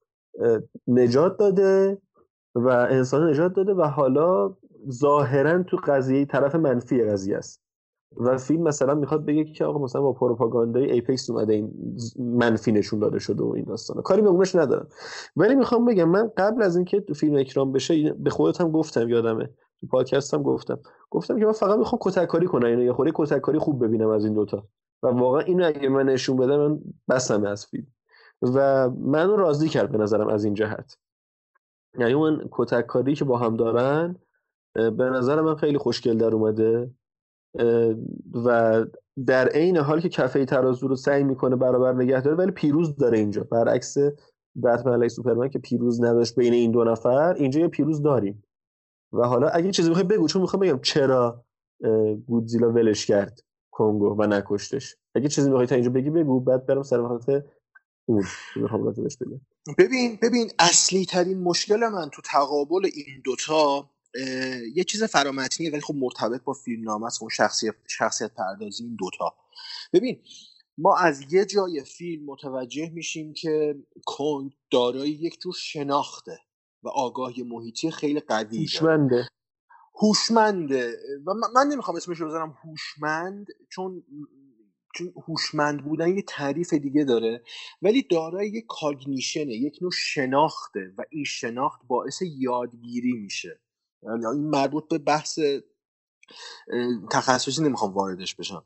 [0.87, 1.99] نجات داده
[2.55, 4.57] و انسان نجات داده و حالا
[4.91, 7.68] ظاهرا تو قضیه طرف منفی قضیه است.
[8.17, 12.99] و فیلم مثلا می‌خواد بگه که آقا مثلا با پروپاگاندای Apex اومده این منفی نشون
[12.99, 14.03] داده شده و این داستانا.
[14.03, 14.89] کاری به اونش ندارم.
[15.37, 19.51] ولی می‌خوام بگم من قبل از اینکه فیلم اکران بشه به خودت هم گفتم یادمه.
[19.81, 20.81] تو پادکست هم گفتم.
[21.11, 24.35] گفتم که من فقط می‌خوام کتککاری کنم اینو یه خورده کتککاری خوب ببینم از این
[24.35, 24.67] دوتا
[25.03, 27.87] و واقعا اینو اگه من نشون بدم من بسم از فیلم.
[28.43, 30.97] و منو راضی کرد به نظرم از این جهت.
[31.99, 34.17] یعنی اون کتککاری که با هم دارن
[34.75, 36.91] به نظر من خیلی خوشگل در اومده.
[38.45, 38.87] و
[39.27, 43.19] در عین حال که کفه ترازو رو سعی می‌کنه برابر نگه داره ولی پیروز داره
[43.19, 43.45] اینجا.
[43.45, 43.97] برعکس
[44.65, 48.43] بتمن علیه سوپرمن که پیروز نداشت بین این دو نفر اینجا یه پیروز داریم.
[49.13, 51.45] و حالا اگه چیزی می‌خوای بگو چون می‌خوام بگم چرا
[52.27, 53.41] گودزیلا ولش کرد
[53.71, 54.97] کنگو و نکشتش.
[55.15, 56.41] اگه چیزی می‌خوای تا اینجا بگی بگو.
[56.41, 57.29] بعد برم سر وقت
[58.09, 58.25] اون.
[58.57, 59.41] بگم.
[59.79, 63.91] ببین ببین اصلی ترین مشکل من تو تقابل این دوتا
[64.75, 68.97] یه چیز فرامتنیه ولی خب مرتبط با فیلم نامه است اون شخصیت شخصیت پردازی این
[68.97, 69.35] دوتا.
[69.93, 70.23] ببین
[70.79, 73.75] ما از یه جای فیلم متوجه میشیم که
[74.07, 76.39] کنگ دارای یک جور شناخته
[76.83, 79.29] و آگاهی محیطی خیلی قوی هوشمنده.
[80.03, 80.97] هوشمنده.
[81.27, 84.05] و من نمی‌خوام اسمش رو بذارم هوشمند چون
[84.95, 87.43] چون هوشمند بودن یه تعریف دیگه داره.
[87.83, 93.61] ولی دارای یک کاگنیشنه یک نوع شناخته و این شناخت باعث یادگیری میشه.
[94.03, 95.39] این مربوط به بحث
[97.11, 98.65] تخصصی نمی‌خوام واردش بشم.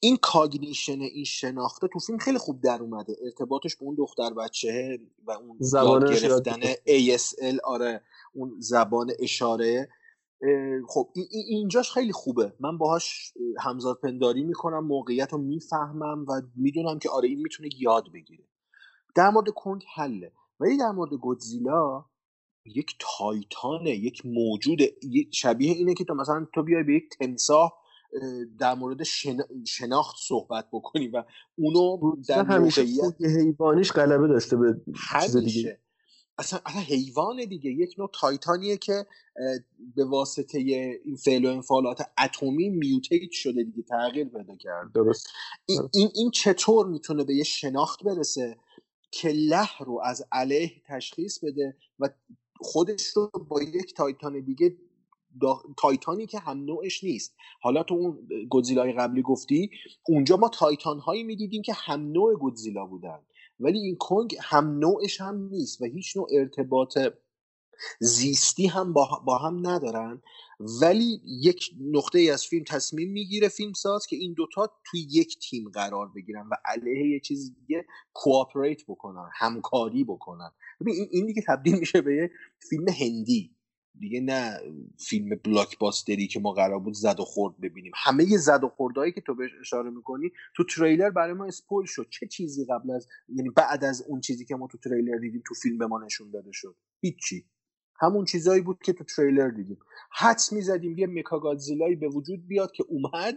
[0.00, 3.16] این کاگنیشن این شناخته تو فیلم خیلی خوب در اومده.
[3.24, 8.02] ارتباطش به اون دختر بچه و اون زبان گرفتن ASL آره
[8.32, 9.88] اون زبان اشاره.
[10.88, 12.52] خب اینجاش خیلی خوبه.
[12.60, 18.12] من باهاش همزاد پنداری می‌کنم موقعیت رو می‌فهمم و می‌دونم که آره این می‌تونه یاد
[18.12, 18.44] بگیره.
[19.14, 20.32] در مورد کنگ حله.
[20.60, 22.04] ولی در مورد گودزیلا
[22.74, 24.78] یک تایتانه یک موجود
[25.30, 27.80] شبیه اینه که تو مثلا تو بیای به یک تمساه
[28.58, 29.02] در مورد
[29.66, 31.24] شناخت صحبت بکنی و
[31.58, 32.84] اونو در همیشه
[33.20, 34.80] حیوانیش غلبه داشته به
[35.22, 35.78] چیز دیگه.
[36.38, 37.70] اصلا حیوان دیگه.
[37.70, 39.06] یک نوع تایتانیه که
[39.96, 40.58] به واسطه
[41.04, 45.28] این فعل و انفعالات اتمی میوتیت شده دیگه تغییر پیدا کرد درست.
[45.66, 48.56] این, این, این چطور می‌تونه به یه شناخت برسه
[49.10, 52.08] که له رو از علیه تشخیص بده و
[52.60, 54.76] خودش رو با یک تایتان دیگه
[55.78, 57.36] تایتانی که هم نوعش نیست.
[57.62, 59.70] حالا تو اون گودزیلای قبلی گفتی
[60.08, 63.18] اونجا ما تایتان هایی می‌دیدیم که هم نوع گودزیلا بودن.
[63.60, 66.98] ولی این کنگ هم نوعش هم نیست و هیچ نوع ارتباط
[68.00, 70.22] زیستی هم با, هم ندارن.
[70.80, 75.38] ولی یک نقطه ای از فیلم تصمیم می‌گیره فیلم ساز که این دوتا توی یک
[75.38, 80.50] تیم قرار بگیرن و علیه یه چیز دیگه کوآپریت بکنن همکاری بکنن.
[80.80, 82.30] ببین این دیگه تبدیل میشه به یه
[82.68, 83.56] فیلم هندی.
[83.98, 84.60] دیگه نه
[84.98, 87.92] فیلم بلاکباستری که ما قرار بود زد و خورد ببینیم.
[87.94, 91.86] همه یه زد و خوردهایی که تو بهش اشاره می‌کنی تو تریلر برای ما اسپول
[91.86, 92.06] شد.
[92.10, 95.54] چه چیزی قبل از یعنی بعد از اون چیزی که ما تو تریلر دیدیم تو
[95.54, 97.44] فیلم به ما نشون داده شد؟ هیچی.
[98.00, 99.78] همون چیزایی بود که تو تریلر دیدیم.
[100.12, 103.34] حدس می‌زدیم یه مکاگادزیلایی به وجود بیاد که اومد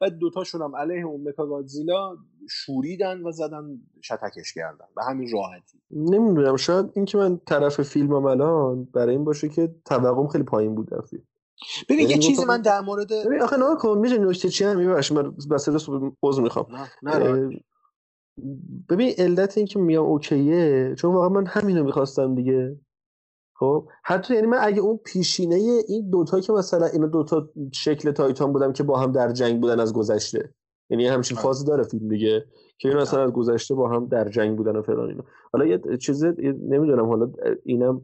[0.00, 2.16] و دوتاشون هم علیه اون مکاگادزیلا
[2.50, 4.86] شوریدن و زدن شتکش کردن.
[4.96, 5.78] به همین راحتی.
[5.90, 10.88] نمی‌دونم شاید اینکه من طرف فیلمم الان برای این باشه که توقعم خیلی پایین بود
[10.88, 11.22] در فیلم
[11.88, 14.78] ببین یه یعنی چیزی من در مورد ببین آخه نه کن میشه نکته چی هم
[14.78, 15.68] میبرش من بس
[16.22, 16.66] عذر می‌خوام.
[18.88, 22.76] ببین علت این که میگم اوکیه چون واقعا من همینو می‌خواستم دیگه.
[23.58, 25.54] خب حتی یعنی من اگه اون پیشینه
[25.88, 29.80] این دوتا که مثلا اینا دوتا شکل تایتان بودم که با هم در جنگ بودن
[29.80, 30.54] از گذشته
[30.90, 32.46] یعنی همچین فاز داره فیلم دیگه
[32.78, 35.24] که این مثلا از گذشته با هم در جنگ بودن و فلان اینا.
[35.52, 37.32] حالا یه چیز نمی‌دونم حالا
[37.64, 38.02] اینم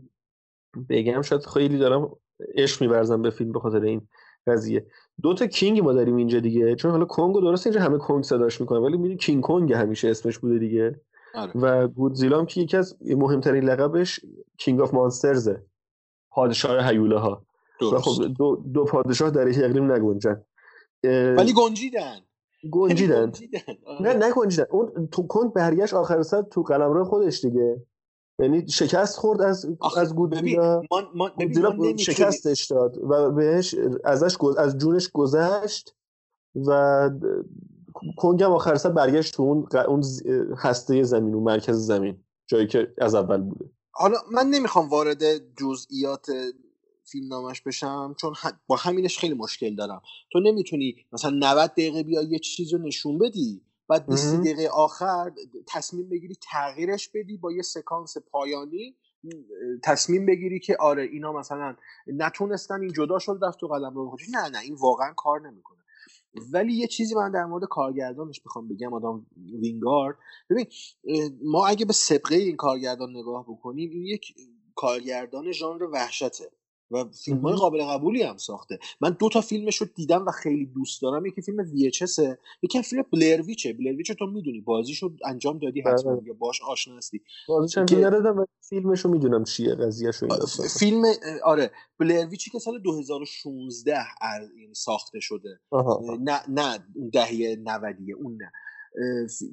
[0.88, 2.16] بگم شاید خیلی دارم
[2.54, 4.08] عشق میورزم به فیلم به خاطر این
[4.46, 4.86] قضیه.
[5.22, 8.60] دو تا king ما داریم اینجا دیگه چون حالا کنگو درست اینجا همه کنگ صداش
[8.60, 11.00] می‌کنه ولی می‌دونی کینگ کنگ همیشه اسمش بوده دیگه.
[11.34, 11.52] آره.
[11.54, 14.20] و گودزیلا هم که یکی از مهمترین لقبش
[14.58, 15.62] King of Monsters ه
[16.30, 17.46] پادشاه هیولا ها
[17.92, 20.44] و خب دو, دو پادشاه در یک اقلیم نگنجن.
[21.36, 22.20] ولی گنجیدن.
[22.70, 23.32] گنجیدن.
[23.86, 24.02] آره.
[24.02, 27.86] نه نه گنجیدن اون تو کنگ برگشت آخر سر تو قلمرو خودش دیگه.
[28.38, 29.66] یعنی شکست خورد از
[29.96, 30.82] از گودزیلا.
[31.38, 33.74] گودزیلا شکستش داد و بهش
[34.04, 35.94] ازش از جونش گذشت
[36.66, 37.10] و
[38.16, 40.02] کنگ هم آخر سر برگشت تو اون اون
[40.58, 43.70] هسته زمین اون مرکز زمین جایی که از اول بوده.
[43.90, 45.22] حالا من نمی‌خوام وارد
[45.56, 46.26] جزئیات
[47.04, 48.34] فیلم نامش بشم چون
[48.66, 50.02] با همینش خیلی مشکل دارم.
[50.32, 55.32] تو نمی‌تونی مثلا 90 دقیقه بیا یه چیز رو نشون بدی بعد 20 دقیقه آخر
[55.68, 58.96] تصمیم بگیری تغییرش بدی با یه سکانس پایانی
[59.84, 61.76] تصمیم بگیری که آره اینا مثلا
[62.06, 65.81] نتونستن این جدا شد رفت تو قلم رو نه نه این واقعا کار نمی‌کنه.
[66.52, 69.26] ولی یه چیزی من در مورد کارگردانش می‌خوام بگم آدم
[69.60, 70.16] وینگارد.
[70.50, 70.66] ببین
[71.44, 74.34] ما اگه به سبقه این کارگردان نگاه بکنیم این یک
[74.74, 76.50] کارگردان ژانر وحشته.
[76.92, 78.78] و فیلم های قابل قبولی هم ساخته.
[79.00, 81.26] من دو تا فیلمش رو دیدم و خیلی دوست دارم.
[81.26, 84.60] یکی فیلم VHS یکی فیلم بلرویچه بلرویچ تو می‌دونی.
[84.60, 86.20] بازیشو انجام دادی حتما.
[86.24, 87.20] یا باش آشنا هستی.
[87.48, 90.28] بازیش هم یادم و فیلمشو می‌دونم چیه قضیهشو
[90.78, 91.02] فیلم
[91.44, 93.96] آره بلرویچی که سال 2016
[94.60, 95.60] یعنی ساخته شده.
[96.20, 98.52] نه نه اون دهه 90 اون نه.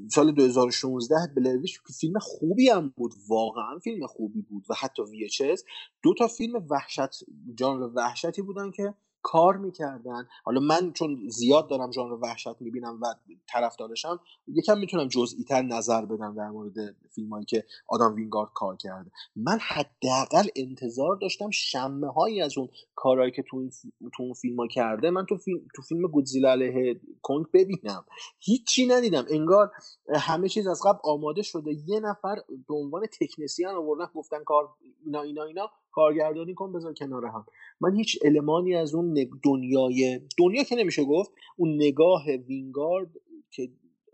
[0.10, 5.62] سال 2016 بلرویچ فیلم خوبی هم بود واقعا فیلم خوبی بود و حتی VHS
[6.04, 7.24] دو تا فیلم وحشت
[7.56, 10.28] جانر وحشتی بودن که کار می‌کردن.
[10.44, 13.06] حالا من چون زیاد دارم ژانر وحشت می‌بینم و
[13.48, 16.74] طرفدارشم یکم می‌تونم جزئی تر نظر بدم در مورد
[17.16, 19.12] فیلم هایی که آدم وینگارد کار کرده.
[19.36, 23.70] من حداقل انتظار داشتم شمه هایی از اون کارهایی که تو اون,
[24.16, 28.06] تو اون فیلم ها کرده من تو فیلم تو فیلم گودزیلا علیه کنگ ببینم.
[28.40, 29.26] هیچی ندیدم.
[29.30, 29.72] انگار
[30.16, 31.72] همه چیز از قبل آماده شده.
[31.88, 32.36] یه نفر
[32.68, 34.70] به عنوان تکنسیان آوردن گفتن کار
[35.06, 35.72] اینا اینا اینا.
[35.92, 37.46] کارگردانی کن بذار کنار هم.
[37.82, 43.12] من هیچ المانی از اون دنیای دنیا که نمیشه گفت اون نگاه وینگارد
[43.52, 43.72] که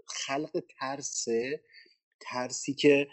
[0.08, 1.62] خلق ترسه
[2.20, 3.08] ترسی که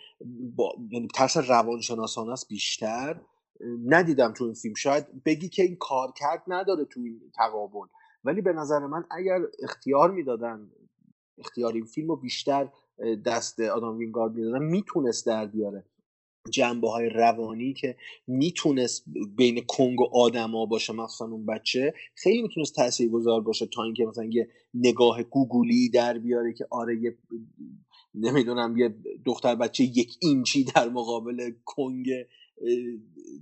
[0.56, 0.72] با...
[0.90, 3.20] یعنی ترس روانشناسانه است بیشتر
[3.86, 4.74] ندیدم تو این فیلم.
[4.74, 7.86] شاید بگی که این کار کرد نداره تو این تقابل.
[8.24, 10.70] ولی به نظر من اگر اختیار می‌دادن
[11.38, 12.68] اختیار این فیلم رو بیشتر
[13.26, 15.84] دست آدم وینگارد می‌دادن می‌تونست در بیاره.
[16.50, 19.04] جنبه های روانی که می‌تونست
[19.36, 24.24] بین کنگ و آدما باشه مثلا اون بچه خیلی می‌تونست گذار باشه تا اینکه مثلا
[24.24, 27.18] یه نگاه گوگولی در بیاره که آره یه
[28.14, 28.94] نمی‌دونم یه
[29.26, 32.06] دختر بچه یک اینچی در مقابل کنگ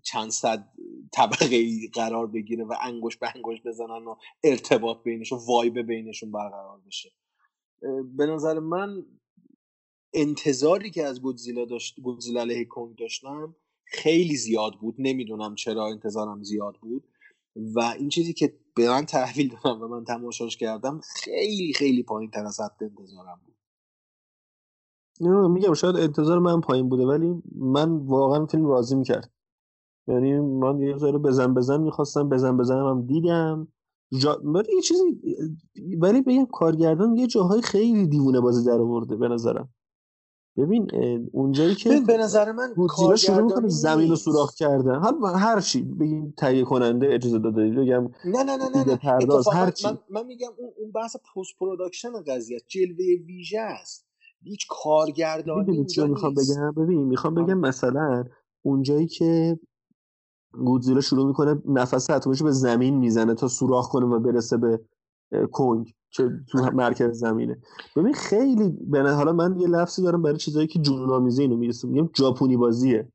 [0.05, 0.68] چند صد
[1.12, 6.80] طبقه ای قرار بگیره و انگوش به انگوش بزنن و ارتباط بینشون وایب بینشون برقرار
[6.86, 7.11] بشه.
[8.16, 9.07] به نظر من
[10.15, 13.55] انتظاری که از گودزیلا داشت گودزیلا علیه کنگ داشتم
[13.85, 14.95] خیلی زیاد بود.
[14.99, 17.09] نمی‌دونم چرا انتظارم زیاد بود.
[17.57, 22.31] و این چیزی که به من تحویل دادم و من تماشاش کردم خیلی خیلی پایین
[22.31, 23.55] تر از حد انتظارم بود.
[25.21, 29.33] نه میگم شاید انتظار من پایین بوده ولی من واقعا فیلم راضی می‌کرد
[30.09, 33.69] یعنی من یه ذره بزن بزن می‌خواستم بزن بزنم هم دیدم.
[34.19, 34.43] جا...
[34.75, 35.03] یه چیزی
[36.01, 39.75] ولی بگم کارگردان یه جاهای خیلی دیوونه بازی در آورده به نظرم.
[40.61, 40.91] ببین
[41.33, 45.01] اونجایی که به نظر من گودزیلا شروع می‌کنه زمین رو سوراخ کردن.
[45.01, 48.97] هر هر چی بگیم تهیه کننده اجازه داده بگم نه نه نه نه, نه.
[48.97, 49.87] پرداز هر چی.
[49.87, 54.07] من, من میگم اون اون بحث post production قضیه جلوه ویژه است.
[54.43, 58.25] هیچ کارگردانی اینجا می‌خوام بگم؟ ببین می‌خوام بگم مثلا
[58.63, 59.59] اونجایی که
[60.53, 64.81] گودزیلا شروع می‌کنه نفس اتمیشو به زمین می‌زنه تا سوراخ کنه و برسه به
[65.53, 65.95] کنگ.
[66.11, 67.59] که تو مرکز زمینه.
[67.97, 71.89] ببین خیلی به حالا من یه لفظی دارم برای چیزایی که جنون آمیزه اینو می‌رسه.
[71.89, 73.09] میگم ژاپنی بازیه.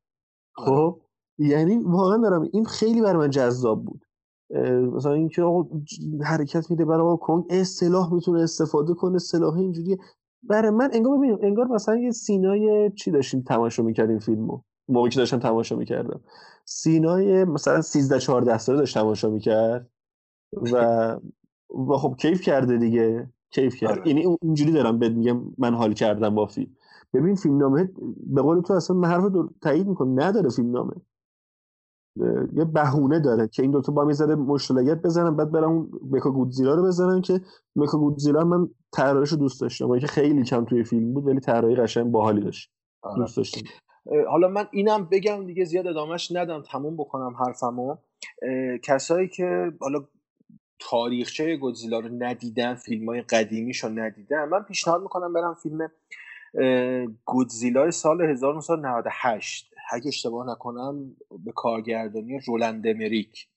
[0.56, 1.02] خب؟
[1.38, 4.06] یعنی واقعا دارم این خیلی برای من جذاب بود.
[4.94, 5.70] مثلا اینکه آقا
[6.24, 9.98] حرکت میده برای کنگ اصطلاح می‌تونه استفاده کنه اصطلاح اینجوریه.
[10.44, 15.20] برای من انگار ببینیم انگار مثلا یه سینای چی داشتیم تماشا می‌کردیم فیلمو؟ موقعی که
[15.20, 16.22] داشتم تماشا می‌کردم.
[16.66, 19.90] سینای مثلا 13 14 ساله داشت تماشا می‌کرد
[20.74, 21.20] و
[21.76, 23.30] و خب کیف کرده دیگه.
[23.52, 24.08] کیف کرد.
[24.08, 26.76] یعنی اینجوری دارم بهت میگم من حال کردم با فیلم.
[27.14, 29.24] ببین فیلم نامه به قول تو اصلا من حرف
[29.62, 30.20] تایید می‌کنم.
[30.20, 30.94] نداره فیلم نامه
[32.54, 36.76] یه بهونه داره که این دوتا با می‌ذاره مشتلگت بزنن بعد برم اون مکا گودزیلا
[36.76, 37.42] رو بزنن که
[37.76, 40.00] مکا گودزیلا من طراحیش رو دوست داشتم.
[40.00, 42.72] که خیلی کم توی فیلم بود ولی طراحی قشنگ باحالی داشت.
[43.16, 43.62] دوست داشتم.
[44.30, 46.62] حالا من اینم بگم دیگه زیاد ادامهش ندم.
[46.62, 47.96] تموم بکنم حرفمو.
[48.84, 50.00] کسایی که حالا
[50.80, 55.92] تاریخچه گودزیلا رو ندیدن فیلم های قدیمیش رو ندیدن من پیشنهاد می‌کنم برم فیلم
[57.26, 61.16] گودزیلا سال 1998 اگه اشتباه نکنم
[61.46, 63.48] به کارگردانی رولند مریک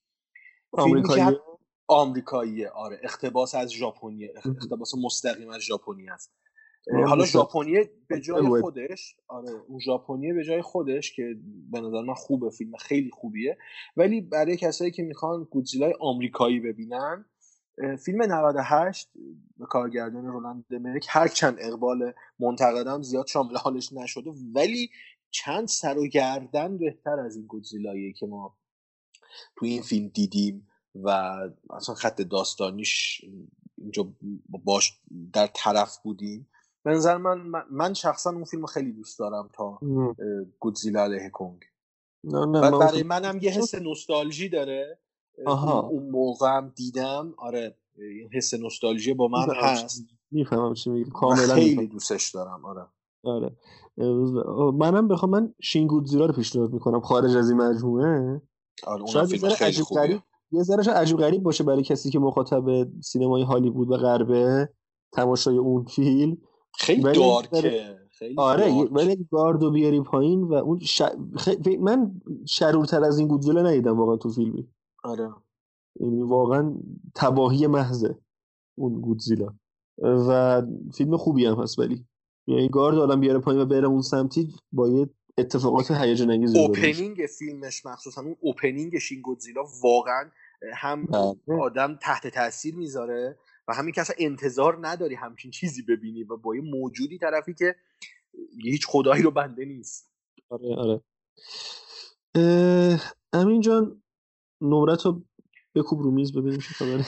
[0.73, 1.37] آمریکایی
[1.89, 3.01] آمریکاییه؟ آره.
[3.03, 6.38] اقتباس از ژاپنی اقتباس مستقیم از ژاپنی است
[6.93, 11.37] حالا ژاپنی به جای خودش آره اون ژاپنی به جای خودش که
[11.71, 13.59] به نظر من خوبه فیلم خیلی خوبیه.
[13.97, 17.25] ولی برای کسایی که می‌خوان گودزیلای آمریکایی ببینن
[18.05, 19.11] فیلم 98
[19.57, 24.91] به کارگردان رولند دمریک هر چند اقبال منتقدم زیاد شامل حالش نشده ولی
[25.31, 28.57] چند سر و گردن بهتر از این گودزیلایی که ما
[29.57, 31.09] تو این فیلم دیدیم و
[31.71, 33.25] اصلا خط داستانیش
[33.79, 34.13] اینجا
[34.49, 35.01] باش
[35.33, 36.49] در طرف بودیم.
[36.85, 39.79] به نظر من من شخصا اون فیلم خیلی دوست دارم تا
[40.61, 41.61] گودزیلا علیه کنگ.
[42.25, 44.99] نه نه و برای منم یه حس نوستالژی داره.
[45.47, 45.81] آها.
[45.81, 47.35] اون موقع هم دیدم.
[47.39, 47.77] آره
[48.33, 50.05] حس نوستالژی با من هست.
[50.31, 51.11] می‌فهمم چی میگی.
[51.11, 51.87] کاملا خیلی میفهم.
[51.87, 52.87] دوستش دارم آره.
[53.25, 53.57] آره.
[54.73, 57.01] منم بخوام من شین گودزیلا رو پیشنهاد می‌کنم.
[57.01, 58.43] خارج از این مجموعه.
[58.87, 63.43] آره یه ذره عجیب غریب یه ذره عجیب غریب باشه برای کسی که مخاطب سینمای
[63.43, 64.69] هالیوود و غربه
[65.13, 66.39] تماشای اون فیلم.
[66.79, 68.73] خیلی دارکه خیلی آره.
[68.93, 71.03] ولی گاردو بیاری پایین و اون ش...
[71.37, 74.69] خ- من شرورتر از این گودزیلا ندیدم واقعا تو فیلمی
[75.05, 75.31] آره
[76.01, 76.75] یعنی واقعا
[77.15, 78.19] تباهی محضه
[78.79, 79.55] اون گودزیلا
[80.03, 80.63] و
[80.95, 82.07] فیلم خوبی هم هست ولی
[82.47, 86.57] یعنی گارد آدم بیاره پایین و بره اون سمتی با یه اتفاقات هیجان انگیز.
[86.57, 90.31] اوپنینگ فیلمش مخصوصا اون اوپنینگ شین گودزیلا واقعا
[90.75, 91.61] هم بله.
[91.61, 93.39] آدم تحت تاثیر می‌ذاره
[93.69, 97.77] و همین که اصلا انتظار نداری همچین چیزی ببینی و با یه موجودی طرفی که
[98.63, 100.13] هیچ خدایی رو بنده نیست.
[100.49, 101.01] آره آره.
[103.33, 104.03] امین جان
[104.61, 105.23] نمرت رو
[105.75, 107.05] بکوب رو میز ببینیم چه خبره.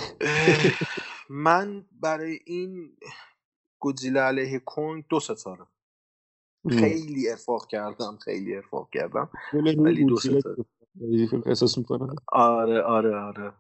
[1.31, 2.97] من برای این
[3.79, 5.67] گودزیلا علیه کنگ دو ستاره.
[6.71, 9.31] خیلی ارفاق کردم خیلی ارفاق کردم.
[9.53, 10.65] ولی روی ولی دو ستاره
[11.47, 12.17] احساس می‌کنم.
[12.33, 13.53] آره آره آره.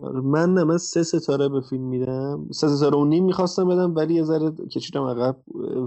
[0.00, 2.48] من نه من سه ستاره به فیلم میدم.
[2.52, 5.36] سه ستاره و نیم می‌خواستم بدم ولی یه ذره کشیدم عقب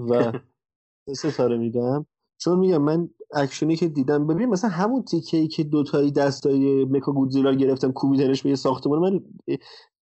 [0.10, 0.32] و
[1.16, 2.05] سه ستاره میدم.
[2.38, 7.12] چون میگم من اکشنی که دیدم ببین مثلا همون تیکه ای که دوتایی دستای مکا
[7.12, 9.24] گودزیلا گرفتم کوبیدنش به یه ساختمان من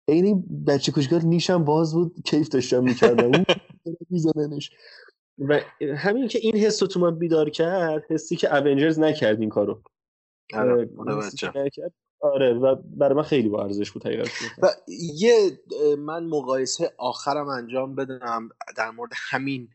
[0.08, 3.24] عین بچه کوچیکار نیشم باز بود کیف داشتم می‌کردم.
[3.24, 3.44] اون
[4.10, 4.70] میزدنش
[5.38, 5.60] و
[5.96, 9.82] همین که این حس رو تو من بیدار کرد حسی که اونجرز نکرد این کارو.
[10.54, 10.90] آره
[11.54, 11.92] نکرد،
[12.24, 14.28] آره و برای من خیلی با ارزش بود حقیقت
[14.62, 14.68] و
[15.14, 15.58] یه
[15.98, 19.68] من مقایسه آخرم انجام بدم در مورد همین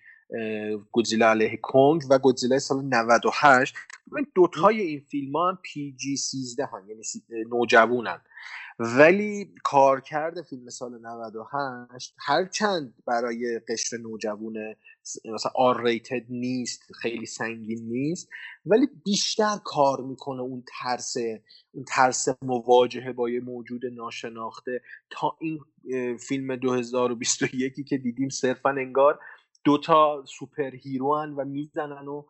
[0.92, 3.76] گودزیلا علیه کنگ و گودزیلا سال 98
[4.16, 7.04] این دوتای این فیلم ها هم پی جی 13 هم یعنی
[7.50, 8.22] نوجوونن
[8.80, 14.76] ولی کارکرد فیلم سال 98 هرچند برای قشر نوجوون
[15.34, 18.30] مثلا R rated نیست خیلی سنگین نیست
[18.66, 21.16] ولی بیشتر کار می‌کنه اون ترس
[21.72, 24.82] اون ترس مواجهه با یه موجود ناشناخته.
[25.10, 25.60] تا این
[26.18, 29.20] فیلم 2021 که دیدیم صرفا انگار
[29.64, 32.24] دوتا super hero و می‌زنن و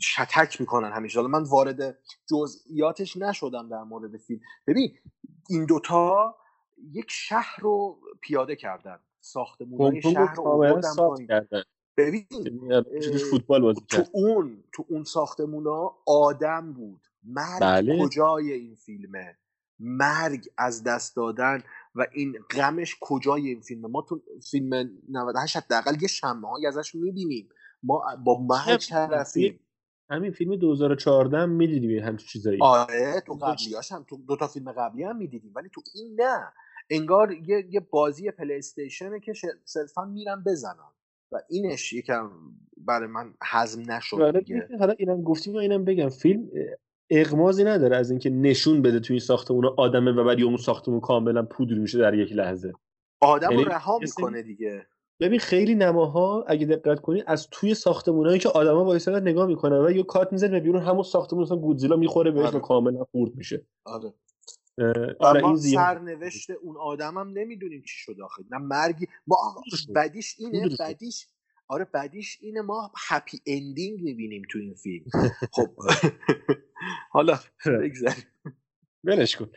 [0.00, 1.18] شتک می‌کنن همیشه.
[1.18, 1.98] حالا من وارد
[2.30, 4.40] جزئیاتش نشدم در مورد فیلم.
[4.66, 4.98] ببین
[5.50, 6.36] این دوتا
[6.92, 8.98] یک شهر رو پیاده کردن.
[9.22, 11.62] ساختمون شهر رو کردن
[11.96, 12.26] ببین
[13.30, 17.00] فوتبال بازی تو اون تو اون ساختمون ها آدم بود.
[17.24, 17.98] مرگ بله.
[18.02, 19.36] کجای این فیلمه؟
[19.78, 21.62] مرگ از دست دادن
[21.94, 26.94] و این غمش کجای این فیلمه؟ ما تو فیلم 98 حداقل یه شمه هایی ازش
[26.94, 27.48] می‌بینیم.
[27.82, 29.60] ما با مرگ طرفیم.
[30.10, 32.58] همین فیلم 2014 هم می‌دیدیم همچین چیزایی.
[32.62, 36.52] آره تو قبلیاش هم تو دو تا فیلم قبلی هم می‌دیدیم ولی تو این نه.
[36.92, 39.32] انگار یه, یه بازی پلی استیشنه که
[39.64, 40.92] صرفا میرن بزنن.
[41.32, 42.30] و اینش یکم
[42.76, 44.68] برای من حزم نشد دیگه.
[44.78, 46.08] حالا اینم گفتیم و اینم بگم.
[46.08, 46.50] فیلم
[47.10, 51.42] اغمازی نداره از اینکه نشون بده توی این ساختمون آدمه و بعد اون ساختمون کاملا
[51.42, 52.72] پودر میشه در یک لحظه.
[53.20, 54.86] آدم رو رها می‌کنه دیگه.
[55.20, 59.90] ببین خیلی نماها اگه دقت کنی از توی ساختمونایی که آدما با نگاه می‌کنن و
[59.90, 62.56] یه کارت می‌زنه بیرون همون ساختمون مثلا گودزیلا می‌خوره بهش آره.
[62.56, 63.66] و کاملا خورد میشه.
[63.84, 64.14] آره.
[65.20, 68.42] آره این سرنوشت اون آدم هم نمی‌دونیم چی شد آخه.
[68.50, 69.36] نه مرگی ما
[69.94, 71.26] بدیش اینه بدیش
[71.68, 75.04] آره بعدیش اینه ما هپی اندینگ می‌بینیم تو این فیلم.
[75.54, 75.68] خب
[77.10, 78.24] حالا بگذاریم.
[79.04, 79.50] ولش کن.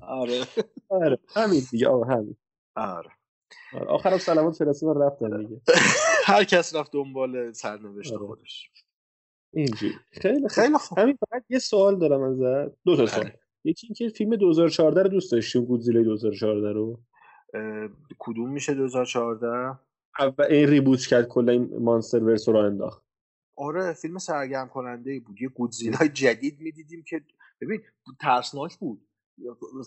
[0.00, 0.44] آره.
[0.88, 2.36] آره همین دیگه آره همین.
[2.76, 3.10] آره.
[3.88, 5.60] آخرم سلامات فرستادن رفتن دیگه.
[6.26, 8.26] هر کس رفت دنبال سرنوشت آره.
[8.26, 8.70] خودش.
[9.52, 9.94] اینجوری.
[10.12, 10.98] خیلی خیلی خوب.
[10.98, 12.76] همین فقط یه سوال دارم ازت.
[12.84, 13.32] دو تا سوال.
[13.68, 17.00] یکی اینکه فیلم 2014 رو دوست داشتیم گودزیلا 2014 رو.
[18.18, 19.78] کدوم میشه 2014
[20.38, 23.02] و این ریبوت کرد کلا این مانستر ورس رو انداخت.
[23.56, 25.42] آره فیلم سرگرم کننده ای بود.
[25.42, 27.24] یه گودزیلا جدید می‌دیدیم که
[27.60, 27.80] ببین
[28.20, 29.08] ترسناک بود.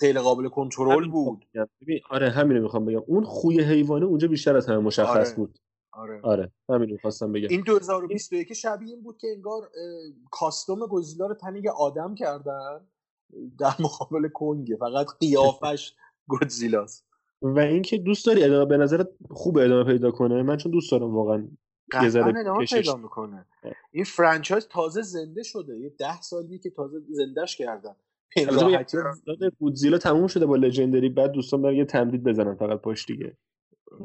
[0.02, 1.46] غیر قابل کنترل بود.
[1.82, 3.04] ببین آره همین رو می‌خوام بگم.
[3.08, 5.36] اون خوی حیوانه اونجا بیشتر از همه مشخص آره.
[5.36, 5.60] بود.
[5.94, 6.22] آره.
[6.24, 7.48] آره همین رو خواستم بگم.
[7.50, 9.70] این 2021 شبیه این بود که انگار
[10.32, 12.88] کاستوم گودزیلا رو تنگ آدم کردن.
[13.60, 15.96] در مقابل کنگه فقط قیافش
[16.28, 17.06] گودزیلاست
[17.42, 21.16] و اینکه دوست داری ادامه به نظرت خوب ادامه پیدا کنه؟ من چون دوست دارم
[21.16, 21.48] واقعا
[22.02, 23.46] یه ذره پیدا می‌کنه.
[23.92, 27.96] این فرانچایز تازه زنده شده یه ده سالیه که تازه زندهش کردن.
[29.60, 33.38] گودزیلا تموم شده با لژندری بعد دوستان برای یه تمدید بزنن فقط پشت دیگه.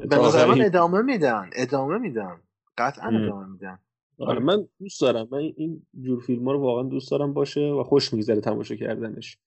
[0.09, 2.41] به نظر من ادامه میدن ادامه میدن.
[2.77, 3.79] قطعا ادامه میدن.
[4.19, 5.27] آره من دوست دارم.
[5.31, 9.37] من این جور فیلم ها رو واقعا دوست دارم باشه و خوش میگذره تماشا کردنش.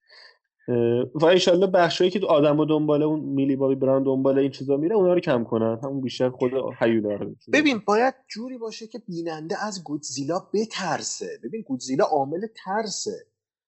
[1.15, 4.97] و ایشالله بخشایی که آدم و دنباله اون میلی بابی براند دنباله این چیزا میره
[4.97, 5.81] اونا رو کم کنن.
[5.85, 11.39] همون بیشتر خود هیولا رو ببین باید جوری باشه که بیننده از گودزیلا بترسه.
[11.45, 13.27] ببین گودزیلا عامل ترسه.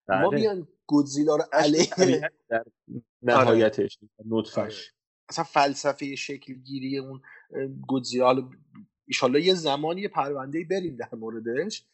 [0.09, 0.41] ما بله.
[0.41, 2.65] بیان گودزیلا رو علیه در
[3.23, 3.99] نهایتش
[4.31, 4.93] نطفش.
[5.29, 7.21] اصلا فلسفه شکل گیری اون
[7.89, 8.51] گودزیلا
[9.13, 11.85] ایشالله یه زمانی یه پرونده بریم در موردش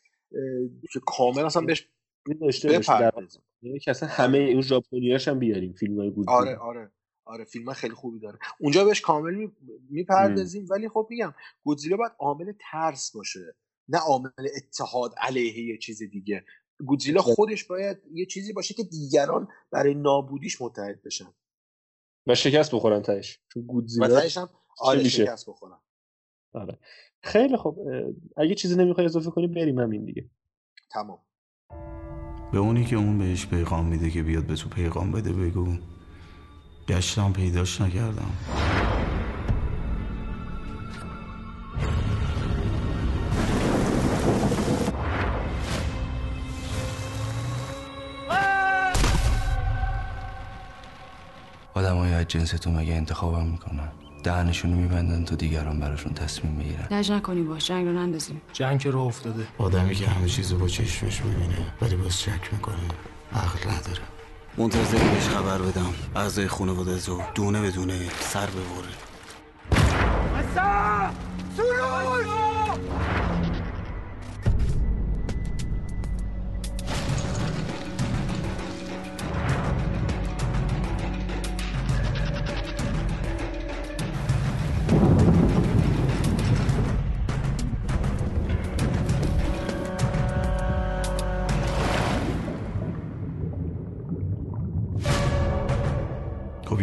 [0.93, 1.89] که کامل اصلا بهش
[2.64, 3.43] بپردازیم.
[3.83, 6.93] که اصلا همه اون ژاپنیاش هم بیاریم فیلم های گودزیلا آره آره
[7.25, 8.38] آره فیلم خیلی خوبی داره.
[8.61, 9.49] اونجا بهش کامل
[9.91, 11.34] می‌پردازیم ولی خب میگم
[11.64, 13.57] گودزیلا باید عامل ترس باشه
[13.88, 16.45] نه عامل اتحاد علیه یه چیز دیگه.
[16.87, 21.34] گودزیلا خودش باید یه چیزی باشه که دیگران برای نابودیش متحد بشن.
[22.26, 23.41] و شکست بخورن تهش.
[23.53, 25.79] چون گودزیلا و تهش هم آره شکست بخورن.
[26.53, 26.79] آره.
[27.22, 27.76] خیلی خب
[28.37, 30.30] اگه چیزی نمی‌خوای اضافه کنی بریم همین دیگه.
[30.91, 31.18] تمام.
[32.53, 35.76] به اونی که اون بهش پیغام میده که بیاد به تو پیغام بده بگو.
[36.88, 38.30] گشتم پیداش نکردم.
[51.75, 56.86] آدم های از جنس تو مگه انتخابم می‌کنن؟ دهنشونو میبندن تا دیگران براشون تصمیم بگیرن
[56.90, 58.42] لج نکنی باش جنگ رو نندازیم.
[58.53, 59.46] جنگ که رو افتاده.
[59.58, 62.76] آدمی که همه چیزو با چشمش می‌بینه ولی باز شک می‌کنه
[63.32, 64.03] عقل نداره.
[64.57, 65.95] منتظر بهش خبر بدم.
[66.16, 68.92] اعضای خانواده زو دونه به دونه سر ببره.
[71.57, 72.38] خب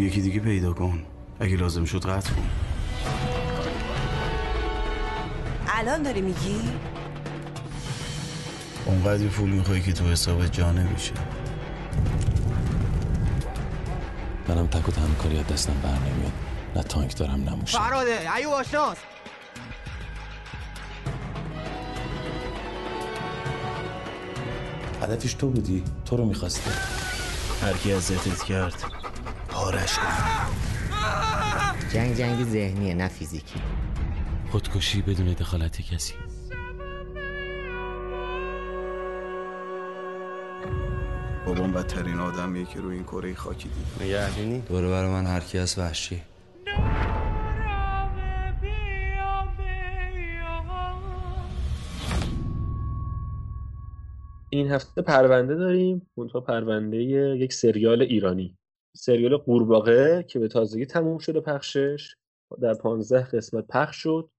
[0.05, 1.03] یکی دیگه پیدا کن.
[1.39, 2.49] اگه لازم شد قطع کن.
[5.67, 6.61] الان داری میگی؟
[8.85, 11.13] اونقدر پول می‌خوای که تو حساب جا نمیشه
[14.47, 16.31] منم تک و تنها کاری از دستم بر نمیاد.
[16.75, 17.77] نه تانک دارم نه موشک.
[17.77, 18.97] فراده ایو آشناس.
[25.01, 25.83] هدفش تو بودی.
[26.05, 26.71] تو رو می‌خواسته.
[27.61, 28.83] هر کی اذیتت کرد
[29.75, 30.05] پارش کن
[31.93, 33.59] جنگ جنگ ذهنیه نه فیزیکی.
[34.51, 36.13] خودکشی بدون دخالت کسی.
[41.45, 44.07] بابام بدترین آدمیه که روی این کره خاکی دید.
[44.07, 46.21] نگهدینی دوره برای من هر کی هست وحشی.
[54.49, 58.57] این هفته پرونده داریم منتها پرونده یک سریال ایرانی.
[58.95, 62.15] سریال قورباغه که به تازگی تموم شده پخشش
[62.61, 64.29] در پانزده قسمت پخش شد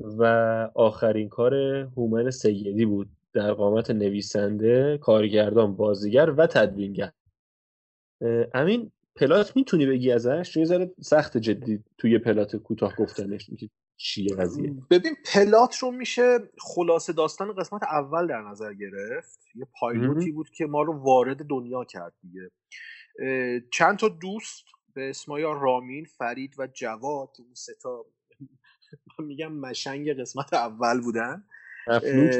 [0.00, 0.24] و
[0.74, 1.54] آخرین کار
[1.96, 3.08] هومن سیدی بود.
[3.32, 7.12] در قامت نویسنده کارگردان بازیگر و تدوینگر.
[8.54, 13.50] امین پلات می‌تونی بگی ازش؟ یه ذره سخت جدی توی پلات کوتاه گفتنش
[13.96, 19.38] چیه قضیه ببین پلات رو میشه خلاصه داستان قسمت اول در نظر گرفت.
[19.54, 22.50] یه پایلوتی بود که ما رو وارد دنیا کرد دیگه.
[23.72, 24.64] چند تا دوست
[24.94, 28.04] به اسمایا رامین فرید و جواد اون ستا
[29.18, 31.44] میگم مشنگ قسمت اول بودن.
[31.86, 32.32] مفلوک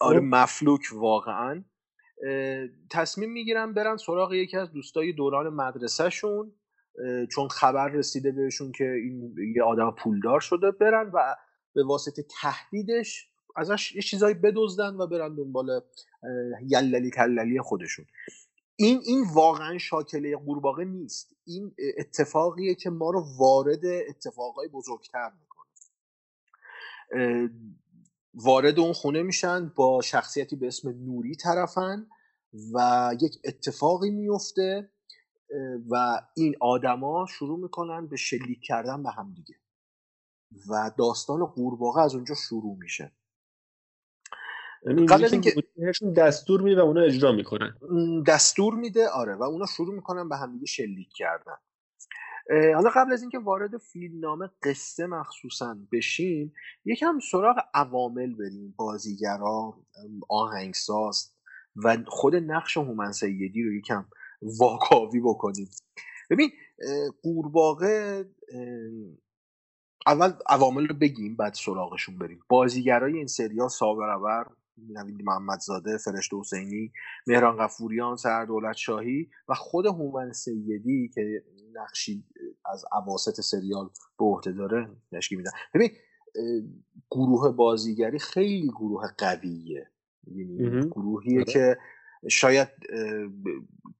[0.00, 1.64] آره مفلوک واقعا.
[2.90, 6.52] تصمیم می‌گیرن برن سراغ یکی از دوستای دوران مدرسهشون
[7.32, 11.36] چون خبر رسیده بهشون که این یه آدم پولدار شده برن و
[11.74, 15.80] به واسطه تهدیدش ازش یه چیزایی بدزدن و برن دنبال
[16.68, 18.04] یللی کللی خودشون.
[18.76, 21.36] این این واقعا شاکله قورباغه نیست.
[21.44, 25.66] این اتفاقیه که ما رو وارد اتفاقای بزرگتر می‌کنه.
[28.34, 32.06] وارد اون خونه میشن با شخصیتی به اسم نوری طرفن
[32.74, 34.90] و یک اتفاقی میفته
[35.90, 39.54] و این آدما شروع می‌کنن به شلیک کردن به هم دیگه.
[40.68, 43.15] و داستان قورباغه از اونجا شروع میشه.
[45.08, 45.54] قبل از اینکه
[46.16, 47.74] دستور میده و اونا اجرا می‌کنن.
[48.26, 49.34] دستور میده آره.
[49.34, 51.56] و اونا شروع می‌کنن به همدیگه شلیک کردن.
[52.74, 56.52] حالا قبل از اینکه وارد فیلمنامه قصه مخصوصا بشیم
[56.84, 58.74] یکم سراغ عوامل بریم.
[58.76, 59.74] بازیگرا
[60.28, 61.32] آهنگساز
[61.84, 64.06] و خود نقش هومن سیدی رو یکم
[64.42, 65.70] واکاوی بکنیم.
[66.30, 66.50] ببین
[67.22, 68.24] قورباغه
[70.06, 72.40] اول عوامل رو بگیم بعد سراغشون بریم.
[72.48, 74.10] بازیگرای این سریال صابر
[74.78, 76.92] نوید محمدزاده فرشته حسینی
[77.26, 82.24] مهران غفوریان سردولت شاهی و خود هومن سیدی که نقشی
[82.64, 85.50] از عواست سریال به عهده داره نشکی میدن.
[85.74, 85.90] ببین
[87.10, 89.90] گروه بازیگری خیلی گروه قویه.
[90.26, 91.78] یعنی گروهیه که
[92.30, 92.68] شاید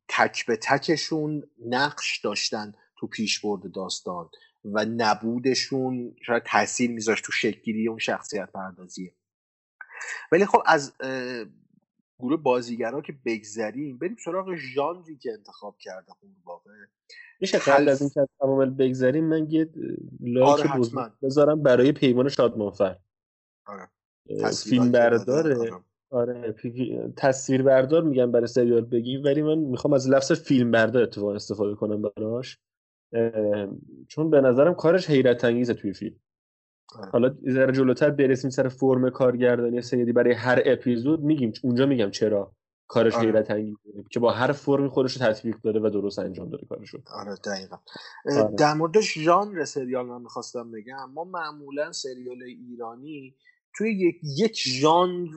[0.09, 4.29] تک به تکشون نقش داشتن تو پیشبرد داستان
[4.65, 9.15] و نبودشون شاید تاثیر میذاشت تو شکلگیری اون شخصیت پردازیه
[10.33, 10.93] ولی خب از
[12.19, 16.89] گروه بازیگرا که بگذریم بریم سراغ ژانری که انتخاب کرده قورباغه
[17.41, 19.71] میشه قبل از اینکه از عوامل بگذریم من یه
[20.21, 22.97] لایک آره بذارم برای پیمان شادمانفر
[23.67, 23.89] آره.
[24.65, 25.71] فیلم برداره؟
[26.11, 26.55] آره.
[27.17, 31.75] تصویر بردار میگم برای سریال بگیم ولی من می‌خوام از لفظ فیلم بردار اتفاق استفاده
[31.75, 32.59] کنم براش.
[34.09, 36.17] چون به نظرم کارش حیرت انگیزه توی فیلم.
[37.13, 42.53] حالا ذره جلوتر برسیم سر فرم کارگردانی سیدی برای هر اپیزود میگیم اونجا میگم چرا
[42.89, 43.27] کارش آره.
[43.27, 46.99] حیرت انگیزه که با هر فرمی خودش رو تطبیق داده و درست انجام داده کارشو.
[47.13, 47.77] آره دقیقا.
[48.27, 48.55] آره.
[48.59, 53.35] در مورد ژانر سریال من می‌خواستم بگم ما معمولا سریال ایرانی
[53.77, 55.29] توی یک یک ژانر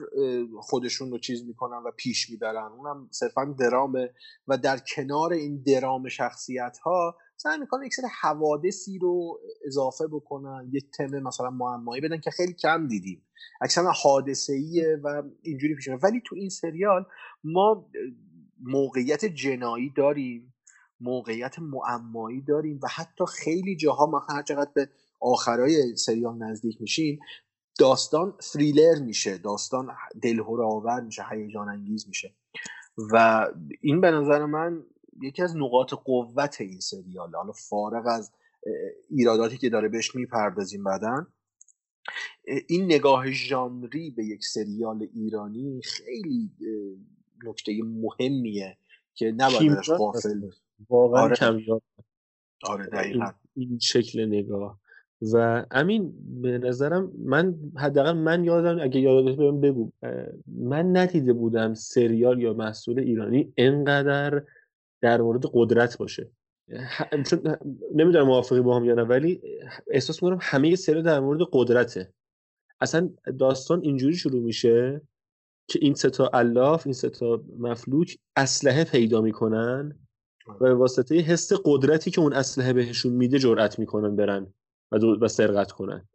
[0.60, 2.72] خودشون رو چیز می‌کنن و پیش می‌برن.
[2.72, 4.10] اونم صرفا درامه
[4.48, 10.70] و در کنار این درام شخصیت ها سعی می‌کنن یک سری حوادثی رو اضافه بکنن
[10.72, 13.26] یه تم مثلا معمایی بدن که خیلی کم دیدیم.
[13.60, 17.06] اکثرا حادثه ایه و اینجوری پیش ولی تو این سریال
[17.44, 17.90] ما
[18.62, 20.54] موقعیت جنایی داریم
[21.00, 24.88] موقعیت معمایی داریم و حتی خیلی جاها ما هر چقدر به
[25.20, 27.18] آخرای سریال نزدیک میشیم
[27.78, 29.88] داستان فریلر میشه داستان
[30.22, 32.34] دلهور آور میشه هیجان انگیز میشه.
[33.12, 33.46] و
[33.80, 34.84] این به نظر من
[35.22, 38.32] یکی از نقاط قوت این سریال حالا فارغ از
[39.10, 41.26] ایراداتی که داره بهش می‌پردازیم بعدا
[42.66, 46.50] این نگاه ژانری به یک سریال ایرانی خیلی
[47.44, 48.76] نکته مهمیه
[49.14, 50.50] که نباید ازش غافل
[50.88, 51.36] واقعا آره.
[51.36, 51.82] کمیاب
[52.62, 53.32] آره این, دقیقا.
[53.56, 54.80] این شکل نگاه.
[55.32, 59.92] و امین به نظرم من حداقل من یادم اگه یادت بهم بگو
[60.46, 64.42] من ندیده بودم سریال یا محصول ایرانی انقدر
[65.00, 66.30] در مورد قدرت باشه.
[67.26, 67.56] چون
[67.94, 69.42] نمی‌دونم موافقی با هم یا نه ولی
[69.86, 72.12] احساس می‌کنم همه سریال در مورد قدرته.
[72.80, 75.00] اصلا داستان اینجوری شروع میشه
[75.68, 79.98] که این ستا الاف این ستا مفلوک اسلحه پیدا می‌کنن
[80.48, 84.54] و به واسطه حس قدرتی که اون اسلحه بهشون میده جرأت می‌کنن برن
[84.92, 86.08] و, و سرقت کنن.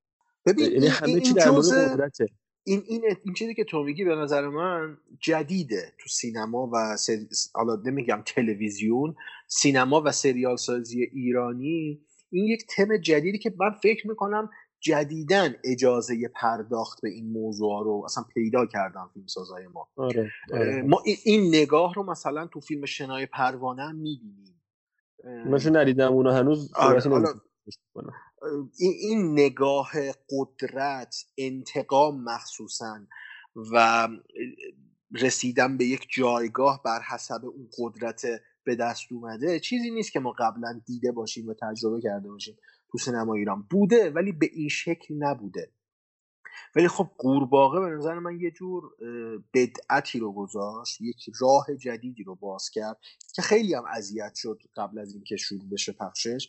[0.46, 2.26] ببین یعنی این, همه این, چی در مورد قدرته.
[2.68, 7.28] این این این چیزی که تو میگی به نظر من جدیده تو سینما و سری...
[7.54, 9.16] حالا نمیگم تلویزیون
[9.48, 16.28] سینما و سریال سازی ایرانی این یک تم جدیدی که من فکر می‌کنم جدیدن اجازه
[16.36, 20.82] پرداخت به این موضوع رو اصلا پیدا کردن فیلمسازای ما آره, آره.
[20.84, 24.62] ما این- نگاه رو مثلا تو فیلم شنای پروانه هم می‌بینیم
[25.26, 27.34] من چون ندیدم اونو هنوز آره، حالا-
[27.96, 28.14] نمی‌کنم.
[28.80, 29.92] این, نگاه
[30.30, 33.00] قدرت انتقام مخصوصا
[33.72, 34.08] و
[35.12, 38.22] رسیدن به یک جایگاه بر حسب اون قدرت
[38.64, 42.58] به دست اومده چیزی نیست که ما قبلا دیده باشیم و تجربه کرده باشیم
[42.92, 43.68] تو سینما ایران.
[43.70, 45.72] بوده ولی به این شکل نبوده.
[46.76, 48.84] ولی خب قورباغه به نظر من یه جور
[49.54, 52.98] بدعتی رو گذاشت یک راه جدیدی رو باز کرد
[53.36, 56.48] که خیلی هم اذیت شد قبل از اینکه شروع بشه پخشش.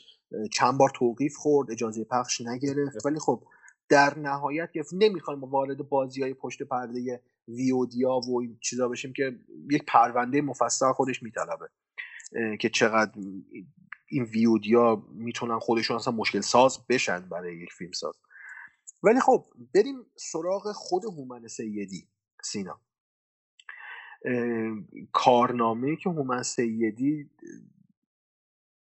[0.53, 3.07] چند بار توقیف خورد اجازه پخش نگرفت.
[3.07, 3.45] ولی خب
[3.89, 9.39] در نهایت گرفت نمی‌خوایم وارد بازی های پشت پرده ویودیا و این چیزا بشیم که
[9.71, 11.69] یک پرونده مفصل خودش میطلبه
[12.61, 13.13] که چقدر
[14.09, 18.15] این ویودیا می‌تونن خودشون اصلا مشکل ساز بشن برای یک فیلم ساز.
[19.03, 22.09] ولی خب بریم سراغ خود هومن سیدی
[22.43, 22.81] سینا.
[25.13, 27.31] کارنامه که هومن سیدی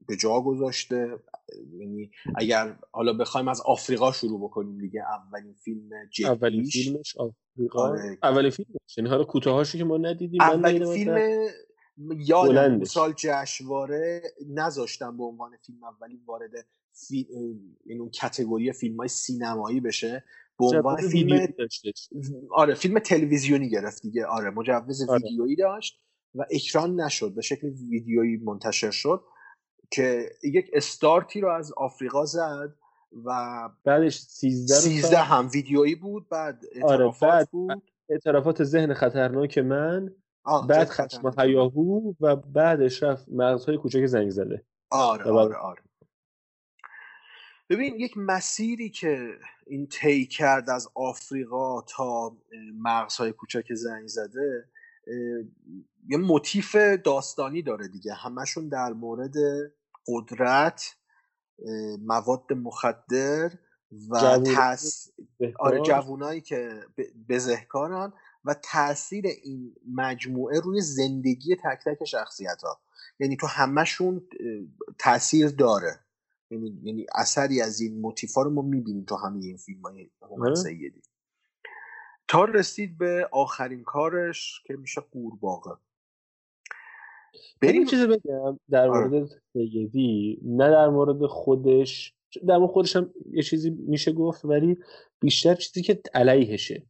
[0.07, 1.19] به جا گذاشته.
[1.80, 5.90] یعنی اگر حالا بخوایم از آفریقا شروع بکنیم دیگه اولین فیلم
[6.26, 7.90] اولین جدیش فیلمش آفریقا.
[7.90, 8.18] آره.
[8.23, 11.48] اولین فیلمش یعنی حالا کوتاهاشو که ما ندیدیم اولین فیلم
[12.18, 12.88] یادم بلندش.
[12.88, 16.52] سال جشنواره نذاشتم به عنوان فیلم اولی وارد
[16.91, 17.27] فی...
[17.86, 20.23] این اون کتگوری فیلم های سینمایی بشه.
[20.60, 21.48] به عنوان فیلم
[22.52, 24.26] آره فیلم تلویزیونی گرفت دیگه.
[24.26, 25.22] آره مجوز آره.
[25.23, 26.02] ویدیویی داشت
[26.36, 29.23] و اکران نشد به شکل ویدیویی منتشر شد.
[29.91, 32.75] که یک استارتی رو از آفریقا زد
[33.25, 35.31] و بعدش 13 رو 13 ساخت.
[35.31, 40.13] هم ویدیویی بود بعد آره اعترافات بعد بود اعترافات ذهن خطرناک من
[40.67, 41.33] بعد خشم.
[41.39, 45.81] هیاهو و بعدش رفت مغزهای کوچک زنگ زده آره بعد- آره آره
[47.69, 49.29] ببین یک مسیری که
[49.67, 52.37] این طی کرد از آفریقا تا
[52.81, 54.69] مغزهای کوچک زنگ زده
[56.07, 58.14] یه موتیف داستانی داره دیگه.
[58.14, 59.34] همشون در مورد
[60.07, 60.95] قدرت
[61.99, 63.52] مواد مخدر
[64.10, 65.10] و جوونای تاس...
[65.60, 65.82] آره.
[65.82, 66.80] جوونایی که
[67.30, 68.14] بزهکارن
[68.45, 72.82] و تاثیر این مجموعه روی زندگی تک تک شخصیت ها
[73.19, 74.27] یعنی تو همشون
[74.99, 75.99] تاثیر داره.
[76.52, 80.10] یعنی یعنی اثری از این موتیفا رو ما می‌بینیم تو همه این فیلم های
[82.27, 85.72] تا رسید به آخرین کارش که میشه قورباغه.
[87.61, 89.07] بریم یه چیزی بگم در آره.
[89.07, 92.14] مورد سیدی نه در مورد خودش
[92.47, 94.77] در مورد خودش هم یه چیزی میشه گفت ولی
[95.19, 96.84] بیشتر چیزی که علیهشه.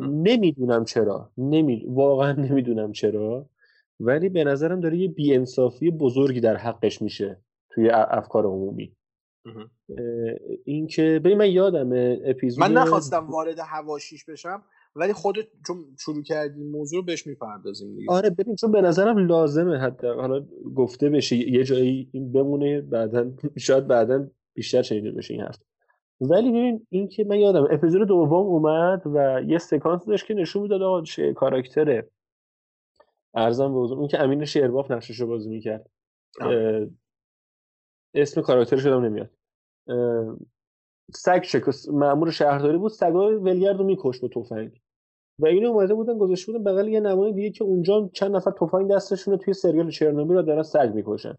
[0.00, 1.32] نمی‌دونم چرا.
[1.38, 1.84] نمی...
[1.88, 3.50] واقعا نمی‌دونم چرا.
[4.00, 7.40] ولی به نظرم داره یه بیانصافی بزرگی در حقش میشه
[7.70, 8.96] توی افکار عمومی.
[10.64, 11.90] اینکه ببین من یادم
[12.24, 14.62] اپیزود من نخواستم وارد هواشیش بشم
[14.96, 18.12] ولی خودت چون شروع کردی موضوع بهش می‌پردازیم دیگه.
[18.12, 20.06] آره ببین چون به نظرم لازمه حتی.
[20.06, 20.46] حالا
[20.76, 23.30] گفته بشه یه جایی این بمونه بعدا
[23.66, 25.58] شاید بعدا بیشتر شنیده بشه این حرف.
[26.20, 30.62] ولی ببین این که من یادم اپیزود دوم اومد و یه سکانس داشت که نشون
[30.62, 32.10] می‌داد آقا چه کاراکتره.
[33.34, 35.90] ارزم به اون که امین شیرباف نقشش رو بازی می‌کرد.
[38.14, 39.30] اسم کاراکترش یادم نمیاد.
[41.14, 41.88] سگ شکست.
[41.88, 42.90] مأمور شهرداری بود.
[42.90, 44.80] سگای ولگرد رو میکش با تفنگ.
[45.38, 48.90] و اینو اومده بودن گذاشته بودن بغل یه نمای دیگه که اونجا چند نفر تفنگ
[48.90, 51.34] دستشونه توی سریال چرنوبیل رو دارن سگ می‌کشن.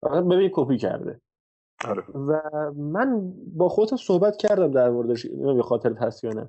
[0.00, 1.20] فقط ببین کپی کرده.
[1.84, 2.02] آره.
[2.02, 2.40] و
[2.76, 5.26] من با خودم صحبت کردم در موردش.
[5.26, 6.48] به خاطر هست یا نه.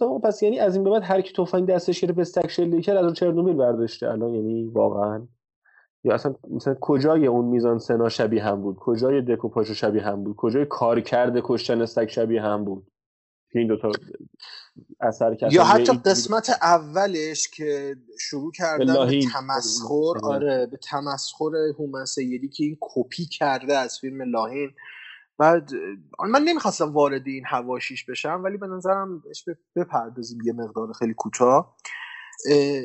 [0.00, 2.84] آقا پس یعنی از این به بعد هر کی تفنگ دستش گرفت به سگ شلیک
[2.84, 4.10] کرد از اون چرنوبیل برداشته.
[4.10, 5.26] الان یعنی واقعا
[6.04, 10.36] یا اصلا مثلا کجای اون میزان سنا شبیه هم بود؟ کجای دکوپاژ شبیه هم بود؟
[10.36, 12.86] کجای کار کرده کشتن سگ شبیه هم بود؟
[13.52, 13.92] که این دوتا
[15.00, 19.20] اثر کردن یا حتی قسمت اولش که شروع کردن به.
[19.32, 20.66] تمسخر آره.
[20.66, 24.70] به تمسخر هومن سیدی که این کپی کرده از فیلم لاهین
[25.38, 25.70] بعد
[26.30, 29.44] من نمی‌خواستم وارد این هواشیش بشم ولی به نظرم بهش
[29.76, 31.56] بپردازیم یه مقدار خیلی کوتاه.
[31.56, 31.76] اه،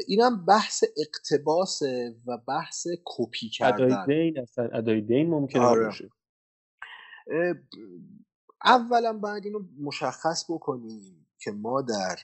[0.08, 4.06] اینم بحث اقتباسه و بحث کپی ادای کردن.
[4.06, 5.86] دین اصلا ادای دین ممکنه آره.
[5.86, 6.10] باشه.
[8.66, 12.20] اولا باید اینو مشخص بکنیم که ما در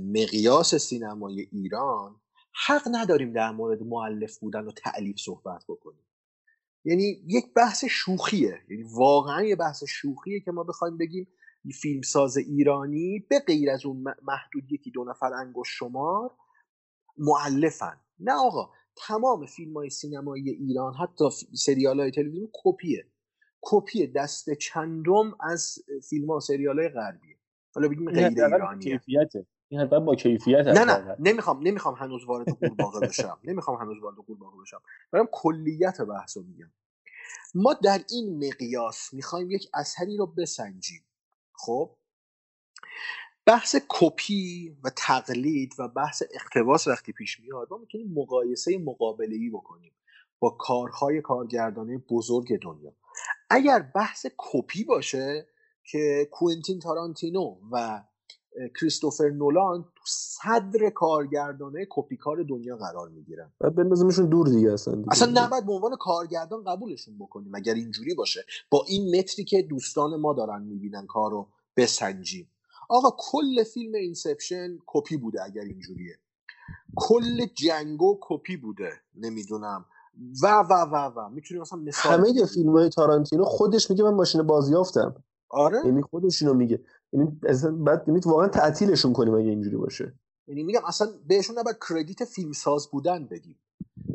[0.00, 2.20] مقیاس سینمای ایران
[2.66, 6.06] حق نداریم در مورد معلف بودن و تعلیف صحبت بکنیم.
[6.84, 8.60] یعنی یک بحث شوخیه.
[8.70, 11.28] یعنی واقعا یه بحث شوخیه که ما بخوایم بگیم
[11.72, 16.30] فیلمساز ایرانی به غیر از اون محدود یکی دو نفر انگشت شمار
[17.18, 21.24] معلفن نه آقا تمام فیلم های سینمایی ایران حتی
[21.54, 23.06] سریال های تلویزیون کپیه.
[23.62, 25.78] کپی دست چندم از
[26.08, 27.36] فیلم ها و سریال های غربیه.
[27.74, 29.00] حالا بگیم غیر ایرانیه.
[29.68, 30.84] این حداقل با کیفیت نه.
[30.84, 31.16] نه.
[31.18, 33.38] نمی‌خوام نمی‌خوام هنوز وارد قورباغه بشم.
[33.44, 34.82] نمی‌خوام هنوز وارد قورباغه بشم.
[35.12, 36.72] دارم کلیت بحث رو میگم.
[37.54, 41.05] ما در این مقیاس می‌خوایم یک اثری رو بسنجیم.
[41.58, 41.96] خب
[43.46, 49.50] بحث کپی و تقلید و بحث اقتباس وقتی پیش میاد ما می‌تونیم مقایسه مقابله ای
[49.50, 49.92] بکنیم
[50.38, 52.92] با کارهای کارگردانه بزرگ دنیا.
[53.50, 55.48] اگر بحث کپی باشه
[55.84, 58.02] که کوینتین تارانتینو و
[58.80, 65.08] کریستوفر نولان تو صدر کارگردانه کپیکار دنیا قرار می‌گیرن بعد بندازیمشون دور دیگه اصلا دیگه.
[65.10, 67.54] اصلا نباید به عنوان کارگردان قبولشون بکنیم.
[67.54, 72.50] اگر اینجوری باشه با این متری که دوستان ما دارن می‌بینن کارو بسنجیم.
[72.88, 76.18] آقا کل فیلم Inception کپی بوده اگر اینجوریه.
[76.96, 79.84] کل Django کپی بوده نمی‌دونم.
[80.42, 81.28] و و و و.
[81.28, 82.44] می‌تونیم مثلا مثال همه.
[82.46, 85.24] فیلم های تارانتینو خودش میگه من ماشین بازیافتم.
[85.48, 86.80] آره؟ یعنی خودش اینو میگه.
[87.12, 87.40] یعنی
[87.84, 90.18] بعد یعنی واقعا تعطیلشون کنیم اگه اینجوری باشه.
[90.48, 93.60] یعنی میگم اصلا بهشون نباید کردیت فیلمساز بودن بدیم.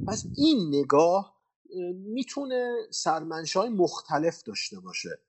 [0.07, 1.41] پس این نگاه
[1.73, 5.19] اه، می‌تونه سرمنشای مختلف داشته باشه.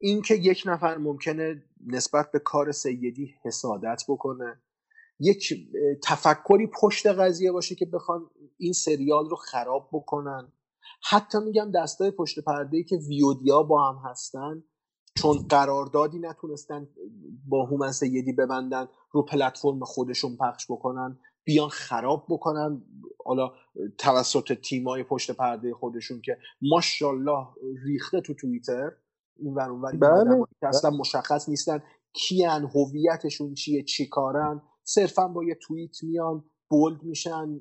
[0.00, 4.62] اینکه یک نفر ممکنه نسبت به کار سیدی حسادت بکنه.
[5.20, 5.54] یک
[6.04, 10.52] تفکری پشت قضیه باشه که بخوان این سریال رو خراب بکنن.
[11.10, 14.64] حتی میگم دستای پشت پرده که ویودیا با هم هستن
[15.14, 16.88] چون قراردادی نتونستن
[17.48, 22.82] با هومن سیدی ببندن رو پلتفرم خودشون پخش بکنن بیان خراب بکنن.
[23.24, 23.52] حالا
[23.98, 27.46] توسط تیمای پشت پرده خودشون که ماشاءالله
[27.84, 28.90] ریخته تو توییتر.
[29.36, 31.82] این ور اونور بله، که اصلا مشخص نیستن
[32.12, 34.62] کیان هویتشون چیه چی کارن.
[34.84, 37.60] صرفا با یه توییت میان بولد میشن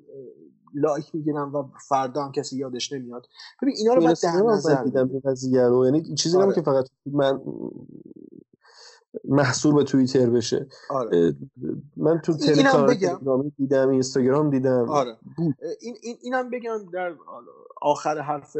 [0.76, 3.28] لایک می‌گیرن و فردا هم کسی یادش نمیاد.
[3.62, 5.10] ببین اینا رو تو باید در نظر من دیدم.
[5.10, 5.86] این قضیه رو.
[5.86, 6.56] یعنی چیزی آره.
[6.56, 7.42] که فقط من
[9.26, 10.68] محصور به توییتر بشه.
[10.90, 11.36] آره.
[11.98, 14.90] من تو تلگرام دیدم اینستاگرام دیدم.
[14.90, 15.18] آره.
[15.82, 17.16] این, این اینم بگم در
[17.82, 18.58] آخر حرف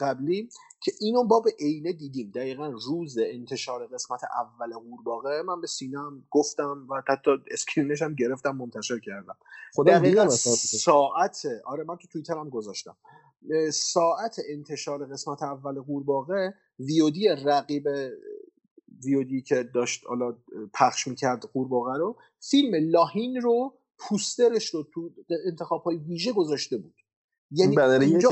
[0.00, 0.48] قبلی.
[0.82, 2.30] که اینو باب عینه دیدیم.
[2.34, 8.56] دقیقا روز انتشار قسمت اول قورباغه من به سینم گفتم و حتی اسکرینش هم گرفتم
[8.56, 9.36] منتشر کردم.
[9.84, 10.28] دیدم دقیقا
[10.84, 12.96] ساعت آره من تو توییتر هم گذاشتم.
[13.72, 17.88] ساعت انتشار قسمت اول قورباغه ویودی رقیب
[19.04, 20.36] ویودی که داشت حالا
[20.74, 25.10] پخش می‌کرد قورباغه رو فیلم لاهین رو پوسترش رو تو
[25.46, 26.94] انتخاب های ویژه گذاشته بود.
[27.74, 28.30] بنر اینجا-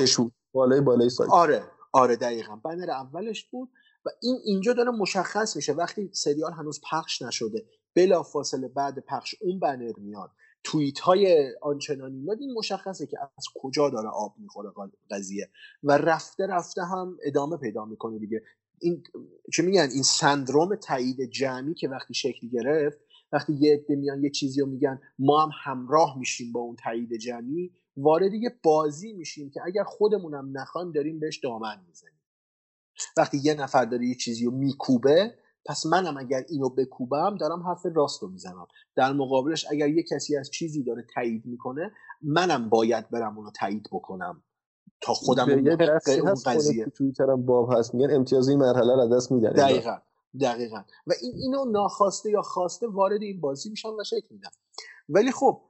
[0.55, 1.31] بالای بالای سایت.
[1.31, 1.65] آره.
[1.93, 2.57] آره دقیقا.
[2.57, 3.71] بنر اولش بود
[4.05, 5.73] و این اینجا داره مشخص میشه.
[5.73, 10.31] وقتی سریال هنوز پخش نشده بلا فاصله بعد پخش اون بنر میاد.
[10.65, 14.71] توییت های آنچنانی میاد این مشخصه که از کجا داره آب می‌خوره
[15.11, 15.51] قضیه.
[15.83, 18.43] و رفته رفته هم ادامه پیدا می‌کنه دیگه.
[18.81, 19.03] این
[19.53, 22.99] چه میگن؟ این سندروم تایید جمعی که وقتی شکل گرفت
[23.33, 27.17] وقتی یه عده میان یه چیزی رو میگن ما هم همراه میشیم با اون تایید
[27.17, 32.21] جمعی وارد یه بازی میشیم که اگر خودمونم نخوایم داریم بهش دامن می‌زنیم.
[33.17, 35.35] وقتی یه نفر داره یه چیزی رو میکوبه
[35.67, 38.67] پس منم اگر اینو بکوبم دارم حرف راست رو می‌زنم.
[38.97, 41.93] در مقابلش اگر یه کسی از چیزی داره تایید می‌کنه
[42.23, 44.43] منم باید برم اونو تایید بکنم
[45.01, 46.87] تا خودم اون اون قضیه.
[47.19, 49.99] هم باب هست میگن امتیاز این مرحله رو دست میدن دقیقا
[50.41, 50.85] دقیقا.
[51.07, 54.51] و این اینو ناخواسته یا خواسته وارد این بازی میشن و شکل میدن.
[55.09, 55.61] ولی خب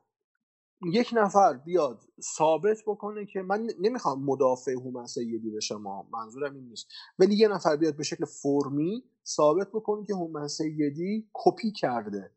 [0.82, 6.08] یک نفر بیاد ثابت بکنه که من نمی‌خوام مدافع هومن سیدی بشم ها.
[6.12, 6.86] منظورم این نیست.
[7.18, 12.32] ولی یه نفر بیاد به شکل فرمی ثابت بکنه که هومن سیدی کپی کرده.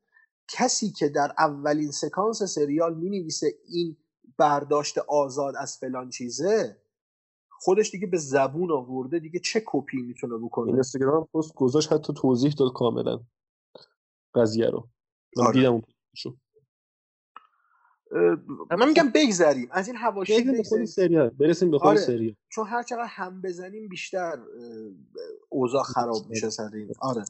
[0.48, 3.28] کسی که در اولین سکانس سریال می
[3.70, 3.98] این
[4.38, 6.82] برداشت آزاد از فلان چیزه
[7.50, 12.52] خودش دیگه به زبون آورده دیگه چه کپی می‌تونه بکنه؟ اینستاگرام پست گذاشت حتی توضیح
[12.52, 13.20] داد کاملا.
[14.36, 14.90] قضیه رو.
[15.38, 15.54] من آره.
[15.54, 15.82] دیدم اون
[16.16, 16.36] شو
[18.72, 19.68] من میگم بگذریم.
[19.72, 20.86] از این حواشی برسیم به خود بگذریم.
[20.86, 24.40] سریال برسیم به خود آره سریال چون هر چقدر هم بزنیم بیشتر
[25.50, 26.92] اوضاع خراب میشه سر این.
[27.02, 27.24] آره.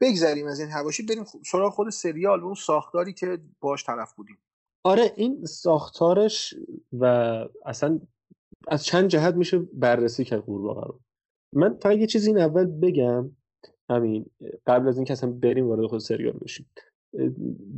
[0.00, 4.38] بگذریم از این حواشی بریم سراغ خود سریال و اون ساختاری که باش طرف بودیم.
[4.84, 6.54] آره این ساختارش
[6.92, 7.04] و
[7.66, 8.00] اصلا
[8.68, 11.00] از چند جهت میشه بررسی کرد قورباغه رو.
[11.52, 13.30] من فقط یه چیزی این اول بگم.
[13.90, 14.26] همین
[14.66, 16.70] قبل از اینکه اصلا بریم وارد خود سریال بشیم.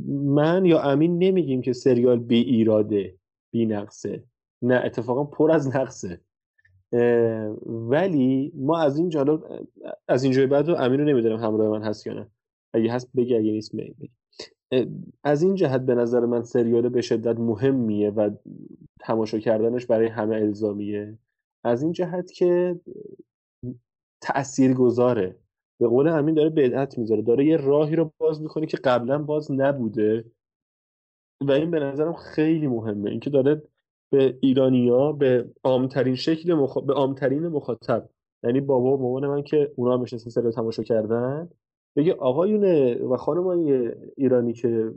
[0.07, 3.15] من یا امین نمیگیم که سریال بی ایراده
[3.51, 4.23] بی نقصه.
[4.61, 6.21] نه اتفاقا پر از نقصه.
[7.65, 9.43] ولی ما از این جالب
[10.07, 12.27] از اینجای بعد رو امین رو نمی‌دونم همراه من هست یا نه.
[12.73, 14.11] اگه هست بگی اگه نیست بگی.
[15.23, 18.29] از این جهت به نظر من سریال به شدت مهمیه و
[18.99, 21.17] تماشا کردنش برای همه الزامیه.
[21.63, 22.79] از این جهت که
[24.21, 25.35] تأثیر گذاره
[25.81, 29.51] به قول امین داره بدعت می‌ذاره داره یه راهی رو باز می‌کنه که قبلا باز
[29.51, 30.25] نبوده.
[31.41, 33.09] و این به نظرم خیلی مهمه.
[33.09, 33.61] اینکه داره
[34.11, 36.77] به ایرانیا به عامترین شکل مخ...
[36.77, 38.09] به عامترین مخاطب
[38.43, 41.49] یعنی بابا و مامان من که اونا هم نشستن سریال تماشا کردن
[41.95, 44.91] بگه آقایون و خانمای ایرانی که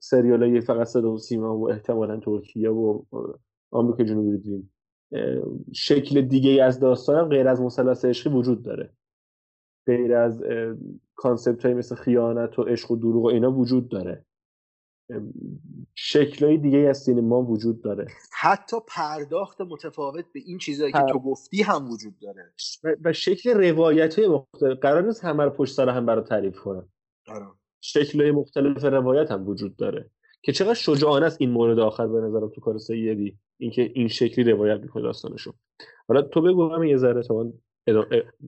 [0.00, 3.02] سریال فقط صدا و سیما و احتمالا ترکیه و
[3.70, 4.72] آمریکا جنوبی دیدیم
[5.72, 8.90] شکل دیگه از داستانم غیر از مثلث عشقی وجود داره.
[9.86, 10.42] غیر از
[11.14, 14.24] کانسپت های مثل خیانت و عشق و دروغ و اینا وجود داره.
[15.94, 18.06] شکل های دیگه از سینما وجود داره.
[18.40, 22.52] حتی پرداخت متفاوت به این چیزهایی که تو گفتی هم وجود داره.
[22.84, 24.78] و, و شکل روایت های مختلف.
[24.78, 26.88] قرار نیست همه رو پشت سر هم برای تعریف کنم.
[27.28, 27.46] آره.
[27.80, 30.10] شکل های مختلف روایت هم وجود داره.
[30.42, 33.38] که چقدر شجاعانه است این مورد آخر به نظرم تو کار سیدی.
[33.58, 35.52] اینکه این شکلی روایت می‌کنه داستانشو.
[36.08, 37.52] حالا تو بگو هم یه ذره تا من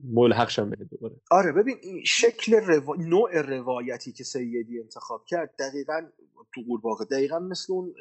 [0.03, 1.15] ملحق شم به دوباره.
[1.31, 2.95] آره ببین این شکل روا...
[2.95, 6.01] نوع روایتی که سیدی انتخاب کرد دقیقا
[6.53, 7.95] تو قورباغه دقیقا مثل اون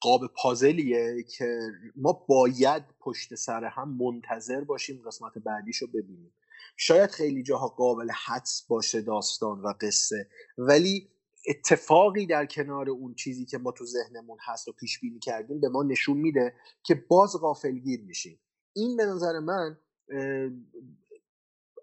[0.00, 1.58] قاب پازلیه که
[1.96, 6.32] ما باید پشت سر هم منتظر باشیم قسمت بعدیشو ببینیم.
[6.76, 10.28] شاید خیلی جاها قابل حدس باشه داستان و قصه
[10.58, 11.08] ولی
[11.48, 15.68] اتفاقی در کنار اون چیزی که ما تو ذهنمون هست و پیش بینی کردیم به
[15.68, 18.38] ما نشون میده که باز غافلگیر میشیم.
[18.72, 19.78] این به نظر من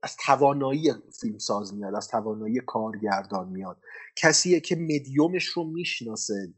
[0.03, 3.81] از توانایی فیلمساز میاد از توانایی کارگردان میاد.
[4.15, 6.53] کسیه که مدیومش رو می‌شناسه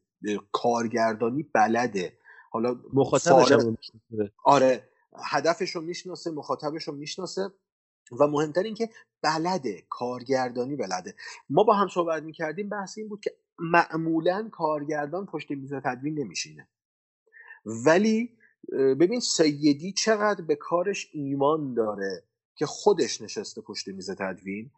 [0.51, 2.17] کارگردانی بلده.
[2.51, 4.31] حالا می‌شناسه.
[4.43, 4.89] آره
[5.23, 7.49] هدفش رو می‌شناسه مخاطبش رو می‌شناسه
[8.19, 8.89] و مهمتر این که
[9.21, 11.15] بلده کارگردانی بلده.
[11.49, 16.67] ما با هم صحبت می‌کردیم بحث این بود که معمولا کارگردان پشت میز تدوین نمیشینه.
[17.65, 18.38] ولی
[18.99, 22.23] ببین سیدی چقدر به کارش ایمان داره
[22.55, 24.71] که خودش نشسته پشت میز تدوین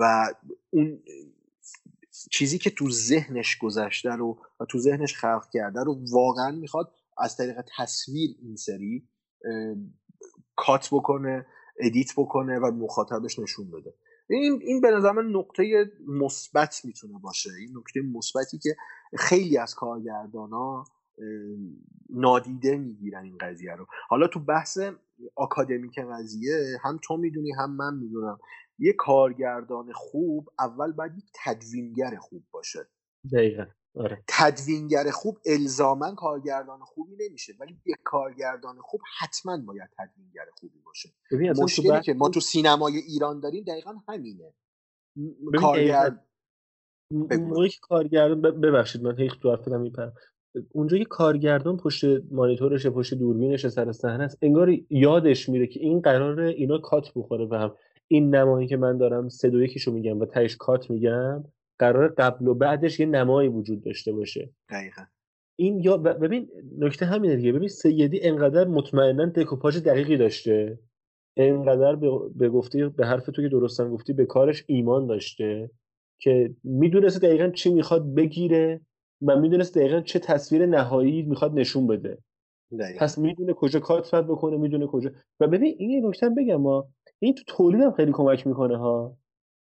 [0.00, 0.34] و
[0.70, 1.02] اون
[2.30, 7.36] چیزی که تو ذهنش گذشته رو و تو ذهنش خلق کرده رو واقعا می‌خواد از
[7.36, 9.08] طریق تصویر این سری
[10.56, 11.46] کات بکنه
[11.80, 13.94] ادیت بکنه و مخاطبش نشون بده.
[14.30, 17.50] این این به نظر من نقطه مثبت می‌تونه باشه.
[17.60, 18.76] این نکته مثبتی که
[19.18, 20.84] خیلی از کارگردان ها
[22.10, 23.86] نادیده می‌گیرن این قضیه رو.
[24.08, 24.78] حالا تو بحث
[25.34, 28.38] آکادمیک قضیه هم تو می‌دونی هم من می‌دونم.
[28.78, 32.88] یه کارگردان خوب اول باید یک تدوینگر خوب باشه.
[33.32, 33.66] دقیقا.
[33.94, 34.24] آره.
[34.28, 41.08] تدوینگر خوب الزاما کارگردان خوبی نمیشه ولی یک کارگردان خوب حتما باید تدوینگر خوبی باشه.
[41.62, 44.54] مشکلی بحث که ما تو سینمای ایران داریم دقیقا همینه.
[45.60, 46.26] کارگرد
[47.10, 50.12] موقعی که کارگردان ببخشید من هیچ تو حرفتم میپرم.
[50.72, 54.38] اونجا که کارگردان پشت مانیتورش پشت دوربینش سر صحنه است.
[54.42, 57.74] انگار یادش میره که این قراره اینا کات بخوره به هم.
[58.08, 61.44] این نمایی که من دارم سه دو یکیشو میگم و تهش کات میگم
[61.78, 64.50] قرار قبل و بعدش یه نمایی وجود داشته باشه.
[64.70, 65.02] دقیقا.
[65.58, 67.52] این یا ببین نکته همینه دیگه.
[67.52, 70.78] ببین سیدی انقدر مطمئنا دکوپاژ دقیقی داشته.
[71.36, 75.70] انقدر به, به گفتی به حرف تو که درستم گفتی به کارش ایمان داشته
[76.20, 78.80] که می‌دونسته دقیقا چی می‌خواد بگیره.
[79.22, 82.18] و می‌دونست دقیقا چه تصویر نهایی می‌خواد نشون بده.
[82.78, 83.04] دقیقا.
[83.04, 85.10] پس می‌دونه کجا کات بکنه می‌دونه کجا.
[85.40, 86.88] و ببین این یه نکته بگم ما
[87.18, 89.16] این تو تولید هم خیلی کمک می‌کنه ها.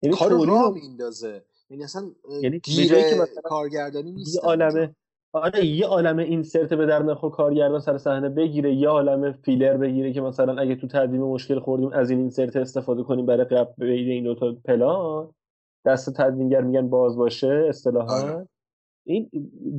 [0.02, 2.10] یعنی کار راه هم- میندازه یعنی اصلا
[2.42, 4.94] یعنی که مثلا کارگردانی یه نیست عالمه
[5.32, 10.12] آره یه عالمه insert به درد نخور کارگردان سر صحنه بگیره یه عالمه فیلر بگیره
[10.12, 14.24] که مثلا اگه تو تدوین مشکل خوردیم از این insert استفاده کنیم برای قبل این
[14.24, 15.30] دوتا پلان.
[15.86, 18.44] دست تدوینگر میگن باز باشه اصطلاحا.
[19.08, 19.30] این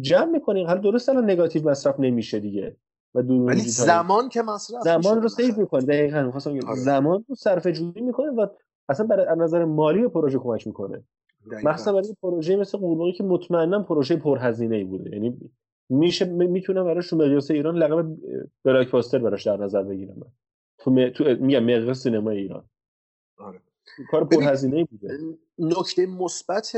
[0.01, 2.75] جمع می‌کنیم حالا درست الان نگاتیو مصرف نمیشه دیگه
[3.15, 5.29] و ولی زمان که مصرف زمان رو.
[5.29, 6.75] save می‌کنه دقیقاً می‌خواستم آره.
[6.75, 8.47] زمان رو صرفه جویی می‌کنه و
[8.89, 11.03] اصلا برای از نظر مالی به پروژه کمک می‌کنه
[11.63, 15.51] مخصوصا برای پروژه مثل قورباغه که مطمئنا پروژه پرهزینه ای بوده یعنی
[15.89, 18.17] میشه می‌تونم براش تو مقیاس ایران لقب
[18.63, 20.27] بلاکباستر براش در نظر بگیرم من.
[20.77, 21.09] تو, م...
[21.09, 22.63] تو میگم مقیاس سینما ایران
[23.37, 23.59] آره.
[24.11, 25.17] کار پرهزینه بوده
[25.59, 26.71] نکته مثبت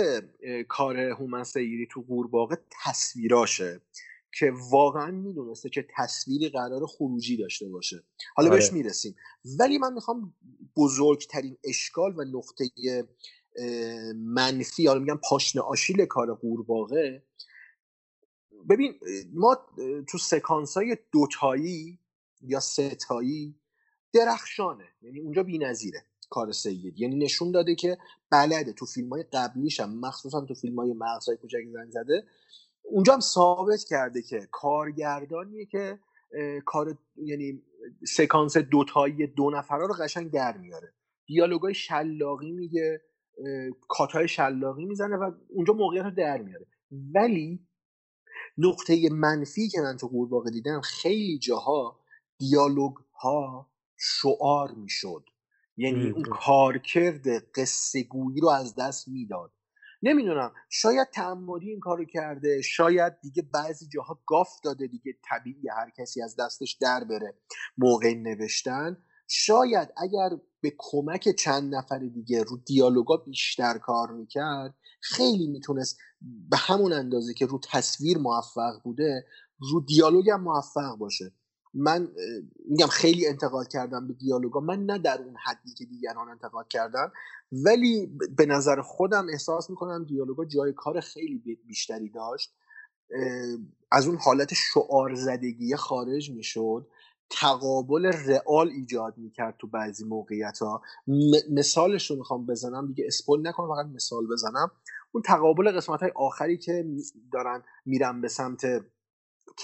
[0.68, 3.82] کار هومن سیری تو قورباغه تصویراشه
[4.34, 8.04] که واقعا می‌دونسته که تصویری قرار خروجی داشته باشه.
[8.36, 8.60] حالا آره.
[8.60, 9.16] بهش می‌رسیم.
[9.60, 10.34] ولی من می‌خوام
[10.78, 12.66] بزرگترین اشکال و نقطه
[14.16, 17.24] منفی حالا میگم پاشنه آشیل کار قورباغه.
[18.70, 19.00] ببین
[19.34, 19.58] ما
[20.08, 22.00] تو سکانس های دوتایی
[22.42, 23.56] یا ستایی
[24.14, 27.98] درخشانه یعنی اونجا نظیره کار سید یعنی نشون داده که
[28.32, 28.74] بلده.
[28.74, 32.24] تو فیلم های قبلیش هم مخصوصا تو فیلم های مغزهای کوچک زنگ زده.
[32.84, 36.00] اونجا هم ثابت کرده که کارگردانیه که
[36.66, 37.64] کار یعنی
[38.08, 40.94] سکانس دوتایی دو نفره رو قشنگ در میاره.
[41.26, 43.02] دیالوگای شلاقی میگه
[43.88, 46.68] کاتای شلاقی می‌زنه و اونجا موقعیت رو در میاره.
[47.16, 47.68] ولی
[48.58, 52.00] نقطه منفی که من تو قورباغه دیدم خیلی جاها
[52.38, 55.24] دیالوگ ها شعار می‌شد.
[55.78, 59.52] یعنی اون کارکرد قصه گویی رو از دست می‌داد.
[60.04, 65.90] نمی‌دونم شاید تعمدی این کارو کرده شاید دیگه بعضی جاها گاف داده دیگه طبیعی هر
[65.98, 67.34] کسی از دستش در بره
[67.78, 68.98] موقع نوشتن.
[69.28, 70.30] شاید اگر
[70.62, 75.98] به کمک چند نفر دیگه رو دیالوگا بیشتر کار می‌کرد خیلی می‌تونست
[76.50, 79.26] به همون اندازه که رو تصویر موفق بوده
[79.72, 81.32] رو دیالوگ هم موفق باشه.
[81.74, 82.08] من
[82.70, 84.60] میگم خیلی انتقاد کردم به دیالوگا.
[84.60, 87.12] من نه در اون حدی که دیگران انتقاد کردن
[87.52, 92.56] ولی به نظر خودم احساس می‌کنم دیالوگا جای کار خیلی بیشتری داشت.
[93.92, 96.88] از اون حالت شعار زدگی خارج می‌شد.
[97.30, 100.82] تقابل رئال ایجاد می‌کرد تو بعضی موقعیت ها
[101.52, 104.72] مثالش رو می‌خوام بزنم دیگه اسپول نکنم فقط مثال بزنم.
[105.12, 106.86] اون تقابل قسمت های آخری که
[107.34, 108.62] دارن میرن به سمت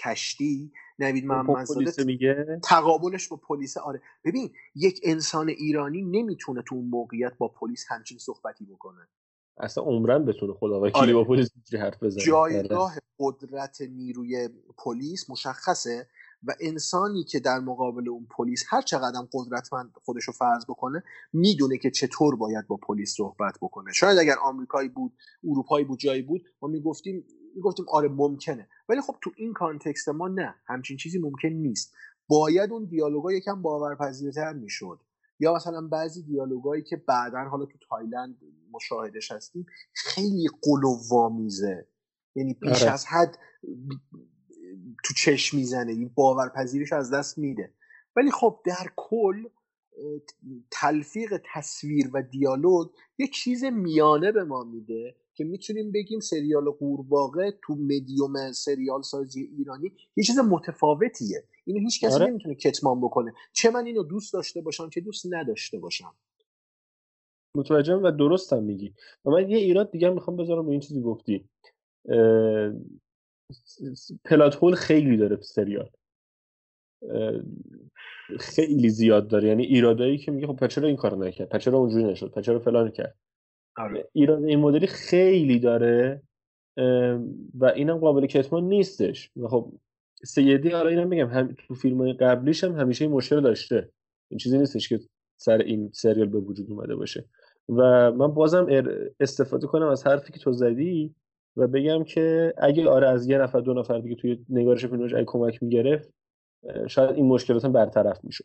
[0.03, 4.01] کشتی نوید محمدزاده میگه؟ تقابلش با پلیس آره.
[4.25, 9.07] ببین یک انسان ایرانی نمی‌تونه تو اون موقعیت با پلیس همچین صحبتی بکنه.
[9.59, 11.13] اصلا عمرا بتونه خدا وکیلی آره.
[11.13, 11.49] با پلیس
[11.79, 12.23] حرف بزنه.
[12.23, 16.07] جایگاه قدرت نیروی پلیس مشخصه
[16.43, 21.03] و انسانی که در مقابل اون پلیس هر چقدر قدرتمند خودش رو فرض بکنه
[21.33, 23.93] می‌دونه که چطور باید با پلیس صحبت بکنه.
[23.93, 25.13] شاید اگر آمریکایی بود
[25.43, 27.25] اروپایی بود جایی بود ما می‌گفتیم
[27.57, 28.69] می‌گفتیم آره ممکنه.
[28.89, 30.55] ولی خب تو این context ما نه.
[30.65, 31.93] همچین چیزی ممکن نیست.
[32.27, 34.99] باید اون دیالوگا یکم باورپذیرتر می‌شد.
[35.39, 38.37] یا مثلا بعضی دیالوگایی که بعدا حالا تو تایلند
[38.71, 41.87] مشاهدش هستیم خیلی قلوامیزه
[42.35, 42.91] یعنی بیش آره.
[42.91, 43.37] از حد
[45.03, 45.91] تو چشم می‌زنه.
[45.91, 47.73] این باورپذیریش از دست میده.
[48.15, 49.43] ولی خب در کل
[50.71, 55.15] تلفیق تصویر و دیالوگ یه چیز میانه به ما میده.
[55.37, 61.43] که می‌تونیم بگیم سریال قورباغه تو مدیوم سریال سازی ایرانی یه چیز متفاوتیه.
[61.65, 62.25] اینو هیچ کسی آره.
[62.25, 63.33] نمی‌تونه کتمان بکنه.
[63.53, 66.15] چه من اینو دوست داشته باشم چه دوست نداشته باشم.
[67.57, 68.93] متوجهم و درستم میگی.
[69.25, 71.49] و من یه ایراد دیگه می‌خوام بذارم به این چیزی گفتی.
[74.25, 75.89] پلات هول خیلی داره سریال.
[78.39, 79.47] خیلی زیاد داره.
[79.47, 83.15] یعنی ایرادایی که میگه خب چرا این کارو نکرد چرا اونجوری نشد چرا فلان کرد.
[83.77, 84.07] آره.
[84.13, 86.21] ایراد این مدلی خیلی داره
[87.53, 89.31] و اینم قابل کتمان نیستش.
[89.37, 89.73] و خب
[90.23, 93.89] سیدی حالا اینم میگم هم تو فیلم قبلیش هم همیشه این مشکل داشته.
[94.29, 94.99] این چیزی نیستش که
[95.37, 97.25] سر این سریال به وجود اومده باشه.
[97.69, 98.67] و من بازم
[99.19, 101.15] استفاده کنم از حرفی که تو زدی
[101.57, 105.25] و بگم که اگه آره از یه نفر دو نفر دیگه توی نگارش فیلمش اگه
[105.27, 106.13] کمک می‌گرفت
[106.89, 108.43] شاید این مشکلات هم برطرف می‌شد.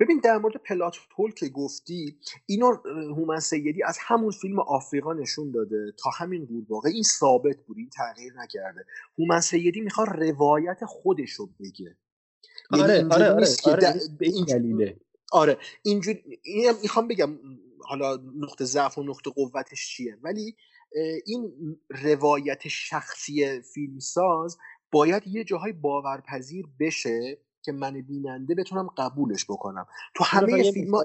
[0.00, 2.76] ببین در مورد پلات هول که گفتی اینو
[3.16, 6.90] هومن سیدی از همون فیلم آفریقا نشون داده تا همین قورباغه.
[6.90, 8.84] این ثابت بود این تغییر نکرده.
[9.18, 11.96] هومن سیدی می‌خواد روایت خودش رو بگه.
[12.72, 14.96] یعنی آره آره آره, آره به این دلیله.
[15.32, 16.16] آره اینجور
[16.82, 17.38] می‌خوام بگم
[17.84, 20.18] حالا نقطه ضعف و نقطه قوتش چیه.
[20.22, 20.56] ولی
[21.26, 21.52] این
[21.88, 24.58] روایت شخصی فیلمساز
[24.92, 29.86] باید یه جاهای باورپذیر بشه که من بیننده بتونم قبولش بکنم.
[30.14, 31.04] تو همه فیلم ها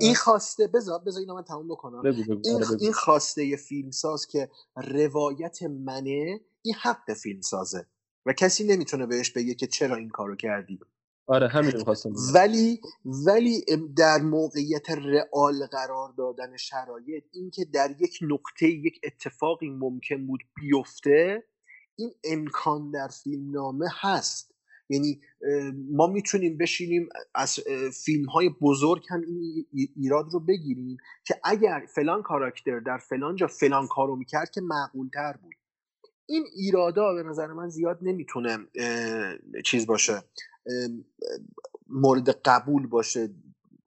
[0.00, 2.02] این خواسته بذار بذار اینو من تموم بکنم.
[2.04, 7.86] این, آره، این خواسته فیلمساز که روایت منه این حق فیلمسازه.
[8.26, 10.78] و کسی نمی‌تونه بهش بگه که چرا این کارو کردی.
[11.26, 13.64] آره همین خواستم ولی ولی
[13.96, 21.44] در موقعیت رئال قرار دادن شرایط اینکه در یک نقطه یک اتفاقی ممکن بود بیفته
[21.96, 24.51] این امکان در فیلمنامه هست.
[24.92, 25.20] یعنی
[25.90, 27.60] ما می‌تونیم بشینیم از
[28.04, 33.46] فیلم های بزرگ هم این ایراد رو بگیریم که اگر فلان کاراکتر در فلان جا
[33.46, 35.54] فلان کارو می‌کرد که معقول تر بود.
[36.26, 38.58] این ایرادا به نظر من زیاد نمی‌تونه
[39.64, 40.22] چیز باشه
[41.88, 43.30] مورد قبول باشه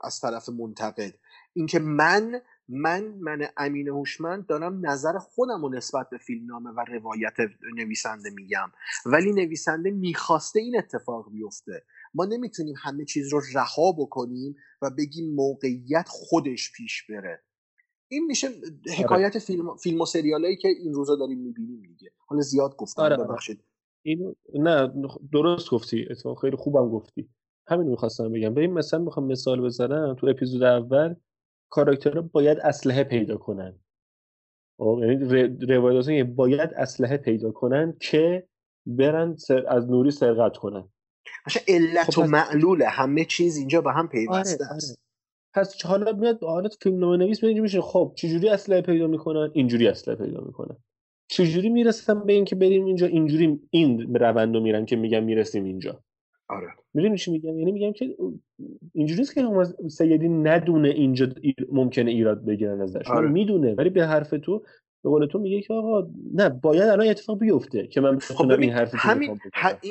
[0.01, 1.13] از طرف منتقد.
[1.53, 7.33] اینکه من من من امین هوشمند دارم نظر خودم رو نسبت به فیلمنامه و روایت
[7.75, 8.71] نویسنده میگم.
[9.05, 11.83] ولی نویسنده می‌خواسته این اتفاق بیفته.
[12.13, 17.43] ما نمی‌تونیم همه چیز رو رها بکنیم و بگیم موقعیت خودش پیش بره.
[18.07, 18.47] این میشه
[18.99, 22.11] حکایت فیلم, فیلم و سریالایی که این روزا داریم می‌بینیم دیگه.
[22.27, 23.17] حالا زیاد گفتم آره.
[23.17, 23.63] ببخشید.
[24.03, 24.93] این نه
[25.31, 26.07] درست گفتی.
[26.09, 27.29] اتفاق خیلی خوبم گفتی.
[27.67, 28.53] همین می‌خواستم بگم.
[28.53, 30.15] ببین مثلا می‌خوام مثال بزنم.
[30.19, 31.15] تو اپیزود اول
[31.75, 33.79] کاراکترها باید اسلحه پیدا کنن.
[34.79, 35.15] خب یعنی
[35.67, 38.47] روایت باید اسلحه پیدا کنن که
[38.85, 39.65] برن سر...
[39.67, 40.89] از نوری سرقت کنن.
[41.45, 42.85] باشه علت خب و معلوله.
[42.85, 44.91] همه چیز اینجا به هم پیوسته آره، است.
[44.91, 44.97] آره.
[45.53, 50.17] پس حالا میاد حالت فیلم نامه نویس میشه خب چجوری اسلحه پیدا می‌کنن؟ اینجوری اسلحه
[50.17, 50.77] پیدا می‌کنن.
[51.29, 56.03] چجوری می‌رسم به اینکه بریم اینجا اینجوری این روند رو میرن که میگم می‌رسیم اینجا.
[56.47, 56.67] آره.
[56.93, 58.15] می‌دونی چی میگم؟ یعنی میگم که
[58.93, 59.43] اینجوری نیست که
[59.89, 61.27] سیدی ندونه اینجا
[61.71, 63.07] ممکنه ایراد بگیرن ازش.
[63.07, 63.29] آره.
[63.29, 64.63] می‌دونه ولی به حرف تو
[65.03, 68.71] به قول تو میگه که آقا نه باید الان اتفاق بیفته که من خب این
[68.71, 69.39] حرف همین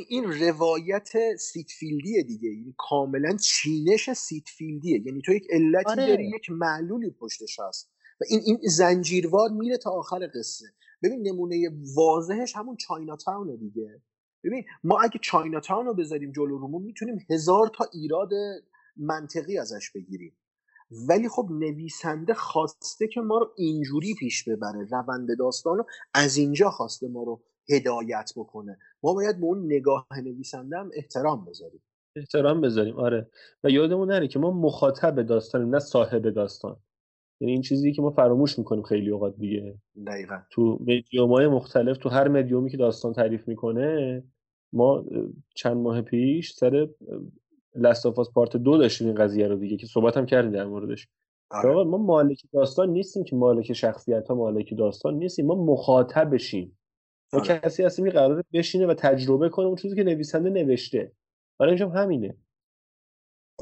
[0.08, 2.48] این روایت Syd Field یه دیگه.
[2.48, 5.02] این یعنی کاملا چینش Syd Field یه.
[5.06, 6.06] یعنی تو یک علتی آره.
[6.06, 7.90] داری یک معلولی پشتش هست.
[8.20, 10.66] و این این زنجیروار میره تا آخر قصه.
[11.02, 14.00] ببین نمونه واضحش همون چاینا تاونه دیگه.
[14.44, 18.30] ببین ما اگه چاینا تاون رو بذاریم جلو رومون می‌تونیم هزار تا ایراد
[18.96, 20.36] منطقی ازش بگیریم.
[21.08, 26.70] ولی خب نویسنده خواسته که ما رو اینجوری پیش ببره روند داستان رو از اینجا
[26.70, 28.78] خواسته ما رو هدایت بکنه.
[29.02, 31.82] ما باید به اون نگاه نویسنده هم احترام بذاریم.
[32.16, 33.30] احترام بذاریم آره.
[33.64, 36.76] و یادمون نره که ما مخاطب داستانیم نه صاحب داستان.
[37.40, 39.78] یعنی این چیزی که ما فراموش می‌کنیم خیلی اوقات دیگه.
[40.06, 40.38] دقیقا.
[40.50, 44.22] تو های مختلف تو هر مدیومی که داستان تعریف می‌کنه
[44.74, 45.04] ما
[45.54, 46.88] چند ماه پیش سر
[47.74, 51.08] لستافاس پارت دو داشتیم این قضیه رو دیگه که صحبت هم کردیم در موردش.
[51.50, 51.84] آره.
[51.84, 55.46] ما مالک داستان نیستیم که مالک شخصیت ها مالک داستان نیستیم.
[55.46, 56.78] ما مخاطب بشیم.
[57.32, 57.58] ما آره.
[57.58, 61.12] کسی هستیم که قراره بشینه و تجربه کنه اون چیزی که نویسنده نوشته.
[61.58, 62.36] برای اینجا همینه.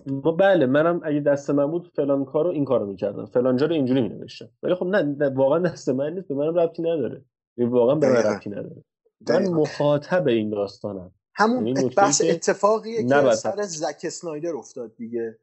[0.06, 3.26] ما بله منم اگه دست من بود فلان کارو این کارو می‌کردم.
[3.26, 4.48] فلان جا رو اینجوری مینوشتم.
[4.62, 7.24] ولی خب نه, نه واقعا دست من نیست به منم ربطی نداره.
[7.58, 8.84] واقعا به من ربطی نداره.
[9.28, 11.12] من مخاطب این داستانم.
[11.34, 15.38] همون یعنی بحث اتفاقیه که سر زک اسنایدر افتاد دیگه.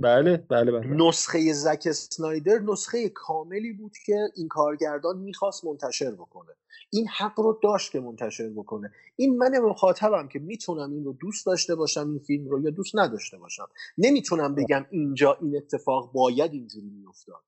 [0.00, 6.52] بله بله بله نسخه زک اسنایدر نسخه کاملی بود که این کارگردان می‌خواست منتشر بکنه.
[6.90, 8.92] این حق رو داشت که منتشر بکنه.
[9.16, 12.96] این من مخاطبم که می‌تونم این رو دوست داشته باشم این فیلم رو یا دوست
[12.96, 13.68] نداشته باشم.
[13.98, 17.42] نمی‌تونم بگم اینجا این اتفاق باید اینجوری میافتاد.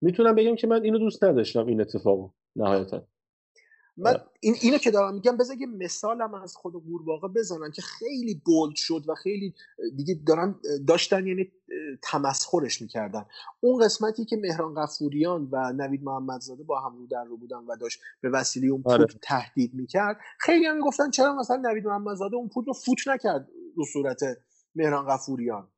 [0.00, 3.06] می‌تونم بگم که من اینو دوست نداشتم این اتفاقو نهایتا.
[4.00, 8.42] من این اینو که دارم میگم بذار یه مثالم از خود قورباغه بزنم که خیلی
[8.44, 9.54] بولد شد و خیلی
[9.96, 10.54] دیگه دارن
[10.86, 11.52] داشتن یعنی
[12.02, 13.24] تمسخرش می‌کردن.
[13.60, 17.76] اون قسمتی که مهران قفوریان و نوید محمدزاده با هم رو در رو بودن و
[17.76, 19.06] داشت به وسیله اون پود آره.
[19.22, 23.84] تهدید می‌کرد خیلی هم می‌گفتن چرا مثلا نوید محمدزاده اون پود رو فوت نکرد رو
[23.92, 24.20] صورت
[24.74, 25.68] مهران قفوریان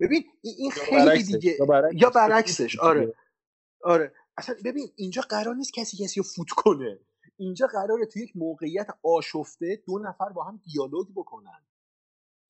[0.00, 1.58] ببین این خیلی دیگه
[1.92, 3.14] یا برعکسش آره.
[3.84, 4.12] آره.
[4.36, 6.98] اصلا ببین اینجا قرار نیست کسی کسی رو فوت کنه.
[7.38, 11.62] اینجا قراره تو یک موقعیت آشفته دو نفر با هم دیالوگ بکنن.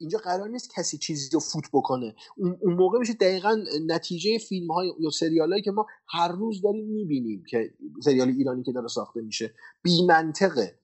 [0.01, 2.15] اینجا قرار نیست کسی چیزی رو فوت بکنه.
[2.36, 3.56] اون موقع میشه دقیقا
[3.86, 7.74] نتیجه فیلم های یا سریال هایی که ما هر روز داریم می‌بینیم که
[8.05, 9.55] سریال ایرانی که داره ساخته میشه.
[9.82, 10.78] بی منطقه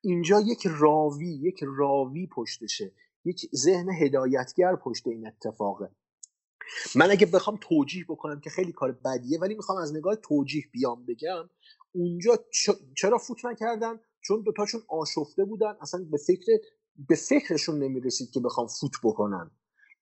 [0.00, 2.92] اینجا یک راوی یک راوی پشتشه.
[3.24, 5.90] یک ذهن هدایتگر پشت این اتفاقه.
[6.94, 11.06] من اگه بخوام توجیه بکنم که خیلی کار بدیه ولی می‌خوام از نگاه توجیه بیام
[11.06, 11.50] بگم
[11.94, 12.44] اونجا
[12.96, 15.76] چرا فوت نکردن؟ چون دوتاشون آشفته بودن.
[15.80, 16.52] اصلا به فکر
[17.08, 19.50] به فکرشون نمی‌رسید که بخوام فوت بکنن.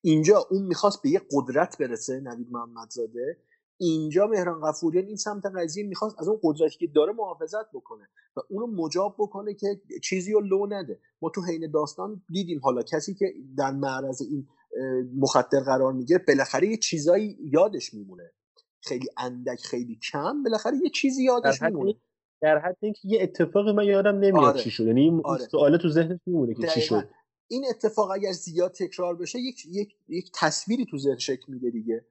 [0.00, 3.38] اینجا اون می‌خواست به یه قدرت برسه نوید محمدزاده.
[3.78, 8.40] اینجا مهران قفوریان این سمت قضیه می‌خواست از اون قدرتی که داره محافظت بکنه و
[8.50, 11.00] اونو مجاب بکنه که چیزی رو لو نده.
[11.22, 14.48] ما تو حین داستان دیدیم حالا کسی که در معرض این
[15.16, 18.32] مخدر قرار می‌گیره بالاخره یه چیزایی یادش میمونه.
[18.82, 21.94] خیلی اندک خیلی کم بالاخره یه چیزی یادش میمونه.
[22.40, 24.60] در حد اینکه یه اتفاق من یادم نمیاد آره.
[24.60, 24.86] چی شد.
[24.86, 25.44] یعنی آره.
[25.44, 27.08] سوال تو ذهنش میمونه که چی شد.
[27.48, 32.04] این اتفاق اگر زیاد تکرار بشه یک یک یک تصویری تو ذهن شکل میده دیگه.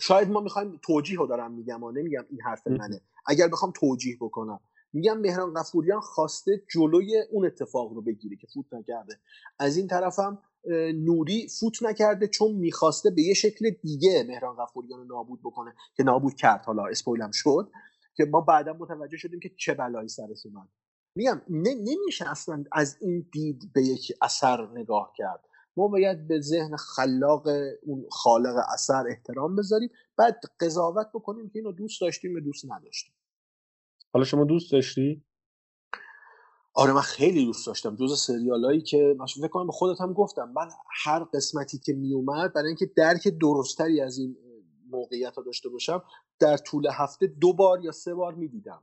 [0.00, 3.00] شاید ما می‌خوایم توجیه رو دارم میگم و نمیگم این حرف منه.
[3.26, 4.60] اگر بخوام توجیه بکنم.
[4.92, 9.18] میگم مهران قفوریان خواسته جلوی اون اتفاق رو بگیره که فوت نکرده.
[9.58, 10.38] از این طرفم
[10.94, 16.02] نوری فوت نکرده چون می‌خواسته به یه شکل دیگه مهران غفوریان رو نابود بکنه که
[16.02, 16.64] نابود کرد.
[16.64, 17.70] حالا اسپویلم شد
[18.16, 20.68] که ما بعدا متوجه شدیم که چه بلایی سرش اومد.
[21.14, 25.44] میگم نمیشه اصلا از این دید به یک اثر نگاه کرد.
[25.76, 27.46] ما باید به ذهن خلاق
[27.82, 33.14] اون خالق اثر احترام بذاریم بعد قضاوت بکنیم که اینو دوست داشتیم یا دوست نداشتیم.
[34.12, 35.24] حالا شما دوست داشتی؟
[36.74, 37.96] آره من خیلی دوست داشتم.
[37.96, 40.52] جز سریالایی که من فکر کنم به خودت هم گفتم.
[40.56, 40.68] من
[41.04, 44.36] هر قسمتی که میومد برای اینکه درک درستری از این
[44.90, 46.02] موقعیت ها داشته باشم
[46.38, 48.82] در طول هفته دو بار یا سه بار می‌دیدم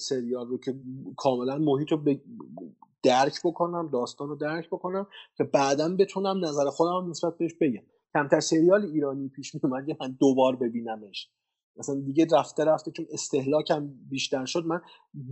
[0.00, 0.74] سریال رو که
[1.16, 2.04] کاملا محیط رو
[3.02, 5.06] درک بکنم داستان رو درک بکنم
[5.36, 7.82] که بعدا بتونم نظر خودم نسبت بهش بگم.
[8.14, 11.30] کمتر سریال ایرانی پیش میومد من دوبار ببینمش.
[11.78, 14.80] مثلا دیگه رفته رفته چون استهلاکم بیشتر شد من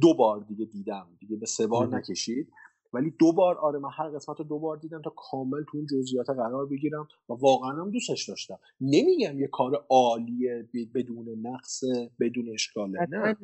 [0.01, 1.07] دو بار دیگه دیدم.
[1.21, 2.49] دیگه به سه بار نکشید.
[2.93, 5.87] ولی دو بار آره من هر قسمت رو دو بار دیدم تا کامل تو اون
[5.87, 8.59] جزئیات قرار بگیرم و واقعا هم دوستش داشتم.
[8.81, 11.85] نمیگم یه کار عالیه بدون نقص
[12.21, 13.37] بدون اشکاله نه.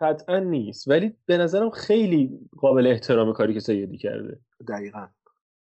[0.00, 0.88] قطعا نیست.
[0.88, 4.40] ولی به نظرم خیلی قابل احترام کاری که سیدی کرده.
[4.68, 5.08] دقیقا.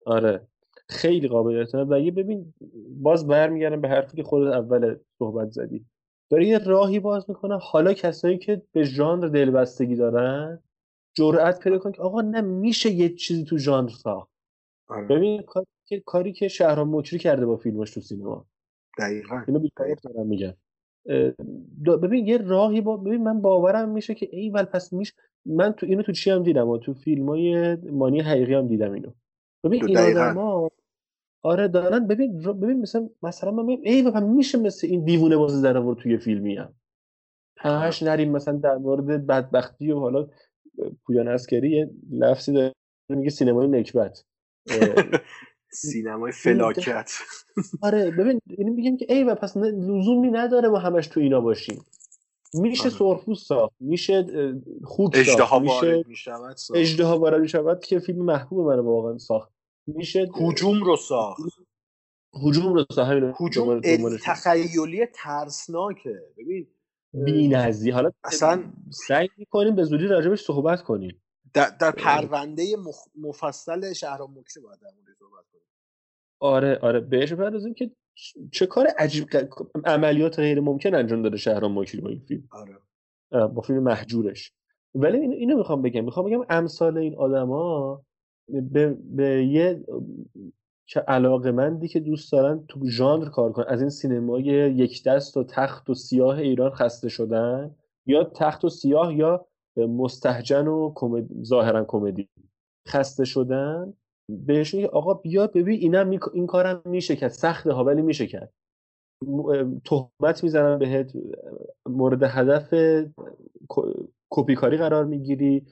[0.05, 0.47] آره.
[0.89, 1.89] خیلی قابل احترام.
[1.89, 2.53] و یه ببین
[3.01, 5.85] باز برمیگردم به حرفی که خودت اول صحبت زدی.
[6.29, 7.57] داره یه راهی باز می‌کنه.
[7.61, 10.63] حالا کسایی که به ژانر دلبستگی دارن
[11.17, 14.29] جرأت پیدا کنن که آقا نه میشه یه چیزی تو ژانر ساخت.
[14.87, 15.07] آره.
[15.07, 18.45] ببین کاری که کاری که شهرام مکری کرده با فیلماش تو سینما.
[18.99, 19.43] دقیقاً.
[19.47, 19.67] اینو
[20.03, 20.53] دارم میگم.
[21.85, 25.13] ببین یه راهی با ببین من باورم میشه که ایول پس میش
[25.45, 28.91] من تو اینو تو چی هم دیدم؟ و تو فیلم های مانی حقیقی هم دیدم
[28.91, 29.11] اینو.
[29.63, 30.71] ببین این آدما
[31.41, 35.77] آره دارن ببین ببین مثلا مثلا من ای و میشه مثل این دیوونه بازی در
[35.77, 36.73] آورد توی فیلمی هم.
[37.57, 40.27] همش نریم مثلا در مورد بدبختی و حالا
[41.05, 42.73] پویان اسکری یه لفظی داره
[43.09, 44.23] میگه سینمای نکبت.
[45.71, 47.11] سینمای فلاکت.
[47.81, 51.85] آره ببین اینو میگم که ای و پس لزومی نداره ما همش تو اینا باشیم.
[52.53, 52.91] میشه آره.
[52.91, 54.25] سرخپوست ساخت میشه
[54.83, 56.03] خوک ساخت میشه
[56.75, 59.58] اجدها وارد می‌شود که فیلم محبوب من واقعا ساخت.
[59.87, 61.41] میشه هجوم رو ساخت.
[62.45, 63.81] هجوم رو ساخت همین هجوم
[64.23, 66.19] تخیلی ترسناکه.
[66.37, 66.67] ببین
[67.13, 67.93] بی‌نظیر.
[67.93, 68.73] حالا اصلا
[69.07, 71.21] سعی می‌کنیم به زودی راجبش صحبت کنیم.
[71.53, 72.95] در, در پرونده مخ...
[73.15, 74.87] مفصل شهرام مکری باید در
[75.19, 75.65] صحبت کنیم.
[76.39, 76.99] آره آره.
[76.99, 77.91] بهش بپردازیم که
[78.51, 79.27] چه کار عجیب
[79.85, 82.49] عملیات غیر ممکن انجام داده شهرام مکری با این فیلم.
[82.51, 82.77] آره.
[83.47, 84.53] با فیلم محجورش.
[84.95, 86.05] ولی اینو, اینو می‌خوام بگم.
[86.05, 88.01] می‌خوام بگم امثال این آدما
[88.51, 89.83] به, به یه
[90.87, 93.65] که علاقه مندی که دوست دارن تو ژانر کار کنن.
[93.67, 98.69] از این سینمای یک دست و تخت و سیاه ایران خسته شدن یا تخت و
[98.69, 99.45] سیاه یا
[99.77, 100.93] مستهجن و
[101.43, 102.29] ظاهرا کمدی
[102.87, 103.93] خسته شدن.
[104.29, 107.31] بهشون آقا بیا ببین اینم این کارم میشه کرد.
[107.31, 108.53] سخته ها ولی میشه کرد.
[109.85, 111.13] تهمت می‌زنن بهت.
[111.89, 112.73] مورد هدف
[114.29, 115.65] کپی کاری قرار می‌گیری.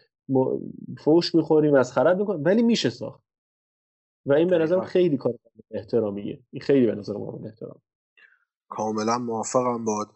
[0.98, 3.24] فوش می‌خوری مسخرت می‌کنی ولی میشه ساخت.
[4.26, 5.34] و این به نظرم خیلی کار
[5.72, 7.82] احترامیه این خیلی به نظر من احترام.
[8.70, 10.08] کاملا موافقم باد.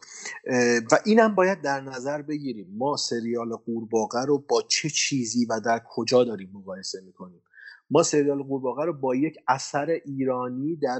[0.91, 2.67] و اینم باید در نظر بگیریم.
[2.77, 7.43] ما سریال قورباغه رو با چه چیزی و در کجا داریم مقایسه می‌کنیم؟
[7.89, 10.99] ما سریال قورباغه رو با یک اثر ایرانی در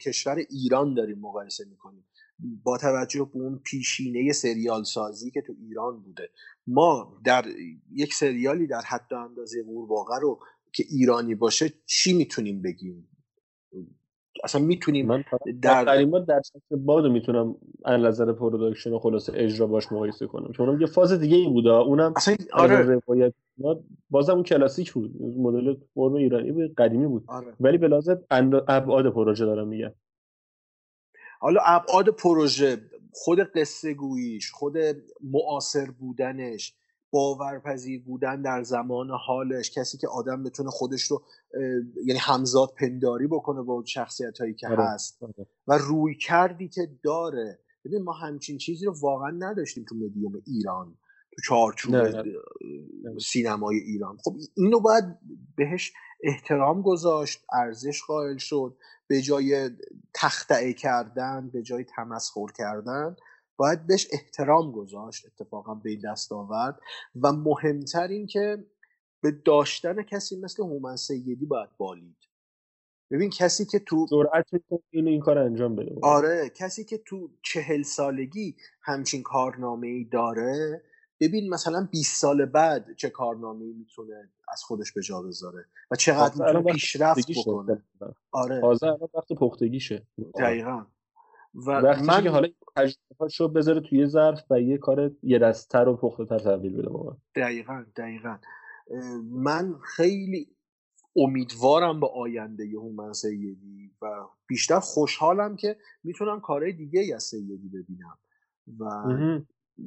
[0.00, 2.04] کشور ایران داریم مقایسه می‌کنیم.
[2.62, 6.30] با توجه به اون پیشینه سریال سازی که تو ایران بوده.
[6.66, 7.44] ما در
[7.92, 10.38] یک سریالی در حد اندازه قورباغه رو
[10.72, 13.08] که ایرانی باشه چی می‌تونیم بگیم؟
[14.44, 15.24] اصلا می‌تونیم من
[15.62, 17.54] در قریمات در سطح باد می‌تونم
[17.84, 20.52] ان نظر پروداکشن و خلاصه اجرا باش مقایسه کنم.
[20.52, 21.70] چون یه فاز دیگه ای بوده.
[21.70, 22.82] اونم اصلا آره.
[22.82, 23.34] روایت
[24.10, 25.22] بازم اون کلاسیک بود.
[25.22, 27.24] مدل فرم ایرانی بود قدیمی بود.
[27.26, 27.54] آره.
[27.60, 28.10] ولی به لحاظ
[28.68, 29.92] ابعاد پروژه دارم میگم.
[31.40, 34.74] حالا ابعاد پروژه خود قصه گوییش خود
[35.20, 36.74] معاصر بودنش
[37.10, 41.22] باورپذیر بودن در زمان حالش کسی که آدم بتونه خودش رو
[42.06, 44.84] یعنی همزاد پنداری بکنه با شخصیت هایی که آره.
[44.84, 45.46] هست آره.
[45.68, 50.98] و روی کردی که داره ببین ما همچین چیزی رو واقعا نداشتیم تو مدیوم ایران
[51.32, 51.94] تو چارچوب
[53.20, 55.04] سینمای ایران خب اینو باید
[55.56, 58.76] بهش احترام گذاشت ارزش قائل شد
[59.06, 59.70] به جای
[60.14, 63.16] تختعه کردن به جای تمسخر کردن
[63.56, 66.80] باید بهش احترام گذاشت اتفاقا به این دست آورد.
[67.22, 68.64] و مهمتر این که
[69.22, 72.16] به داشتن کسی مثل هومن سیدی باید بالید
[73.10, 74.46] ببین کسی که تو جرأت
[74.90, 80.82] این این کار انجام بده آره کسی که تو چهل سالگی همچین کارنامه ای داره
[81.20, 86.46] ببین مثلا 20 سال بعد چه کارنامه می‌تونه از خودش به جا بذاره و چقدر
[86.46, 87.82] می‌تونه پیشرفت بکنه.
[88.32, 88.60] آره.
[88.60, 90.06] تازه وقت پختگیشه.
[90.38, 90.86] دقیقا.
[91.54, 92.22] و وقتی من...
[92.22, 96.38] که حالا تجربه شو بذاره توی ظرف و یه کار یه دستتر و پخته تر
[96.38, 97.16] تحویل بده واقعا.
[97.34, 98.38] دقیقا دقیقا.
[99.24, 100.56] من خیلی
[101.16, 104.06] امیدوارم به آینده هومن سیدی و
[104.46, 108.18] بیشتر خوشحالم که می‌تونم کارهای دیگه از سیدی ببینم.
[108.78, 108.84] و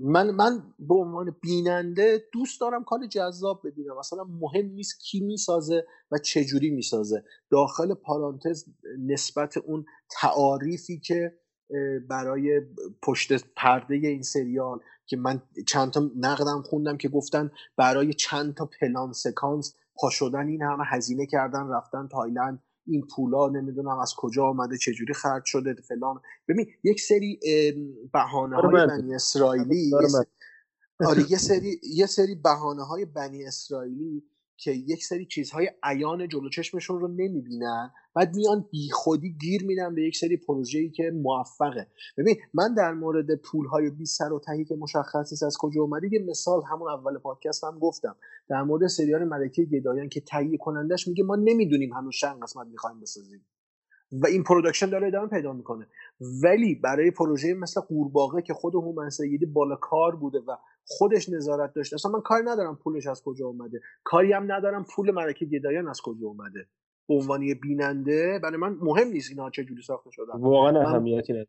[0.02, 3.98] من من به عنوان بیننده دوست دارم کار جذاب ببینم.
[4.00, 7.24] مثلا مهم نیست کی می‌سازه و چجوری می‌سازه.
[7.50, 8.66] داخل پارانتز
[9.00, 11.40] نسبت اون تعاریفی که
[12.10, 12.62] برای
[13.02, 18.70] پشت پرده این سریال که من چند تا نقدم خوندم که گفتن برای چند تا
[18.82, 22.64] پلان سکانس پا شدن این همه هزینه کردن رفتن تایلند.
[22.88, 26.22] این پولا نمی‌دونم از کجا آمده چجوری خرج شده فلان.
[26.48, 27.40] ببین یک سری
[28.14, 29.92] بهانه های بنی اسرائیلی
[31.06, 34.24] آره یه سری یه سری بهانه های بنی اسرائیلی
[34.58, 37.92] که یک سری چیزهای عیان جلو چشمشون رو نمی‌بینن.
[38.16, 41.88] بعد میان بیخودی گیر میدن به یک سری پروژه‌ای که موفقه.
[42.18, 46.14] ببین من در مورد پولهای بی سر و تهی که مشخص نیست از کجا اومده
[46.14, 48.16] یه مثال همون اول پادکست هم گفتم.
[48.50, 53.00] در مورد سریال ملکه گدایان که تهیه کنندش میگه ما نمی‌دونیم هنوز چند قسمت می‌خوایم
[53.00, 53.46] بسازیم.
[54.12, 55.88] و این production داره ادامه پیدا می‌کنه.
[56.44, 61.74] ولی برای پروژه مثل قورباغه که خود هومن سیدی بالا کار بوده و خودش نظارت
[61.74, 63.80] داشته اصلا من کاری ندارم پولش از کجا اومده.
[64.04, 66.68] کاری هم ندارم پول ملکه گدایان از کجا اومده.
[67.08, 70.34] به عنوان بیننده برای من مهم نیست اینها چه جوری ساخته شدن.
[70.34, 71.48] واقعا اهمیتی نداره.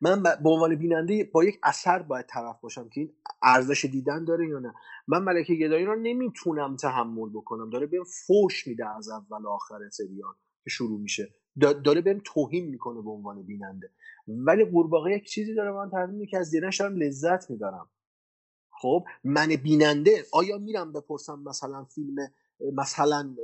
[0.00, 4.48] من به عنوان بیننده با یک اثر باید طرف باشم که این ارزش دیدن داره
[4.48, 4.74] یا نه.
[5.06, 7.70] من ملکه گدایی رو نمی‌تونم تحمل بکنم.
[7.70, 10.34] داره بهم فوش میده از اول آخر سریال
[10.64, 11.34] که شروع میشه.
[11.60, 13.90] داره بهم توهین می‌کنه به عنوان بیننده.
[14.28, 17.88] ولی قورباغه یک چیزی داره من تعریف که از دیدنش دارم لذت می‌برم.
[18.70, 22.16] خب من بیننده آیا میرم بپرسم مثلا فیلم
[22.72, 23.36] مثلا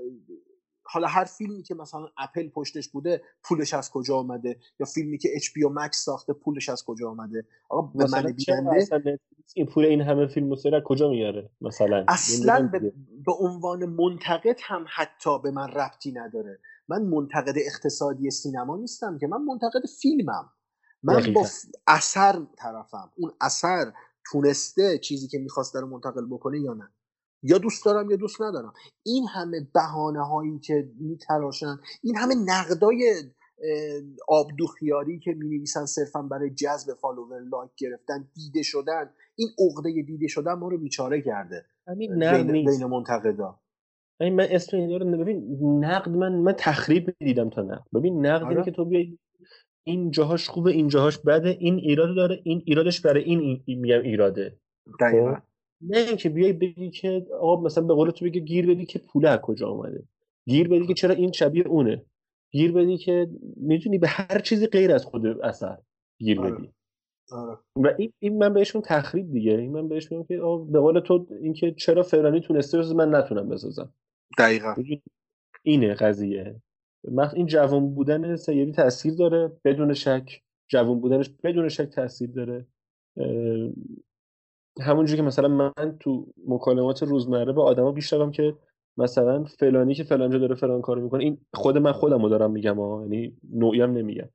[0.90, 5.28] حالا هر فیلمی که مثلا اپل پشتش بوده پولش از کجا آمده؟ یا فیلمی که
[5.34, 9.18] اچ پی مکس ساخته پولش از کجا آمده؟ آقا به من بیننده
[9.54, 12.78] این پول این همه فیلم از کجا میاره؟ مثلا اصلا به,
[13.26, 16.58] به عنوان منتقد هم حتی به من ربطی نداره.
[16.88, 20.52] من منتقد اقتصادی سینما نیستم که من منتقد فیلمم.
[21.02, 21.46] من با
[21.86, 23.10] اثر طرفم.
[23.16, 23.92] اون اثر
[24.32, 26.88] تونسته چیزی که می‌خواست رو منتقل بکنه یا نه.
[27.42, 28.72] یا دوست دارم یا دوست ندارم.
[29.06, 33.22] این همه بهانه هایی که میتراشن این همه نقدای
[34.28, 40.26] آبدوغ‌خیاری که می نویسن صرفا برای جذب follower like گرفتن دیده شدن این عقده دیده
[40.26, 43.60] شدن ما رو بیچاره کرده همین بین, بین منتقدا.
[44.20, 47.84] من اسم اینا رو ببین نقد من من تخریب می‌دیدم تا نقد.
[47.94, 48.64] ببین نقد آره.
[48.64, 49.18] که تو بیای
[49.84, 54.58] این جاهاش خوبه این جاهاش بده این ایراد داره این ایرادش برای این میگم ایراده.
[55.00, 55.34] دقیقا.
[55.34, 55.42] خب؟
[55.80, 59.28] نه اینکه بیای بگی که آقا مثلا به قول تو بگی گیر بدی که پوله
[59.28, 60.02] از کجا آمده
[60.46, 62.04] گیر بدی که چرا این شبیه اونه.
[62.50, 65.78] گیر بدی که می‌تونی به هر چیزی غیر از خود اثر
[66.18, 66.50] گیر آره.
[66.50, 66.70] بدی.
[67.30, 67.58] آره.
[67.76, 69.52] و این, این من بهشون تخریب دیگه.
[69.52, 70.36] این من بهش میگم که
[70.72, 73.94] به قول تو اینکه چرا فلانی تونسته بسازه من نتونم بسازم.
[74.38, 74.74] دقیقا.
[75.62, 76.62] اینه قضیه.
[77.04, 80.42] من این جوان بودن سیدی تاثیر داره بدون شک.
[80.68, 82.66] جوان بودنش بدون شک تاثیر داره.
[84.80, 88.56] همونجوری که مثلا من تو مکالمات روزمره با آدما بیشترم که
[88.96, 92.80] مثلا فلانی که فلانجا داره فلان کارو می‌کنه این خود من خودم رو دارم میگم
[92.80, 94.28] ها یعنی نوعی هم نمیگم.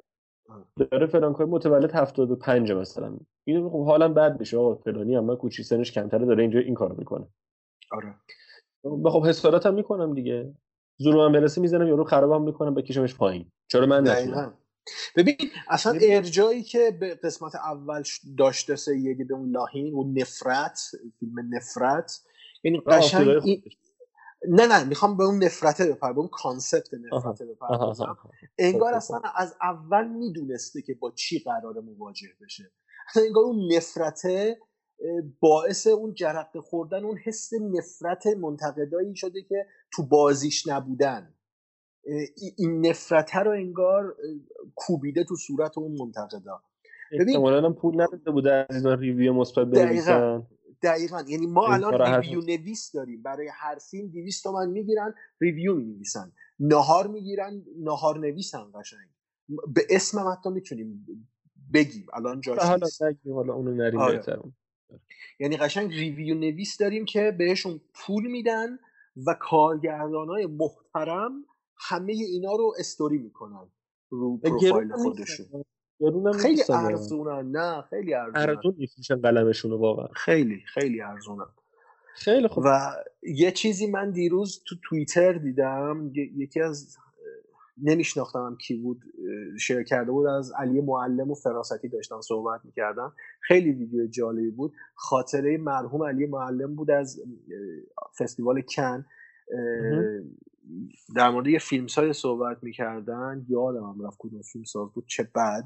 [0.91, 3.17] داره فلان کار متولد 75 مثلا.
[3.47, 6.95] این خب حالا بد بشه آقا فلانی هم کوچی سنش کمتره داره اینجا این کارو
[6.97, 7.27] می‌کنه.
[7.91, 8.15] آره.
[8.83, 10.53] خب حسادت هم می‌کنم دیگه.
[10.97, 13.51] زور من برسه می‌زنم یارو خرابم می‌کنم بکشمش پایین.
[13.67, 14.53] چرا من نتونم
[15.15, 15.35] ببین
[15.69, 18.03] اصلا ارجایی که به قسمت اول
[18.37, 20.79] داشته سیدی به اون لاهین اون نفرت
[21.19, 22.21] فیلم نفرت
[22.63, 23.63] یعنی قشنگ این...
[24.49, 28.17] نه نه می‌خوام به اون نفرته بپر به اون کانسپت نفرته بپردازم.
[28.57, 32.71] انگار اصلا از اول می‌دونسته که با چی قرار مواجه بشه.
[33.15, 34.57] انگار اون نفرته
[35.39, 41.33] باعث اون جرقه خوردن اون حس نفرت منتقدایی شده که تو بازیش نبودن.
[42.57, 44.15] این نفرته رو انگار
[44.75, 46.61] کوبیده تو صورت اون منتقدا.
[47.19, 50.47] ببین پول نداده بوده از اینا ریویو مثبت بنویسن.
[50.83, 51.23] دقیقا.
[51.27, 53.21] یعنی ما الان ریویو نویس داریم.
[53.21, 56.31] برای هر فیلم 200 تومن می‌گیرن review می‌نویسن.
[56.59, 59.07] نهار می‌گیرن نهار نویسن قشنگ.
[59.47, 61.07] به اسم حتی می‌تونیم
[61.73, 62.07] بگیم.
[62.13, 62.87] الان جاش حالا
[63.33, 64.21] حالا اونو نریم آره.
[65.39, 68.79] یعنی قشنگ review نویس داریم که بهشون پول میدن
[69.27, 71.45] و کارگردان های محترم
[71.89, 73.67] همه اینا رو استوری می‌کنن
[74.09, 75.63] رو پروفایل خودشون.
[76.39, 77.51] خیلی ارزونن.
[77.51, 78.49] نه خیلی ارزونن.
[78.49, 80.07] ارزون میفروشن قلمشونو واقعا.
[80.07, 81.45] خیلی خیلی ارزونن.
[82.15, 82.63] خیلی خوب.
[82.67, 82.91] و
[83.23, 86.97] یه چیزی من دیروز تو توییتر دیدم یکی از
[87.83, 89.01] نمیشناختم کی بود
[89.59, 93.11] شیر کرده بود از علی معلم و فراستی داشتن صحبت می‌کردن.
[93.41, 94.73] خیلی ویدیو جالبی بود.
[94.95, 97.21] خاطره مرحوم علی معلم بود از
[98.19, 99.05] فستیوال کن.
[101.15, 105.23] در مورد یه فیلم های صحبت می‌کردن یادم هم رفت کدوم فیلم ساز بود چه
[105.35, 105.63] بد.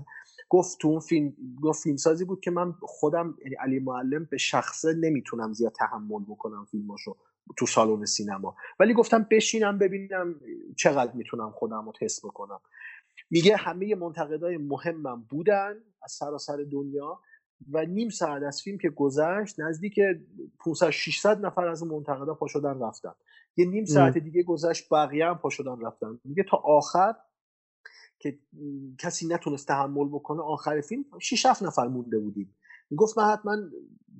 [0.49, 4.37] گفت تو اون فیلم گفت فیلم سازی بود که من خودم یعنی علی معلم به
[4.37, 7.15] شخصه نمی‌تونم زیاد تحمل بکنم فیلماشو
[7.57, 8.55] تو سالن سینما.
[8.79, 10.35] ولی گفتم بشینم ببینم
[10.77, 12.59] چقدر می‌تونم خودم رو تست بکنم.
[13.31, 17.19] میگه همه منتقدای مهمم بودن از سراسر دنیا
[17.71, 19.99] و نیم ساعت از فیلم که گذشت نزدیک
[20.67, 23.13] 500 600 نفر از منتقدا پا شدن رفتن.
[23.57, 26.19] یه نیم ساعت دیگه گذشت بقیه هم پا شدن رفتن.
[26.23, 27.15] میگه تا آخر
[28.19, 28.39] که
[28.99, 32.55] کسی نتونست تحمل بکنه آخر فیلم 6 7 نفر مونده بودیم.
[32.97, 33.57] گفت من حتما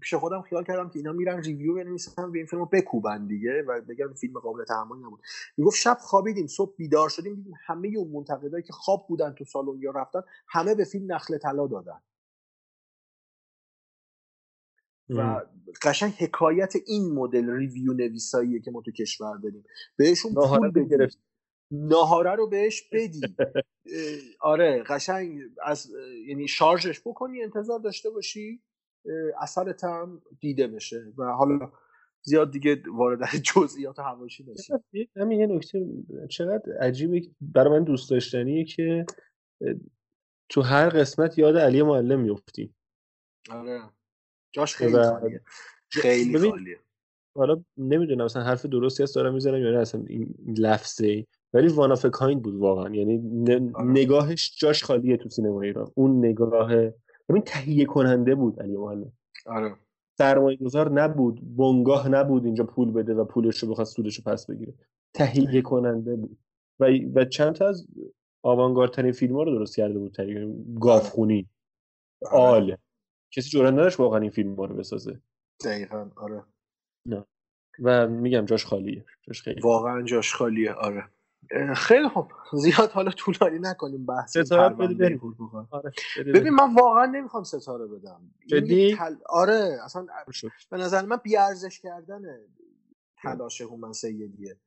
[0.02, 3.82] پیش خودم خیال کردم که اینا میرن ریویو بنویسن به این فیلمو بکوبن دیگه و
[3.82, 5.20] بگن فیلم قابل تحمل نبود.
[5.58, 9.80] می‌گفت شب خوابیدیم صبح بیدار شدیم دیدیم همه اون منتقدایی که خواب بودن تو سالن
[9.80, 12.02] یا رفتن همه به فیلم نخل طلا دادن.
[15.10, 15.42] و
[15.82, 19.64] قشنگ حکایت این مدل ریویو نویساییه که ما تو کشور داریم.
[19.98, 21.08] بهشون پول بدی.
[21.72, 23.22] ناهاره رو بهش بدی.
[24.40, 25.92] آره قشنگ از
[26.28, 28.64] یعنی شارژش بکنی انتظار داشته باشی
[29.42, 31.14] اثرت هم دیده بشه.
[31.18, 31.72] و حالا
[32.22, 33.20] زیاد دیگه وارد
[33.56, 35.10] جزئیات هواشی نشیم.
[35.16, 35.86] همین یه نکته.
[36.30, 39.06] چقدر عجیبه برای من دوست داشتنیه که
[40.50, 42.76] تو هر قسمت یاد علی معلم میفتیم
[43.52, 43.82] آره.
[44.52, 45.42] جاش خیلی خالیه.
[45.90, 46.78] خیلی خالیه.
[47.36, 51.92] حالا نمی‌دونم مثلا حرف درستی هست دارم می‌زنم یا نه اصلا این لفظه ولی وان
[51.92, 52.96] آف کایند بود واقعا.
[52.96, 53.88] یعنی آره.
[53.88, 55.92] نگاهش جاش خالیه تو سینما ایران.
[55.96, 56.76] اون نگاه
[57.30, 59.12] ببین تهیه کننده بود علی معلم
[59.46, 59.76] آره.
[60.18, 64.46] سرمایه گذار نبود بنگاه نبود اینجا پول بده و پولش رو بخواد سودش رو پس
[64.46, 64.74] بگیره.
[65.14, 66.38] تهیه کننده بود.
[66.80, 67.88] و و چند تا از
[68.44, 71.50] آوانگاردترین فیلم ها رو درست کرده بود تهیه گافخونی
[72.32, 72.42] آره.
[72.42, 72.78] آل.
[73.32, 75.22] کسی جرئت نداشت واقعا این فیلم رو بسازه.
[75.66, 76.44] دقیقا آره.
[77.06, 77.26] نه.
[77.84, 79.06] و میگم جاش خالیه.
[79.22, 81.10] جاش خیلی واقعا جاش خالیه آره.
[81.76, 82.32] خیلی خوب.
[82.54, 85.20] زیاد حالا طولانی نکنیم بحث ستاره بده
[85.72, 85.92] آره.
[86.18, 88.32] ببین من واقعا نمی‌خوام ستاره بدم.
[88.48, 89.16] جدی؟ تل...
[89.30, 90.08] آره اصلا
[90.72, 92.22] به نظر من بیارزش کردن
[93.24, 94.58] تلاش هومن سیدیه.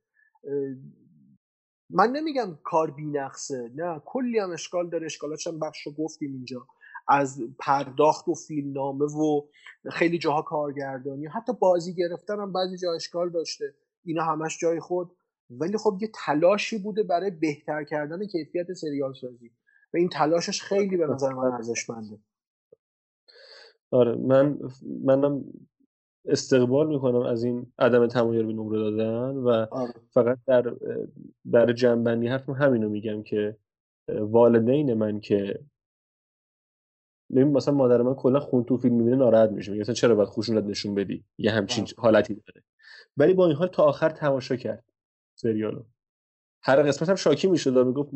[1.90, 4.02] من نمیگم کار بینقصه نه.
[4.04, 5.06] کلی هم اشکال داره.
[5.06, 6.66] اشکالاتش هم بخش رو گفتیم اینجا.
[7.10, 9.42] از پرداخت و فیلمنامه و
[9.90, 11.26] خیلی جاها کارگردانی.
[11.26, 13.74] حتی بازی گرفتن هم بعضی جا اشکال داشته.
[14.04, 15.10] اینا همش جای خود.
[15.50, 19.50] ولی خب یه تلاشی بوده برای بهتر کردن کیفیت سریال سازی.
[19.94, 22.18] و این تلاشش خیلی به نظر من ارزشمنده.
[23.90, 24.58] آره من
[25.04, 25.44] منم
[26.24, 29.94] استقبال می‌کنم از این عدم تمایل به نمره دادن و آره.
[30.10, 30.74] فقط در
[31.52, 33.56] در جنبندی حرفم همینو میگم که
[34.08, 35.60] والدین من که
[37.30, 39.72] ببین مثلا مادر من کلا خون تو فیلم می‌بینه ناراحت میشه.
[39.72, 42.64] میگه چرا باید خوشونت نشون بدی؟ یه همچین حالتی داره.
[43.16, 44.84] ولی با این حال تا آخر تماشا کرد
[45.34, 45.84] سریالو.
[46.62, 48.10] هر قسمت هم شاکی می‌شد و می‌گفت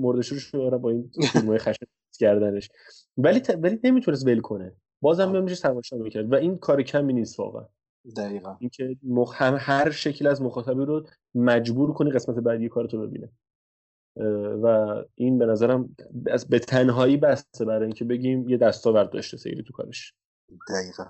[0.55, 1.87] رو با این فیلمای خشن
[2.19, 2.69] کردنش.
[3.17, 3.59] ولی ت...
[3.63, 4.77] ولی نمی‌تونست ول کنه.
[5.01, 7.69] بازم نمیشه تماشا می‌کرد و این کار کمی نیست واقعا.
[8.17, 8.57] دقیقا.
[8.61, 9.43] اینکه مخ...
[9.43, 13.33] هم هر شکل از مخاطبی رو مجبور کنی قسمت بعدی کارتو ببینه.
[14.63, 15.97] و این به نظرم
[16.31, 20.15] از به تنهایی بسته برای اینکه بگیم یه دستاورد داشته سیری تو کارش.
[20.69, 21.05] دقیقا.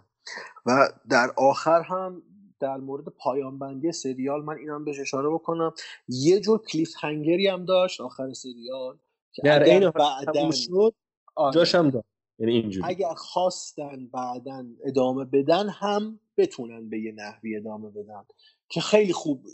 [0.67, 2.23] و در آخر هم
[2.61, 5.73] در مورد پایان بندی سریال من اینم بهش اشاره بکنم.
[6.09, 8.99] یه جور کلیف هنگری هم داشت آخر سریال
[9.33, 10.95] که در این بعدن شد
[11.35, 11.55] آره.
[11.55, 12.05] جاش هم داد.
[12.39, 12.87] یعنی اینجوری.
[12.89, 18.25] اگر خواستن بعدا ادامه بدن هم بتونن به یه نحوی ادامه بدن.
[18.69, 19.47] که خیلی خوب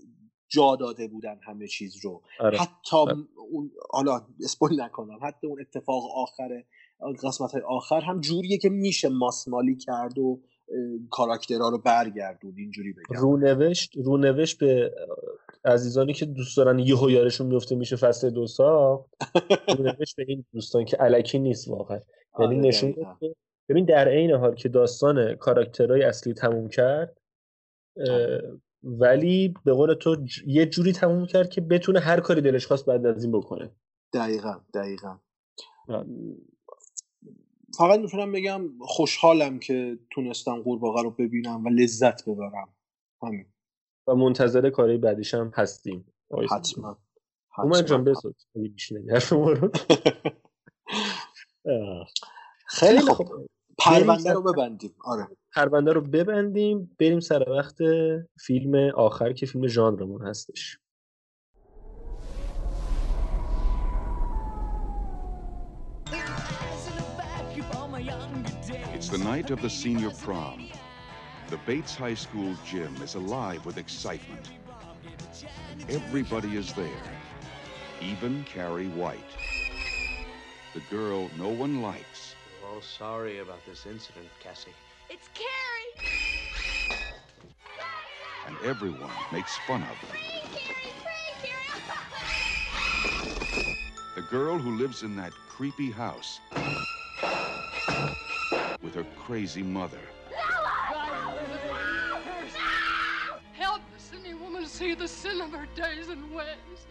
[0.51, 2.23] جا داده بودن همه چیز رو.
[2.41, 2.59] آره.
[2.59, 3.17] حتی آره.
[3.51, 5.19] اون حالا اسپویل نکنم.
[5.23, 6.65] حتی اون اتفاق آخر
[7.25, 10.41] قسمت های آخر هم جوریه که میشه ماسمالی کرد و
[11.11, 13.21] کاراکترها رو برگردون اینجوری بگم.
[13.21, 14.95] رونوشت رونوشت به
[15.65, 19.05] عزیزانی که دوست دارن یهو یارشون میفته میشه فصل دو سا
[19.79, 22.01] رونوشت به این دوستان که علکی نیست واقعا.
[22.39, 22.95] یعنی آره نشون
[23.69, 27.21] ببین در عین حال که داستان کاراکترهای اصلی تموم کرد
[28.83, 30.17] ولی به قول تو
[30.47, 33.71] یه جوری تموم کرد که بتونه هر کاری دلش خواست بعد از این بکنه.
[34.13, 35.19] دقیقا دقیقا.
[37.79, 42.75] فقط می‌تونم بگم خوشحالم که تونستم قورباغه رو ببینم و لذت ببرم.
[43.23, 43.47] همین.
[44.07, 46.13] و منتظر کاری بعدیش هم هستیم
[46.51, 46.99] حتما
[47.59, 48.37] اومد جان بسود
[52.67, 53.29] خیلی خوب.
[53.79, 54.95] پرونده رو ببندیم.
[55.05, 55.29] آره.
[55.55, 57.77] پرونده رو ببندیم بریم سر وقت
[58.39, 60.79] فیلم آخر که فیلم ژانرمون هستش
[68.95, 70.61] It's the night of the senior prom.
[71.49, 74.47] The Bates High School gym is alive with excitement.
[75.89, 77.07] Everybody is there,
[78.11, 79.33] even Carrie White.
[80.75, 82.21] The girl no one likes.
[82.63, 84.79] We're all sorry about this incident, Cassie.
[85.13, 86.09] It's Carrie!
[88.47, 90.17] And everyone makes fun of her.
[94.15, 96.39] The girl who lives in that creepy house
[98.81, 99.99] with her crazy mother.
[103.53, 106.87] Help the sinning woman see the sin of her days and ways.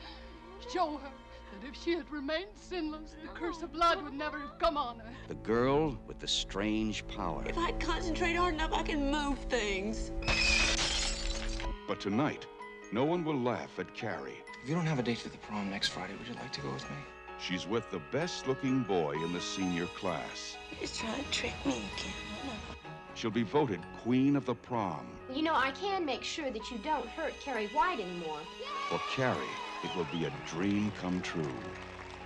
[0.73, 1.11] Show her
[1.51, 4.99] that if she had remained sinless, the curse of blood would never have come on
[4.99, 5.05] her.
[5.27, 7.43] The girl with the strange power.
[7.47, 10.11] If I concentrate hard enough, I can move things.
[11.87, 12.45] But tonight,
[12.91, 14.43] no one will laugh at Carrie.
[14.63, 16.61] If you don't have a date for the prom next Friday, would you like to
[16.61, 16.97] go with me?
[17.39, 20.57] She's with the best looking boy in the senior class.
[20.77, 22.55] He's trying to trick me again.
[23.15, 25.07] She'll be voted queen of the prom.
[25.33, 28.39] You know, I can make sure that you don't hurt Carrie White anymore.
[28.89, 29.37] For Carrie,
[29.83, 31.53] it will be a dream come true.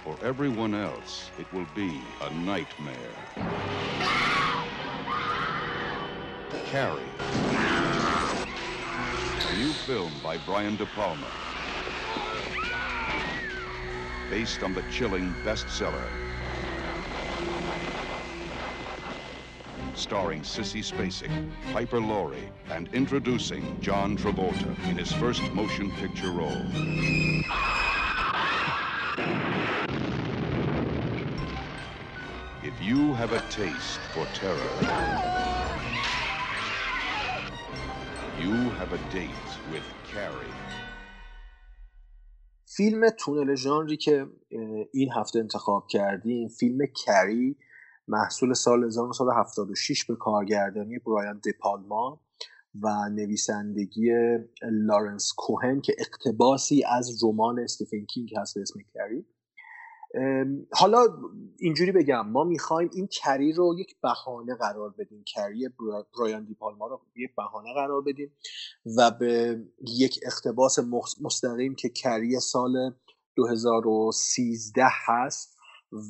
[0.04, 3.16] For everyone else, it will be a nightmare.
[6.66, 7.00] Carrie.
[9.50, 11.28] A new film by Brian De Palma.
[14.30, 16.10] Based on the chilling bestseller
[19.95, 21.31] Starring Sissy Spacek,
[21.73, 26.63] Piper Laurie, and introducing John Travolta in his first motion picture role.
[32.63, 34.75] If you have a taste for terror,
[38.41, 40.55] you have a date with Carrie.
[42.77, 44.27] فیلم تونل ژانری که
[44.93, 47.57] این هفته انتخاب کردیم فیلم کری
[48.08, 52.22] محصول سال 1976 به کارگردانی برایان دپالما
[52.82, 54.12] و نویسندگی
[54.72, 59.26] لارنس کوهن که اقتباسی از رمان استیفن کینگ هست به اسم کری.
[60.72, 61.08] حالا
[61.60, 65.24] اینجوری بگم ما می‌خوایم این کری رو یک بهانه قرار بدیم.
[65.24, 65.70] کری
[66.18, 68.32] برایان دیپالما رو یک بهانه قرار بدیم
[68.98, 70.80] و به یک اقتباس
[71.22, 72.96] مستقیم که کری سال
[73.36, 75.53] 2013 هست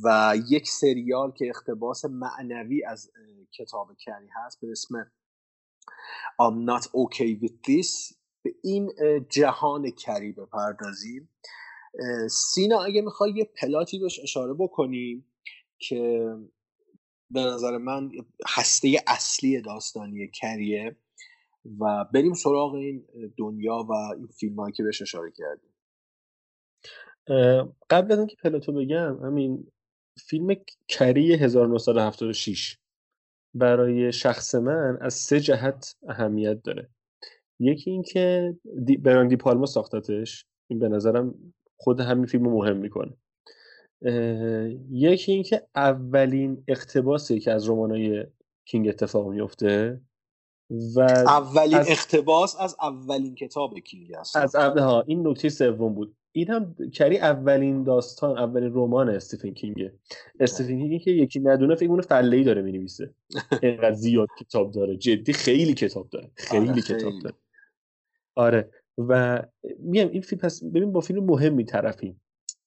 [0.03, 3.11] و یک سریال که اقتباس معنوی از
[3.51, 5.11] کتاب کری هست به اسم
[6.41, 8.15] I'm not okay with this.
[8.43, 8.91] به این
[9.30, 11.30] جهان کری بپردازیم.
[12.30, 15.26] سینا اگه می‌خوای یه پلاتی بهش اشاره بکنیم
[15.80, 16.34] که
[17.31, 18.11] به نظر من
[18.47, 20.95] هسته اصلی داستانی کریه
[21.80, 23.05] و بریم سراغ این
[23.38, 25.73] دنیا و این فیلم که بهش اشاره کردیم.
[27.89, 29.72] قبل از اینکه پلاتو بگم همین
[30.18, 30.56] فیلم
[30.88, 32.77] کری 1976
[33.53, 36.90] برای شخص من از سه جهت اهمیت داره.
[37.60, 40.45] یکی اینکه دی بران دی پالما ساختتش.
[40.68, 43.14] این به نظرم خود همین فیلم مهم می‌کنه.
[44.91, 48.26] یکی اینکه اولین اقتباسی که از رمانای
[48.65, 50.02] کینگ اتفاق میفته
[50.95, 51.90] و اولین از...
[51.90, 56.15] اقتباس از اولین کتاب کینگ هست از اول ها این نکته سوم بود.
[56.35, 59.93] این هم کری اولین داستان اولین رمان استیفن کینگه
[60.39, 63.14] استیفن کینگ که یکی ندونه فکر کنه AI داره می‌نویسه.
[63.64, 64.97] اینقدر زیاد کتاب داره.
[64.97, 66.31] جدی خیلی کتاب داره.
[66.35, 67.22] خیلی آره کتاب خیلی.
[67.22, 67.35] داره.
[68.35, 68.69] آره.
[68.97, 69.43] و
[69.80, 72.22] میگم این فیلم پس ببین با فیلم مهمی طرفیم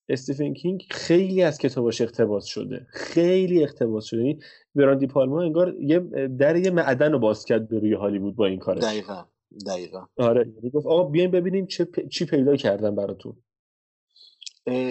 [0.09, 2.87] استیفن کینگ خیلی از کتاباش اقتباس شده.
[2.91, 4.21] خیلی اقتباس شده.
[4.21, 4.39] یعنی
[4.75, 5.99] براندی پالما انگار یه
[6.39, 8.83] در یه معدن رو باز کرد به روی هالیوود با این کارش.
[8.83, 9.25] دقیقا.
[9.67, 10.07] دقیقا.
[10.17, 10.53] آره.
[10.57, 12.09] یعنی گفت آقا بیاین ببینیم چه پ...
[12.09, 13.37] چی پیدا کردن براتون.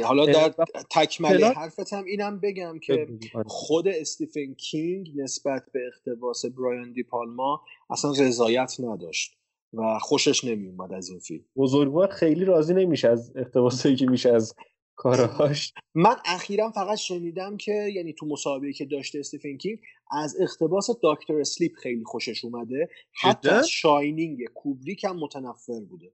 [0.04, 0.54] حالا در
[0.92, 3.08] تکمله حرفتم اینم بگم که
[3.46, 9.38] خود استیفن کینگ نسبت به اقتباس برایان دی پالما اصلا رضایت نداشت
[9.74, 11.46] و خوشش نمی اومد از این فیلم.
[11.56, 14.56] بزرگوار خیلی راضی نمیشه از اقتباسایی که میشه از
[14.96, 15.74] کارهاش.
[15.94, 19.80] من اخیرا فقط شنیدم که یعنی تو مصاحبه که داشته استیفن کینگ
[20.12, 22.90] از اقتباس داکتر اسلیپ خیلی خوشش اومده.
[23.22, 26.12] حتی از شاینینگ کوبریک هم متنفر بوده.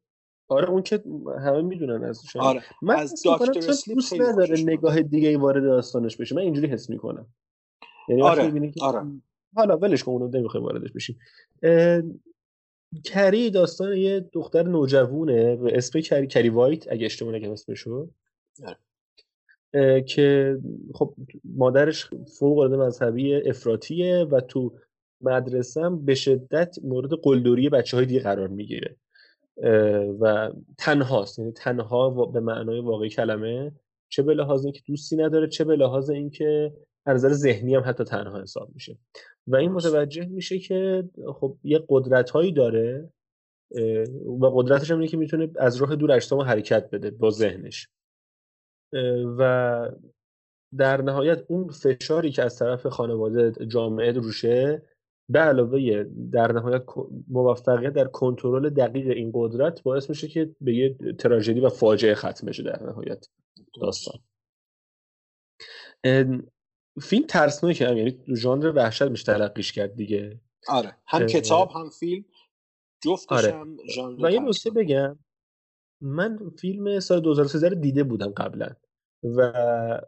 [0.51, 1.03] آره اون که
[1.45, 2.63] همه می‌دونن از شاینینگ آره.
[2.81, 6.89] من از داکتر اسلیپ دوست نداره نگاه دیگه ای وارد داستانش بشه من اینجوری حس
[6.89, 7.27] می‌کنم
[8.09, 8.71] یعنی آره.
[8.71, 9.05] که آره.
[9.55, 11.19] حالا ولش کن اونو نمی‌خوای واردش بشیم
[13.05, 18.07] کری داستان یه دختر نوجوونه به اسم کری کری وایت اگه اشتباه نکنم اسمشو
[20.07, 20.57] که
[20.93, 21.13] خب
[21.43, 22.09] مادرش
[22.39, 24.73] فوق العاده مذهبی افراطیه و تو
[25.21, 28.97] مدرسه به شدت مورد قلدری بچه های دیگه قرار می‌گیره
[30.19, 31.39] و تنهاست.
[31.39, 33.71] یعنی تنها به معنای واقعی کلمه
[34.09, 36.73] چه به لحاظ اینکه دوستی نداره چه به لحاظ اینکه
[37.05, 38.97] از نظر ذهنی هم حتی تنها حساب میشه.
[39.47, 43.09] و این متوجه میشه که خب یه قدرت هایی داره
[44.41, 47.87] و قدرتش هم اینه که می‌تونه از راه دور اجسام حرکت بده با ذهنش.
[49.37, 49.91] و
[50.77, 54.81] در نهایت اون فشاری که از طرف خانواده جامعه روشه
[55.31, 56.83] به علاوه در نهایت
[57.27, 62.47] موفقیت در کنترل دقیق این قدرت باعث میشه که به یه تراژدی و فاجعه ختم
[62.47, 63.27] بشه در نهایت
[63.81, 64.19] داستان.
[67.01, 70.41] فیلم ترسناکه هم یعنی ژانر وحشت میشه تلقیش کرد دیگه.
[70.67, 72.25] آره هم کتاب هم فیلم.
[73.03, 73.53] جفتش آره.
[73.53, 75.19] هم ژانر و یه نکته بگم
[76.01, 78.69] من فیلم سال 2013 رو دیده بودم قبلا
[79.23, 79.53] و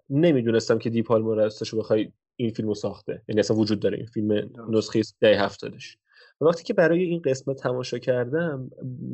[0.10, 3.22] نمی‌دونستم که دیپالمو راستش بخوای این فیلمو ساخته.
[3.28, 5.98] یعنی اصلا وجود داره این فیلم نسخه ده هفتادش.
[6.42, 8.72] و وقتی که برای این قسمت تماشا کردم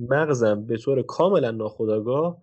[0.10, 2.42] مغزم به طور کاملا ناخودآگاه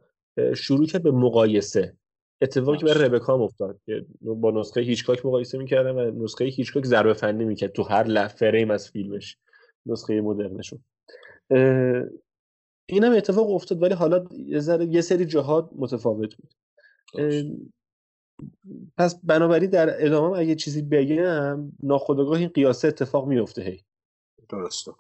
[0.57, 1.97] شروع کرد به مقایسه.
[2.41, 3.81] اتفاقی که برای ربکا افتاد
[4.23, 8.91] با نسخه هیچکاک مقایسه می‌کردم و نسخه هیچکاک ضربه فنی می‌کرد تو هر فریم از
[8.91, 9.39] فیلمش.
[9.87, 10.79] نسخه مدرنشو
[12.89, 14.25] این هم اتفاق افتاد ولی حالا
[14.89, 16.55] یه سری جهات متفاوت بود.
[18.97, 23.85] پس بنابراین در ادامه اگه چیزی بگم ناخودآگاه این قیاسه اتفاق میفته هی.
[24.49, 24.93] درسته.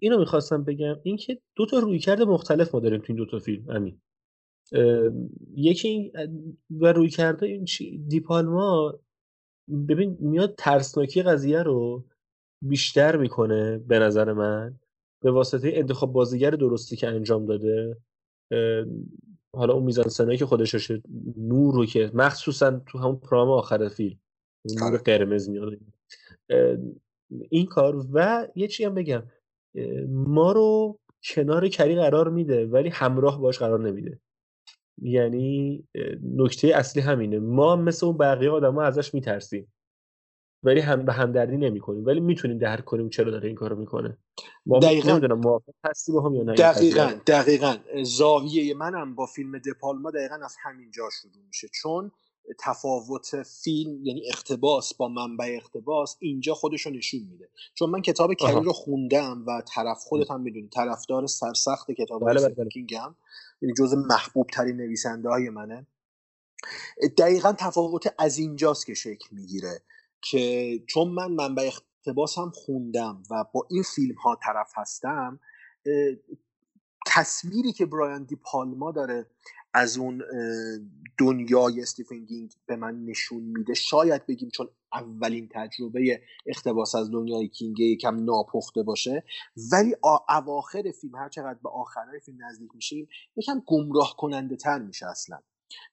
[0.00, 3.70] اینو می‌خواستم بگم اینکه دو تا رویکرد مختلف ما داریم تو این دو تا فیلم
[3.70, 4.00] امین.
[5.54, 6.12] یکی این
[6.70, 7.66] و روی کرده این
[8.08, 8.98] دیپالما
[9.88, 12.04] ببین میاد ترسناکی قضیه رو
[12.62, 14.78] بیشتر می‌کنه به نظر من
[15.22, 17.96] به واسطه انتخاب بازیگر درستی که انجام داده.
[19.54, 21.02] حالا اون میزان سنایی که خودش داشته
[21.36, 24.18] نور رو که مخصوصا تو همون پرام آخر فیلم
[24.64, 24.98] نور آره.
[24.98, 25.78] قرمز میاد.
[27.50, 29.22] این کار و یه چی هم بگم
[30.08, 34.20] ما رو کنار کری قرار میده ولی همراه باش قرار نمیده.
[35.02, 35.84] یعنی
[36.22, 37.38] نکته اصلی همینه.
[37.38, 39.72] ما مثل اون بقیه آدم ازش میترسیم.
[40.62, 42.06] ولی هم به همدردی نمی‌کنیم.
[42.06, 44.18] ولی می‌تونیم درک کنیم چرا داره این کارو می‌کنه.
[44.82, 45.10] دقیقا.
[45.10, 47.76] نمی‌دونم موافق هستی با هم یا نه دقیقا دقیقا.
[48.02, 51.68] زاویه منم با فیلم دپالما دقیقا از همین جا شروع میشه.
[51.82, 52.12] چون
[52.60, 57.48] تفاوت فیلم یعنی اقتباس با منبع اقتباس اینجا خودش رو نشون میده.
[57.74, 62.40] چون من کتاب کری رو خوندم و طرف خودت هم می‌دونی طرفدار سرسخت کتاب بله
[62.40, 62.68] بله بله.
[63.62, 65.86] یعنی جز محبوب ترین نویسنده های منه.
[67.18, 69.82] دقیقا تفاوت از اینجاست که شکل می‌گیره.
[70.20, 75.40] که چون من منبع اقتباس هم خوندم و با این فیلم ها طرف هستم
[77.06, 79.26] تصویری که برایان دی پالما داره
[79.74, 80.22] از اون
[81.18, 87.48] دنیای استیفن کینگ به من نشون میده شاید بگیم چون اولین تجربه اقتباس از دنیای
[87.48, 89.24] کینگ یکم ناپخته باشه
[89.72, 89.96] ولی
[90.28, 95.38] اواخر فیلم هر چقدر به آخرهای فیلم نزدیک میشیم یکم گمراه کننده تر میشه اصلا.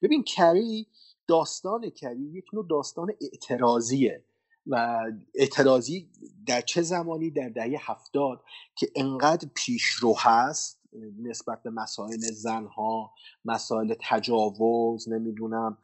[0.02, 0.86] ببین کری
[1.28, 4.24] داستان کری یک نوع داستان اعتراضیه
[4.66, 4.98] و
[5.34, 6.10] اعتراضی
[6.46, 8.44] در چه زمانی؟ در دهه هفتاد
[8.76, 10.80] که انقدر پیشرو هست
[11.22, 13.12] نسبت به مسائل زنها
[13.44, 15.78] مسائل تجاوز نمی‌دونم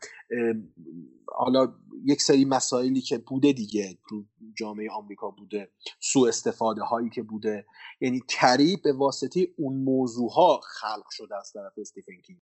[1.28, 4.24] حالا یک سری مسائلی که بوده دیگه تو
[4.58, 7.66] جامعه آمریکا بوده سوء استفاده هایی که بوده.
[8.00, 12.40] یعنی کری به واسطه اون موضوع ها خلق شده از طرف استیفن کینگ.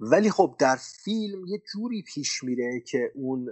[0.00, 3.48] ولی خب در فیلم یه جوری پیش میره که اون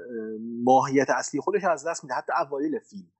[0.64, 2.14] ماهیت اصلی خودش از دست میده.
[2.14, 3.12] حتی اوایل فیلم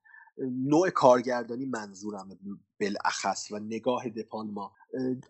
[0.65, 2.39] نوع کارگردانی منظورم
[2.81, 4.71] بالاخص و نگاه دپالما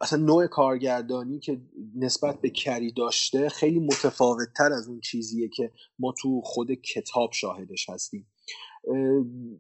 [0.02, 1.62] اصلا نوع کارگردانی که
[1.96, 7.32] نسبت به کری داشته خیلی متفاوت تر از اون چیزیه که ما تو خود کتاب
[7.32, 8.28] شاهدش هستیم.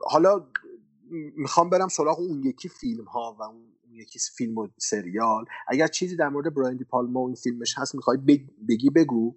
[0.02, 0.48] حالا
[1.38, 5.46] می‌خوام برم سراغ اون یکی فیلم ها و اون یکی فیلم و سریال.
[5.68, 8.18] اگر چیزی در مورد برایندی پالما و این فیلمش هست می‌خوای
[8.70, 9.36] بگی بگو.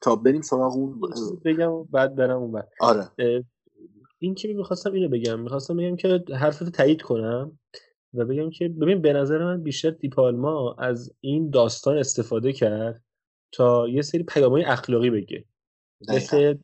[0.00, 1.00] تا بریم سراغ اون
[1.44, 3.10] بگم بعد برم اون بعد آره.
[4.18, 7.58] این که می‌خواستم اینو بگم؟ می‌خواستم بگم که حرفتو تایید کنم
[8.14, 13.02] و بگم که ببین به نظر من بیشتر دیپالما از این داستان استفاده کرد
[13.52, 15.44] تا یه سری پیامهای اخلاقی بگه.
[16.08, 16.54] مثل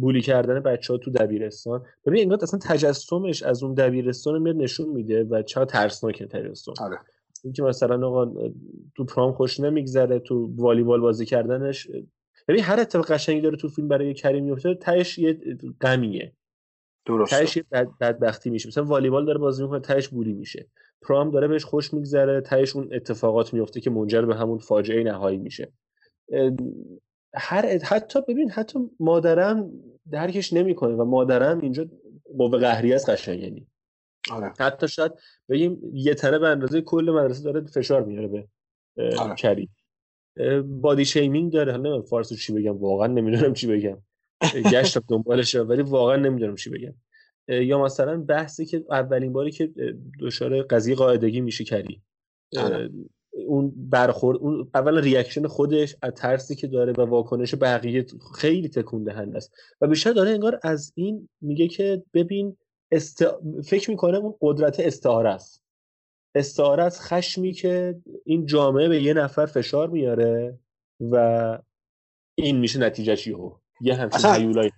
[0.00, 1.84] بولی کردن بچه ها تو دبیرستان.
[2.06, 6.72] ببین انگار اصلا تجسمش از اون دبیرستان میاد نشون میده و چقدر ترسناکه تجسم.
[6.80, 6.98] آره.
[7.44, 8.50] اینکه مثلا آقا
[8.96, 11.88] تو پرام خوش نمیگذره تو والیبال بازی کردنش
[12.48, 15.38] ببین هر اتفاق قشنگی داره تو فیلم برای کریم میفته تهش یه
[15.80, 16.32] غمیه.
[17.06, 18.68] درسته تهش یه بد بدبختی میشه.
[18.68, 20.66] مثلا والیبال داره بازی می‌کنه تهش بولی میشه.
[21.02, 25.38] پرام داره بهش خوش میگذره تهش اون اتفاقات میفته که منجر به همون فاجعه نهایی
[25.38, 25.72] میشه.
[27.34, 29.70] هر حتی ببین حتی مادرم
[30.10, 31.86] درکش نمی‌کنه و مادرم اینجا
[32.38, 33.66] قوه قهری است قشنگ یعنی
[34.30, 34.52] آره.
[34.60, 35.12] حتی شاید
[35.48, 38.48] بگیم یه تنه به اندازه کل مدرسه داره فشار میاره به
[39.18, 39.34] آره.
[39.34, 39.68] کری
[40.64, 43.98] بادی شیمینگ داره حالا فارسی چی بگم واقعا نمی‌دونم چی بگم
[44.72, 46.94] گشتم دنبالش ولی واقعا نمی‌دونم چی بگم
[47.48, 49.72] یا مثلا بحثی که اولین باری که
[50.20, 52.02] دچار قضیه قاعدگی میشه کری
[52.58, 52.90] آره.
[53.32, 59.04] اون برخورد اون اول reaction خودش از ترسی که داره و واکنش بقیه خیلی تکون
[59.04, 59.52] دهنده است.
[59.80, 62.56] و بیشتر داره انگار از این میگه که ببین
[62.92, 63.24] است...
[63.64, 65.62] فکر می‌کنه اون قدرت استعاره است.
[66.34, 70.58] استعاره از خشمی که این جامعه به یه نفر فشار میاره
[71.00, 71.58] و
[72.34, 73.52] این میشه نتیجهش یهو.
[73.80, 74.70] یه همچین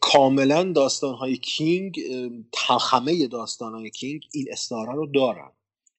[0.00, 2.00] کاملا داستان های کینگ
[2.90, 5.50] همه داستان های کینگ این استعاره رو دارن.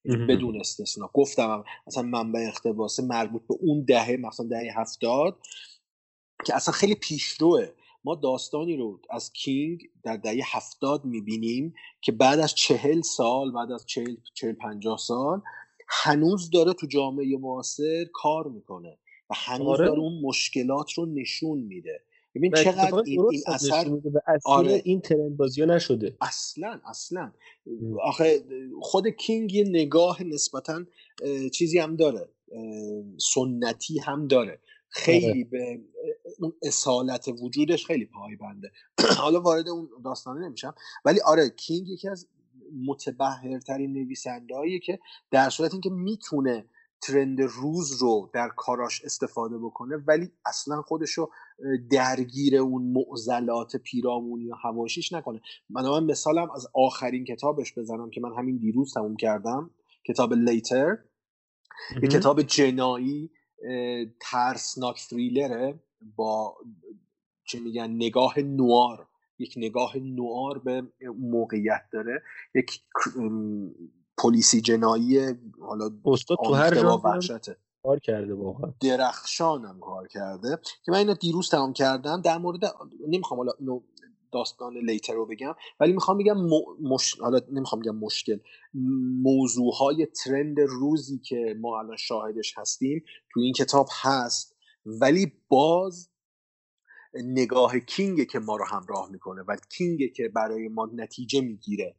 [0.05, 5.39] بدون استثنا گفتم اصلا منبع اختباس مربوط به اون دهه مثلا دهه هفتاد
[6.45, 7.67] که اصلا خیلی پیشروه.
[8.03, 13.71] ما داستانی رو از کینگ در دهه هفتاد می‌بینیم که بعد از چهل سال بعد
[13.71, 15.41] از چهل, چهل پنجاه سال
[15.88, 18.97] هنوز داره تو جامعه معاصر کار می‌کنه
[19.30, 19.88] و هنوز آره.
[19.88, 22.03] داره اون مشکلات رو نشون میده.
[22.35, 23.91] ببین چقدر این, این اثر
[24.45, 24.81] آره.
[24.85, 26.18] این ترند بازی نشده.
[26.22, 27.31] اصلا اصلا.
[28.03, 28.43] آخه
[28.81, 30.85] خود کینگ یه نگاه نسبتا
[31.53, 32.30] چیزی هم داره.
[33.34, 34.61] سنتی هم داره.
[34.89, 35.43] خیلی آره.
[35.43, 35.80] به
[36.39, 38.72] اون اصالت وجودش خیلی پایبنده
[39.23, 40.76] حالا وارد اون داستانه نمیشم.
[41.06, 42.27] ولی آره کینگ یکی از
[42.85, 44.99] متبهرترین نویسنده که
[45.31, 46.65] در صورت اینکه می‌تونه
[47.01, 51.31] ترند روز رو در کاراش استفاده بکنه ولی اصلا خودش رو
[51.91, 55.41] درگیر اون معضلات پیرامونی و هواشیش نکنه.
[55.69, 59.69] من من مثالم از آخرین کتابش بزنم که من همین دیروز تموم کردم
[60.07, 60.97] کتاب لیتر
[62.03, 63.31] یه کتاب جنایی
[64.21, 65.80] ترسناک فریلره
[66.15, 66.57] با
[67.43, 69.07] چه میگن نگاه نوار.
[69.39, 70.84] یک نگاه نوار به
[71.19, 72.21] موقعیت داره.
[72.55, 72.81] یک
[74.19, 75.19] پلیسی جنایی
[75.61, 78.73] حالا استاد تو هر وحشته کار کرده واقعا.
[78.81, 82.21] درخشانم کار کرده که من اینو دیروز تمام کردم.
[82.21, 82.59] در مورد
[83.07, 83.81] نمی‌خوام حالا اینو
[84.31, 86.37] داستان لیتر رو بگم ولی می‌خوام بگم
[86.81, 87.19] مش...
[87.19, 88.37] حالا نمی‌خوام بگم مشکل.
[89.23, 94.55] موضوع های ترند روزی که ما الان شاهدش هستیم تو این کتاب هست
[94.85, 96.09] ولی باز
[97.13, 101.95] نگاه کینگ که ما رو همراه می‌کنه و کینگ که برای ما نتیجه می‌گیره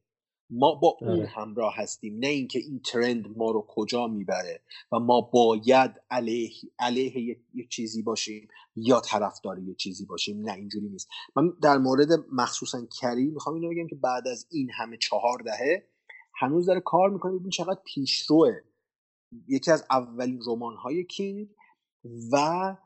[0.50, 1.26] ما با اون آره.
[1.26, 4.60] همراه هستیم نه اینکه این ترند ما رو کجا می‌بره
[4.92, 10.88] و ما باید علیه, علیه یک چیزی باشیم یا طرفدار یک چیزی باشیم نه اینجوری
[10.88, 11.08] نیست.
[11.36, 15.86] من در مورد مخصوصا کری می‌خوام اینو بگم که بعد از این همه چهار دهه
[16.34, 17.38] هنوز داره کار می‌کنه.
[17.38, 18.56] ببین چقدر پیشروه.
[19.48, 21.48] یکی از اولین رمان های کینگ
[22.32, 22.76] و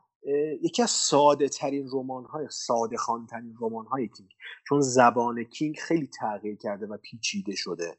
[0.61, 4.29] یکی از ساده ترین رمان های ساده خان ترین رمان های کینگ.
[4.67, 7.97] چون زبان کینگ خیلی تغییر کرده و پیچیده شده.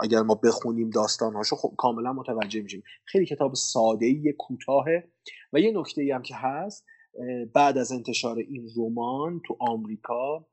[0.00, 2.82] اگر ما بخونیم داستانهاشو خب کاملا متوجه میشیم.
[3.04, 5.12] خیلی کتاب ساده ای کوتاهه.
[5.52, 6.86] و یه نکته ای هم که هست
[7.54, 10.46] بعد از انتشار این رمان تو آمریکا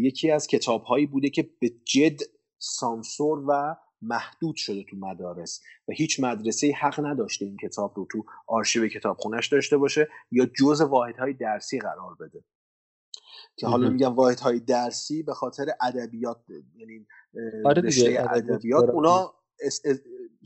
[0.00, 2.20] یکی از کتاب هایی بوده که به جد
[2.58, 8.24] سانسور و محدود شده تو مدارس و هیچ مدرسه حق نداشته این کتاب رو تو
[8.46, 12.44] آرشیو کتابخونش داشته باشه یا جز واحدهای درسی قرار بده.
[13.56, 16.44] که حالا میگم واحدهای درسی به خاطر ادبیات
[16.76, 17.06] یعنی
[17.64, 19.34] آره رشته ادبیات اونا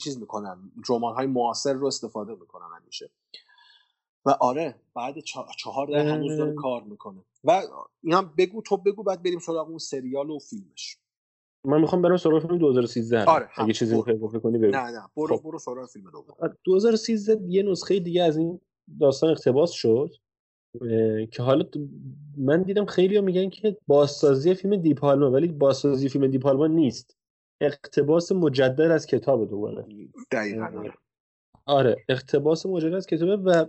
[0.05, 3.11] چیز می‌کنن رمان های معاصر رو استفاده می‌کنن همیشه.
[4.25, 5.15] و آره بعد
[5.59, 7.25] چهار ده هنوز داره کار می‌کنه.
[7.45, 7.63] و
[8.03, 10.99] اینا بگو تو بگو بعد بریم سراغ اون سریال و فیلمش.
[11.65, 14.71] من می‌خوام برم سراغ فیلم 2013 آره اگه چیزی می‌خوای گفته کنی بگو.
[14.71, 15.03] نه نه.
[15.17, 15.43] برو خب.
[15.43, 16.55] برو سراغ فیلم دوم.
[16.65, 18.61] 2013 یه نسخه دیگه از این
[19.01, 20.11] داستان اقتباس شد
[21.33, 21.65] که حالا
[22.37, 27.17] من دیدم خیلی میگن که بازسازی فیلم دیپالما ولی بازسازی فیلم دیپالما نیست.
[27.61, 29.87] اقتباس مجدد از کتاب دوباره.
[30.31, 30.85] دقیقاً
[31.67, 31.97] آره.
[32.09, 33.67] اقتباس مجدد از کتابه و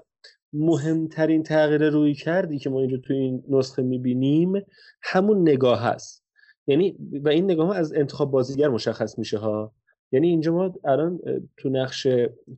[0.53, 4.53] مهمترین تغییر روی کردی که ما اینجا تو این نسخه می‌بینیم
[5.01, 6.24] همون نگاه هست.
[6.67, 9.75] یعنی و این نگاه از انتخاب بازیگر مشخص میشه ها.
[10.11, 11.19] یعنی اینجا ما الان
[11.57, 12.07] تو نقش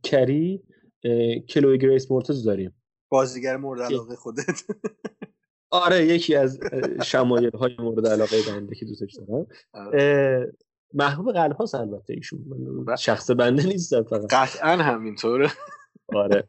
[0.02, 0.62] کری
[1.48, 2.74] کلوی گریس مورتز داریم.
[3.08, 4.64] بازیگر مورد علاقه خودت.
[5.70, 6.60] آره یکی از
[7.04, 9.46] شمایل های مورد علاقه بنده که دوستش دارم.
[10.94, 12.44] محبوب قلب هاست البته ایشون.
[12.98, 14.26] شخص بنده نیست فقط.
[14.30, 15.50] قطعا همینطوره.
[16.08, 16.48] آره.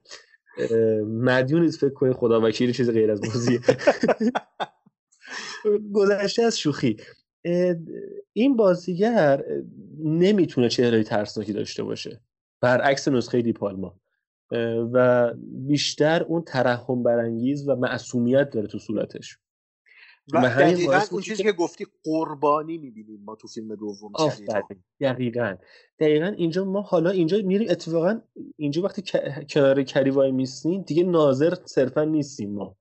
[1.05, 3.59] مدیون نیست فکر کنید خدا وکیل چیز غیر از بازیه.
[5.93, 6.97] گذشته از شوخی.
[8.33, 9.43] این بازیگر
[10.03, 12.21] نمی‌تونه چهره ترسناکی داشته باشه.
[12.61, 13.99] برعکس نسخه دیپالما
[14.93, 15.33] و
[15.67, 19.37] بیشتر اون ترحم برانگیز و معصومیت داره تو صورتش.
[20.33, 24.11] و دقیقا اون چیزی که گفتی قربانی می‌بینیم ما تو فیلم دوم
[25.01, 25.55] دقیقا.
[25.99, 28.21] دقیقا اینجا ما حالا اینجا میریم اتفاقا
[28.57, 29.03] اینجا وقتی
[29.49, 32.75] کنار کریوای میستیم دیگه ناظر صرفا نیستیم ما.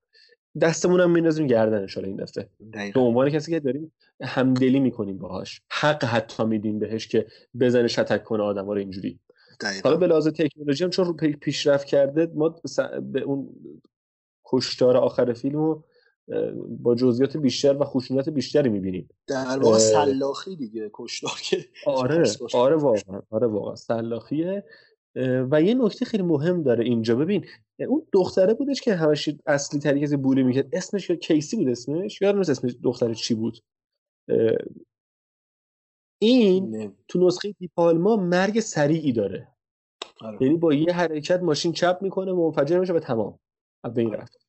[0.61, 2.49] دستمون هم میندازیم گردنش این دفعه.
[2.93, 5.61] به عنوان کسی که داریم همدلی می‌کنیم باهاش.
[5.71, 7.27] حق حتی میدیم بهش که
[7.59, 9.19] بزنه شتک کنه آدم رو اینجوری.
[9.83, 12.55] حالا به لحاظ تکنولوژی هم چون پیشرفت کرده ما
[13.01, 13.49] به اون
[14.45, 15.83] کشتار آخر فیلم رو
[16.69, 19.09] با جزئیات بیشتر و خشونت بیشتری می‌بینیم.
[19.27, 22.23] در واقع سلاخی دیگه کشتار که آره
[22.53, 23.75] آره واقعا آره واقعا.
[23.75, 24.63] سلاخیه.
[25.51, 27.15] و یه نکته خیلی مهم داره اینجا.
[27.15, 27.45] ببین
[27.79, 30.75] اون دختره بودش که همش اصلی تری کسی بولی می‌کرد.
[30.75, 33.59] اسمش کیسی بود اسمش؟ یادم نیست اسمش دختره چی بود.
[36.21, 36.91] این نه.
[37.07, 39.47] تو نسخه دیپالما مرگ سریعی داره.
[40.21, 40.37] آره.
[40.41, 43.39] یعنی با یه حرکت ماشین چپ می‌کنه منفجر میشه و تمام.
[43.95, 44.47] به این رفت.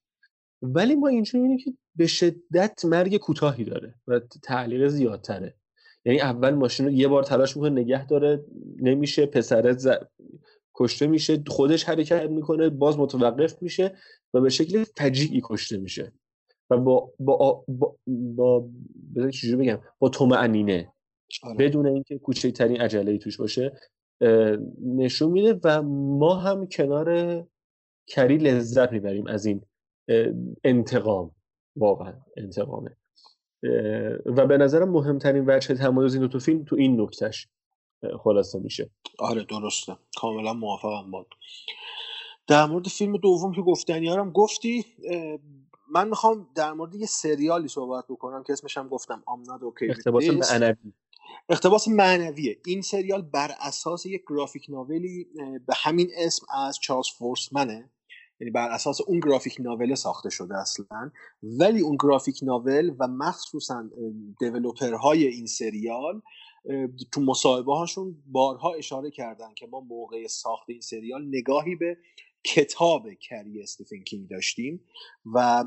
[0.62, 5.54] ولی ما اینجا می‌بینیم که به شدت مرگ کوتاهی داره و تعلیق زیادتره.
[6.04, 8.44] یعنی اول ماشین رو یه بار تلاش می‌کنه نگه داره
[8.76, 9.88] نمیشه پسره ز...
[10.74, 13.96] کشته میشه خودش حرکت می‌کنه باز متوقف میشه
[14.34, 16.12] و به شکل فجیعی کشته میشه.
[16.70, 18.68] و با با با, با...
[19.32, 20.92] چجوری بگم با طمأنینه.
[21.42, 21.56] آره.
[21.56, 23.72] بدون اینکه کوچکترین عجله توش باشه
[24.84, 27.46] نشون میده و ما هم کنار
[28.06, 29.62] کری لذت می‌بریم از این
[30.64, 31.34] انتقام.
[31.76, 32.96] واقعا انتقامه.
[34.26, 37.48] و به نظرم مهمترین وجه تمایز این دو فیلم تو این نکتهش
[38.18, 38.90] خلاصه میشه.
[39.18, 39.96] آره درسته.
[40.16, 41.26] کاملا موافقم با.
[42.46, 44.84] در مورد فیلم دوم که گفتنی هم گفتی
[45.92, 50.24] من می‌خوام در مورد یه سریالی صحبت بکنم که اسمش هم گفتم آمناد اوکی اقتباس
[50.24, 50.92] معنوی.
[51.48, 52.58] اقتباس معنویه.
[52.66, 55.26] این سریال بر اساس یک گرافیک ناولی
[55.66, 57.90] به همین اسم از چارلز فورسمنه.
[58.40, 61.10] یعنی بر اساس اون گرافیک ناول ساخته شده اصلا.
[61.42, 63.90] ولی اون گرافیک ناول و مخصوصا
[65.02, 66.22] های این سریال
[67.12, 71.96] تو مصاحبه هاشون بارها اشاره کردن که ما موقع ساخت این سریال نگاهی به
[72.44, 74.84] کتاب کری استیفن کینگ داشتیم
[75.34, 75.64] و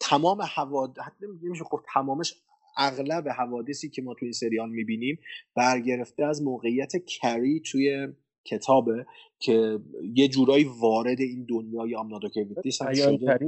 [0.00, 1.02] تمام حوادث
[1.42, 2.34] نمیشه گفت تمامش
[2.76, 5.18] اغلب حوادثی که ما تو این سریال می‌بینیم
[5.54, 8.08] برگرفته از موقعیت کری توی
[8.44, 9.06] کتابه
[9.38, 9.78] که
[10.14, 13.38] یه جورایی وارد این دنیای آمنادو کویتیس هم شده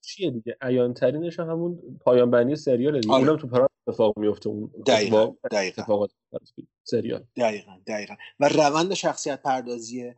[0.00, 3.14] چیه دیگه؟ ایان ترینش همون پایان بندی سریال دیگه.
[3.14, 3.24] آره.
[3.24, 6.06] اونم تو پرانتز اتفاق میفته اون دقیقاً دقیقاً.
[6.84, 7.24] سریال.
[7.36, 8.14] دقیقاً دقیقاً.
[8.40, 10.12] و روند شخصیت پردازی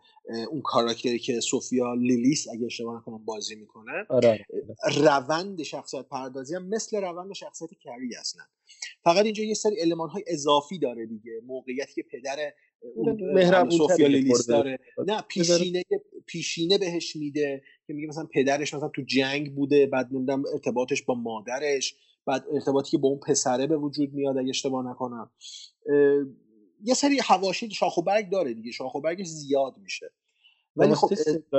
[0.51, 4.47] اون کاراکتری که سوفیا لیلیس اگه اشتباه نکنم بازی می‌کنه آره.
[4.85, 4.99] آره.
[5.03, 8.43] روند شخصیت پردازی هم مثل روند شخصیت کری اصلا.
[9.05, 11.33] فقط اینجا یه سری المان های اضافی داره دیگه.
[11.47, 12.53] موقعیتی که پدر
[13.21, 14.79] مهربون سوفیا لیلیس داره.
[15.07, 15.83] نه پیشینه
[16.27, 21.15] پیشینه بهش میده که میگه مثلا پدرش مثلا تو جنگ بوده بعد نمی‌دونم ارتباطش با
[21.15, 21.95] مادرش
[22.27, 25.31] بعد ارتباطی که با اون پسره به وجود میاد اگه اشتباه نکنم.
[26.85, 30.11] یه سری حواشی شاخ و برگ داره دیگه شاخ و برگش زیاد میشه.
[30.77, 31.11] ولی خب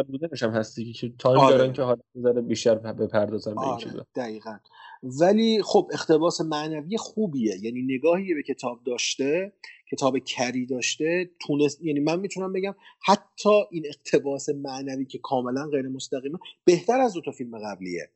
[0.08, 1.58] بودنش هم هستی که تایم آره.
[1.58, 3.84] دارن که حالا می‌ذاره بیشتر بپردازن به این آره.
[3.84, 4.06] چیزا.
[4.16, 4.58] دقیقا.
[5.04, 7.56] ولی خب اقتباس معنوی خوبیه.
[7.62, 9.54] یعنی نگاهی به کتاب داشته
[9.92, 15.88] کتاب کری داشته تونست یعنی من می‌تونم بگم حتی این اقتباس معنوی که کاملا غیر
[15.88, 18.10] مستقیمه بهتر از دو تا فیلم قبلیه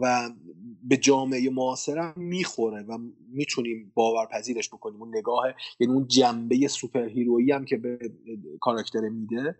[0.00, 0.30] و
[0.82, 5.02] به جامعه معاصر می‌خوره و می‌تونیم باورپذیرش بکنیم.
[5.02, 5.44] اون نگاه
[5.80, 7.98] یعنی اون جنبه سوپر هیرویی هم که به
[8.60, 9.56] کاراکتر میده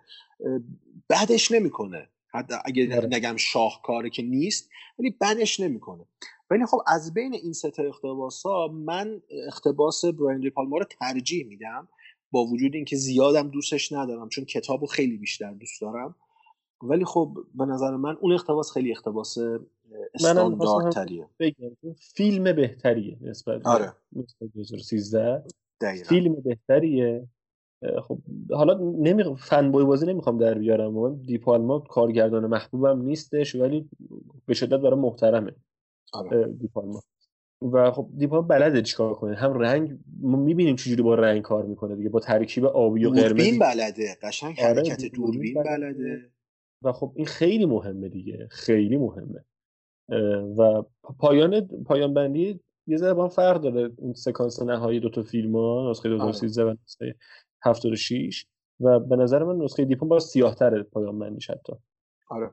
[1.09, 2.09] بعدش نمی‌کنه.
[2.29, 3.07] حتی اگه آره.
[3.07, 6.05] نگم شاهکاره که نیست ولی بدش نمی‌کنه.
[6.51, 11.89] ولی خب از بین این سه اقتباس ها من اقتباس براین پالما رو ترجیح میدم.
[12.31, 16.15] با وجود اینکه زیادم دوستش ندارم چون کتابو خیلی بیشتر دوست دارم.
[16.83, 19.39] ولی خب به نظر من اون اقتباس خیلی اقتباس
[20.15, 21.29] استانداردتریه.
[22.15, 23.93] فیلم بهتریه نسبت آره.
[24.55, 25.45] 2013
[26.09, 27.29] فیلم بهتریه.
[28.03, 28.19] خب
[28.51, 30.93] حالا نمی فن بوی بازی نمی‌خوام در بیارم.
[30.93, 33.89] من دیپالما کارگردان محبوبم نیستش ولی
[34.47, 35.53] به شدت برای محترمه
[36.13, 36.47] آره.
[36.47, 37.03] دیپالما.
[37.73, 41.97] و خب دیپالما بلده چیکار کنه؟ هم رنگ ما می‌بینیم چجوری با رنگ کار می‌کنه
[41.97, 45.71] دیگه با ترکیب آبی و قرمز دوربین بلده قشنگ آره، حرکت دوربین بلده.
[45.71, 46.31] بلده.
[46.83, 49.45] و خب این خیلی مهمه دیگه خیلی مهمه.
[50.59, 50.83] و
[51.19, 55.91] پایان پایان بندی یه ذره با فرق داره اون سکانس نهایی دو تا فیلم ها
[55.91, 57.15] نسخه 2013 و نسخه
[57.63, 58.47] 76
[58.81, 61.73] و به نظر من نسخه دیپون با سیاه تره پایان بندیش حتی.
[62.31, 62.51] آره.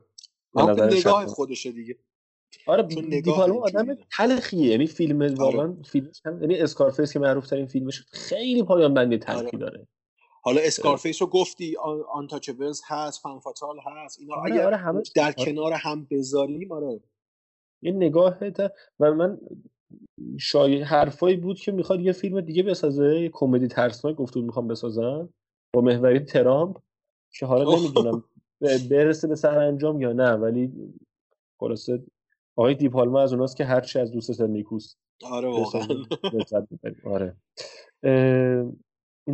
[0.92, 1.98] نگاه خودشه دیگه.
[2.66, 2.82] آره
[3.22, 4.70] دیپالما آدم تلخیه.
[4.70, 5.82] یعنی فیلم واقعا آره.
[5.82, 9.58] فیلمش هم یعنی اسکارفیس که معروف ترین فیلمش خیلی پایان بندی تلخی آره.
[9.58, 9.86] داره.
[10.42, 11.76] حالا اسکارفیس رو گفتی
[12.12, 15.44] آنتاچبلز هست فنفاتال هست اینا آره، اگر آره، همه- در آره.
[15.52, 17.00] کنار هم بذاریم آره.
[17.82, 18.70] یه نگاه تا-
[19.00, 19.38] و من
[20.38, 24.68] شای حرفایی بود که می‌خواد یه فیلم دیگه بسازه یه کمدی ترسناک گفته بود می‌خوام
[24.68, 25.28] بسازن
[25.74, 26.78] با محوری ترامپ
[27.30, 27.76] که حالا.
[27.76, 28.24] نمی‌دونم
[28.90, 30.72] برسه به سرانجام یا نه ولی
[31.60, 32.02] خلاصه
[32.56, 34.98] آقای دیپالما از اوناست که هرچی از دوست نیکوست.
[35.24, 36.04] آره واقعا.
[37.04, 37.36] آره.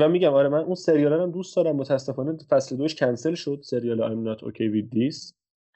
[0.01, 1.77] و میگم آره من اون سریال هم دوست دارم.
[1.77, 5.33] متاسفانه فصل دوش کنسل شد سریال I'm not okay with this.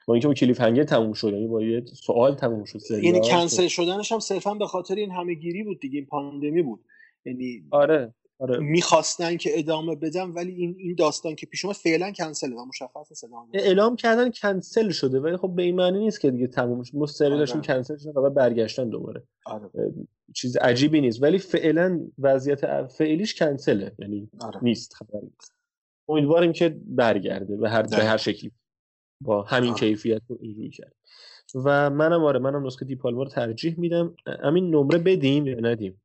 [0.07, 3.21] با اینکه با کلیف هنگر تموم شد یعنی با یه سوال تموم شد سریال یعنی
[3.21, 6.79] کنسل شدنش هم صرفا به خاطر این همه گیری بود دیگه این پاندمی بود.
[7.25, 8.59] یعنی آره آره.
[8.59, 13.11] می‌خواستن که ادامه بدم ولی این این داستان که پیش اومد فعلا کنسله و مشخص
[13.11, 13.49] نیست ادامه.
[13.53, 16.95] اعلام کردن کنسل شده ولی خب به این معنی نیست که دیگه تموم شد.
[16.95, 17.67] ما سریالشون آره.
[17.67, 19.23] کنسل شده و برگشتن دوباره.
[19.45, 19.69] آره.
[20.35, 21.23] چیز عجیبی نیست.
[21.23, 24.63] ولی فعلا وضعیت فعلیش کنسله یعنی آره.
[24.63, 25.53] نیست خبری نیست.
[26.09, 28.51] امیدواریم که برگرده به هر به هر شکلی.
[29.21, 29.79] با همین آره.
[29.79, 30.95] کیفیت رو اینجوری کرد.
[31.55, 34.15] و منم آره منم نسخه دیپالما رو ترجیح میدم.
[34.43, 36.01] همین نمره بدیم یا ندیم؟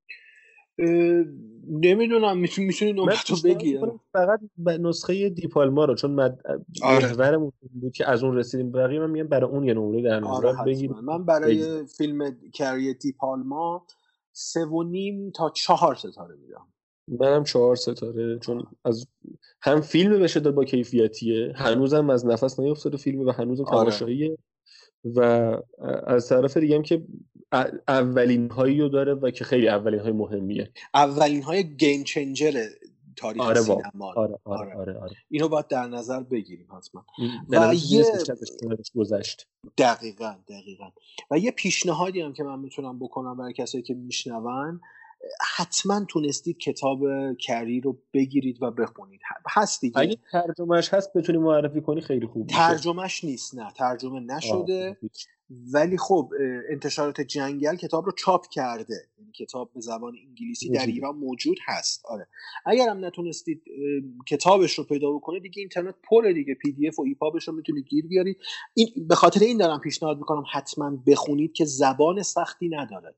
[1.68, 3.78] نمی‌دونم می‌تونی نمره تو بگی؟
[4.12, 6.40] فقط نسخه دیپالما رو چون مد...
[6.82, 7.12] آره.
[7.12, 10.20] محورمون این بود که از اون رسیدیم بقیه من میگم برای اون یه نمره در
[10.20, 11.18] نظر آره بگیریم حتما.
[11.18, 13.86] من برای فیلم کری دیپالما
[14.32, 16.66] سه و نیم تا چهار ستاره میدم.
[17.08, 19.06] منم چهار ستاره چون از
[19.62, 23.78] هم فیلم به شدت با کیفیتیه هنوزم از نفس نیفتاده فیلم و هنوزم آره.
[23.78, 24.38] تماشاییه
[25.04, 25.20] و
[26.06, 27.02] از طرف دیگه هم که
[27.88, 30.70] اولین هایی رو داره و که خیلی اولین های مهمیه.
[30.94, 32.66] اولین های گیم چنجر
[33.16, 33.60] تاریخ آره.
[33.60, 34.12] سینما.
[34.16, 34.98] آره آره آره.
[34.98, 37.04] آره اینو باید در نظر بگیریم حتما.
[37.48, 38.04] و یه-
[38.94, 39.46] گذشت.
[39.78, 40.90] دقیقا دقیقا.
[41.30, 44.80] و یه پیشنهادی هم که من می‌تونم بکنم برای کسایی که میشنون.
[45.56, 47.00] حتما تونستید کتاب
[47.34, 49.20] کری رو بگیرید و بخونید.
[49.50, 49.98] هست دیگه.
[49.98, 52.46] اگه ترجمهش هست بتونی معرفی کنی خیلی خوب.
[52.46, 54.88] ترجمهش نیست نه ترجمه نشده.
[54.88, 55.10] آه،.
[55.72, 56.32] ولی خب
[56.70, 58.94] انتشارات جنگل کتاب رو چاپ کرده.
[59.18, 60.86] یعنی کتاب به زبان انگلیسی در.
[60.86, 62.02] ایران موجود هست.
[62.04, 62.28] آره.
[62.66, 63.62] اگر هم نتونستید
[64.28, 66.54] کتابش رو پیدا بکنید دیگه اینترنت پره دیگه.
[66.54, 68.36] پی دی اف و ایپابش رو می‌تونید گیر بیارید.
[68.74, 73.14] این به خاطر این دارم پیشنهاد می‌کنم حتما بخونید که زبان سختی نداره.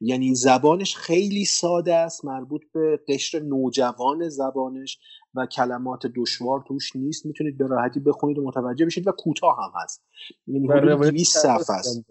[0.00, 4.98] یعنی زبانش خیلی ساده است مربوط به قشر نوجوان زبانش
[5.34, 7.26] و کلمات دشوار توش نیست.
[7.26, 10.04] می‌تونید به راحتی بخونید و متوجه بشید و کوتاه هم هست.
[10.46, 12.04] یعنی حدود روایت 200 سرراستی صفحه است.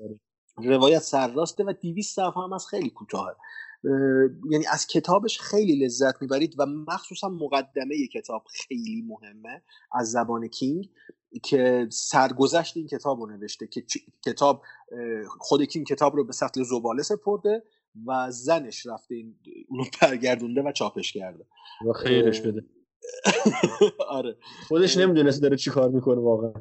[0.58, 3.36] روایت سرراسته و 200 صفحه هم از خیلی کوتاهه.
[3.86, 3.92] اه،
[4.52, 10.90] یعنی از کتابش خیلی لذت می‌برید و مخصوصا مقدمه کتاب خیلی مهمه از زبان کینگ.
[11.44, 13.86] که سرگذشت این کتاب رو نوشته که
[14.26, 14.64] کتاب
[15.40, 17.64] خود کینگ کتاب رو به سطل زباله سپرده
[18.08, 19.36] و زنش رفته این
[19.70, 21.46] اونو برگردونده و چاپش کرده.
[21.90, 22.66] و خیرش بده.
[24.10, 24.38] آره.
[24.68, 26.54] خودش نمی‌دونست داره چی کار می‌کنه واقعا.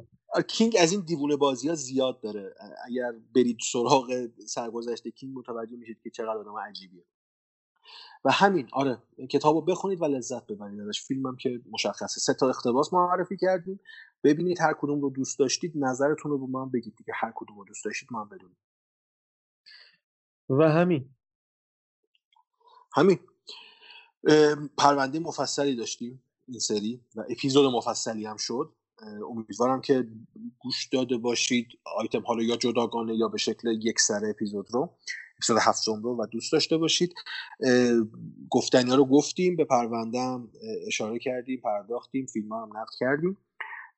[0.47, 2.55] کینگ از این دیوونه بازی ها زیاد داره.
[2.85, 7.03] اگر برید سراغ سرگذشت کینگ متوجه میشید که چقدر آدم عجیبیه.
[8.25, 8.97] و همین آره
[9.29, 10.79] کتاب رو بخونید و لذت ببرید.
[10.79, 12.19] ازش فیلم هم که مشخصه.
[12.19, 13.79] سه تا اقتباس معرفی کردیم.
[14.23, 17.13] ببینید هر کدوم رو دوست داشتید نظرتون رو به هم بگید دیگه.
[17.15, 18.57] هر کدوم رو دوست داشتید ما هم بدونیم
[20.49, 21.09] و همین.
[22.93, 23.19] همین.
[24.77, 28.73] پرونده مفصلی داشتیم این سری و اپیزود مفصلی هم شد.
[29.29, 30.07] امیدوارم که
[30.59, 31.67] گوش داده باشید
[31.97, 34.97] آیتم حالا یا جداگانه یا به شکل یک سر اپیزود رو
[35.35, 37.13] اپیزود هفتم رو و دوست داشته باشید.
[38.49, 40.51] گفتنی ها رو گفتیم به پرونده هم
[40.87, 43.37] اشاره کردیم پرداختیم فیلم هم نقد کردیم.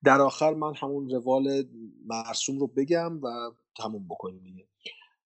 [0.03, 1.63] در آخر من همون روال
[2.05, 4.67] مرسوم رو بگم و تموم بکنیم دیگه.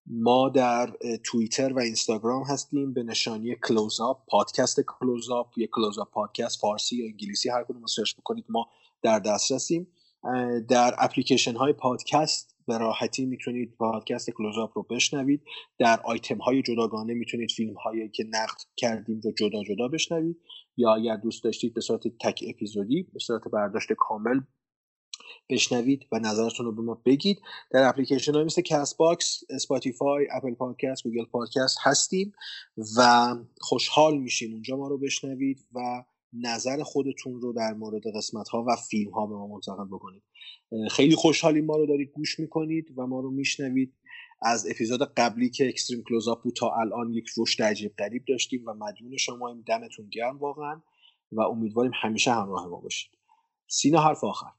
[0.08, 6.00] ما در توییتر و اینستاگرام هستیم به نشانی کلوز آپ پادکست کلوز آپ یا کلوز
[6.00, 8.68] آپ پادکست فارسی یا انگلیسی هر کدوم search بکنید ما
[9.02, 9.88] در دسترسیم.
[10.70, 15.42] در اپلیکیشن های پادکست به راحتی می‌تونید پادکست کلوز آپ رو بشنوید.
[15.80, 20.38] در آیتم های جداگانه می‌تونید فیلم هایی که نقد کردیم رو جدا جدا بشنوید.
[20.78, 24.40] یا اگر دوست داشتید به صورت تک اپیزودی به صورت برداشت کامل
[25.50, 27.42] بشنوید و نظرتون رو به ما بگید.
[27.72, 32.34] در اپلیکیشن های مثل کست باکس، اسپاتیفای، اپل پادکست، گوگل پادکست هستیم
[32.98, 38.66] و خوشحال میشیم اونجا ما رو بشنوید و نظر خودتون رو در مورد قسمت ها
[38.68, 40.24] و فیلم ها به ما منتقل بکنید.
[40.92, 43.94] خیلی خوشحالیم ما رو دارید گوش می‌کنید و ما رو میشنوید.
[44.42, 48.74] از اپیزود قبلی که اکستریم کلوزآپ بود تا الان یک رشد عجیب غریب داشتیم و
[48.74, 50.82] مدیون شما این دمتون گرم واقعا
[51.32, 53.12] و امیدواریم همیشه همراه ما باشید.
[53.68, 54.52] سینا حرف آخر.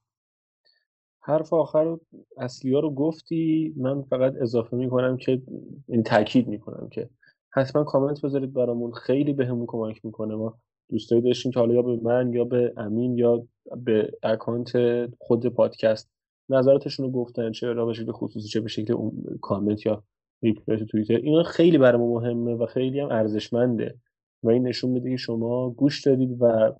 [1.26, 1.96] حرف آخر
[2.36, 5.42] اصلی ها رو گفتی من فقط اضافه می‌کنم که
[5.88, 7.10] این تاکید می‌کنم که
[7.52, 10.34] حتما کامنت بذارید برامون خیلی بهمون کمک می‌کنه.
[10.34, 10.58] ما
[10.90, 13.46] دوستایی داشتیم که حالا یا به من یا به امین یا
[13.76, 14.72] به اکانت
[15.18, 16.10] خود پادکست
[16.48, 18.94] نظراتشون رو گفتن چه را به شکل خصوصی چه به شکل
[19.42, 20.02] کامنت یا
[20.42, 21.16] reply توییتر.
[21.16, 23.94] اینا خیلی برای ما مهمه و خیلی هم ارزشمنده
[24.42, 26.72] و این نشون میده که شما گوش دادید و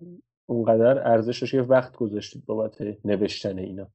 [0.47, 3.89] اونقدر ارزش یه وقت گذاشتید بابت نوشتن اینا.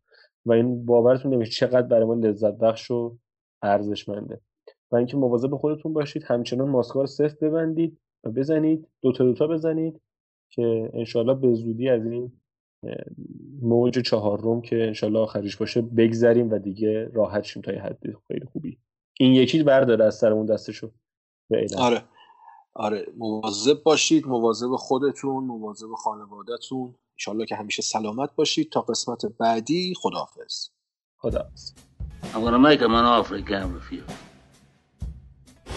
[0.45, 3.18] و این باورتون نمیشه چقدر برای ما لذت بخش و
[3.61, 4.42] ارزشمنده.
[4.92, 8.88] و اینکه مواظب خودتون باشید همچنان ماسکار صفر ببندید و بزنید.
[9.02, 10.02] دوتا دوتا بزنید
[10.50, 12.32] که انشالله به زودی از این
[13.61, 18.45] موج چهارم که انشالله آخریش باشه بگذریم و دیگه راحت شیم تا یه حد خیلی
[18.45, 18.78] خوبی.
[19.20, 20.92] این یکی برداره از سرمون دستشو.
[21.78, 22.03] آره.
[22.74, 23.06] آره.
[23.18, 24.28] مواظب باشید.
[24.28, 30.68] مواظب خودتون مواظب خانوادهتون انشالله که همیشه سلامت باشید تا قسمت بعدی خداحافظ
[31.18, 31.73] خداحافظ
[32.35, 34.05] I'm gonna make him an offer he can't refuse.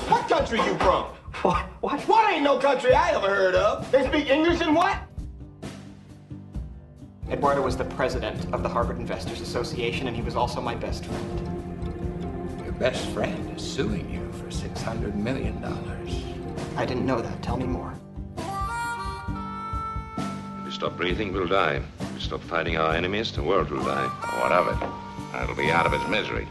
[0.10, 1.06] What country you from?
[1.44, 1.64] What?
[1.82, 2.00] What?
[2.10, 3.90] What ain't no country I ever heard of?
[3.92, 4.98] They speak English and what?
[7.30, 11.06] Eduardo was the president of the Harvard Investors Association, and he was also my best
[11.06, 11.36] friend.
[12.66, 15.64] Your best friend is suing you for $600 million.
[16.76, 17.42] I didn't know that.
[17.44, 17.94] Tell me more.
[20.85, 21.81] If we stop breathing, we'll die.
[21.99, 24.07] If we stop fighting our enemies, the world will die.
[24.41, 25.43] What of it?
[25.43, 26.47] It'll be out of its misery.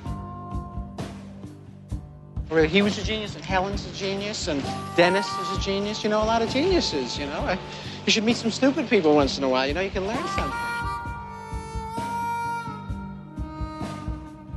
[2.49, 4.63] Well, he was a genius, and Helen's a genius, and
[4.97, 6.03] Dennis is a genius.
[6.03, 7.59] You know, a lot of geniuses, you know.
[8.07, 9.67] You should meet some stupid people once in a while.
[9.67, 10.59] You know, you can learn something.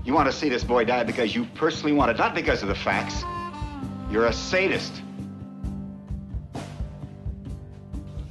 [0.06, 2.68] You want to see this boy die because you personally want it, not because of
[2.68, 3.24] the facts.
[4.10, 5.02] You're a sadist.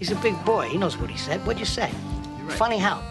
[0.06, 0.70] He's a big boy.
[0.70, 1.44] He knows what he said.
[1.48, 1.90] What'd you say?
[2.50, 3.02] Funny how?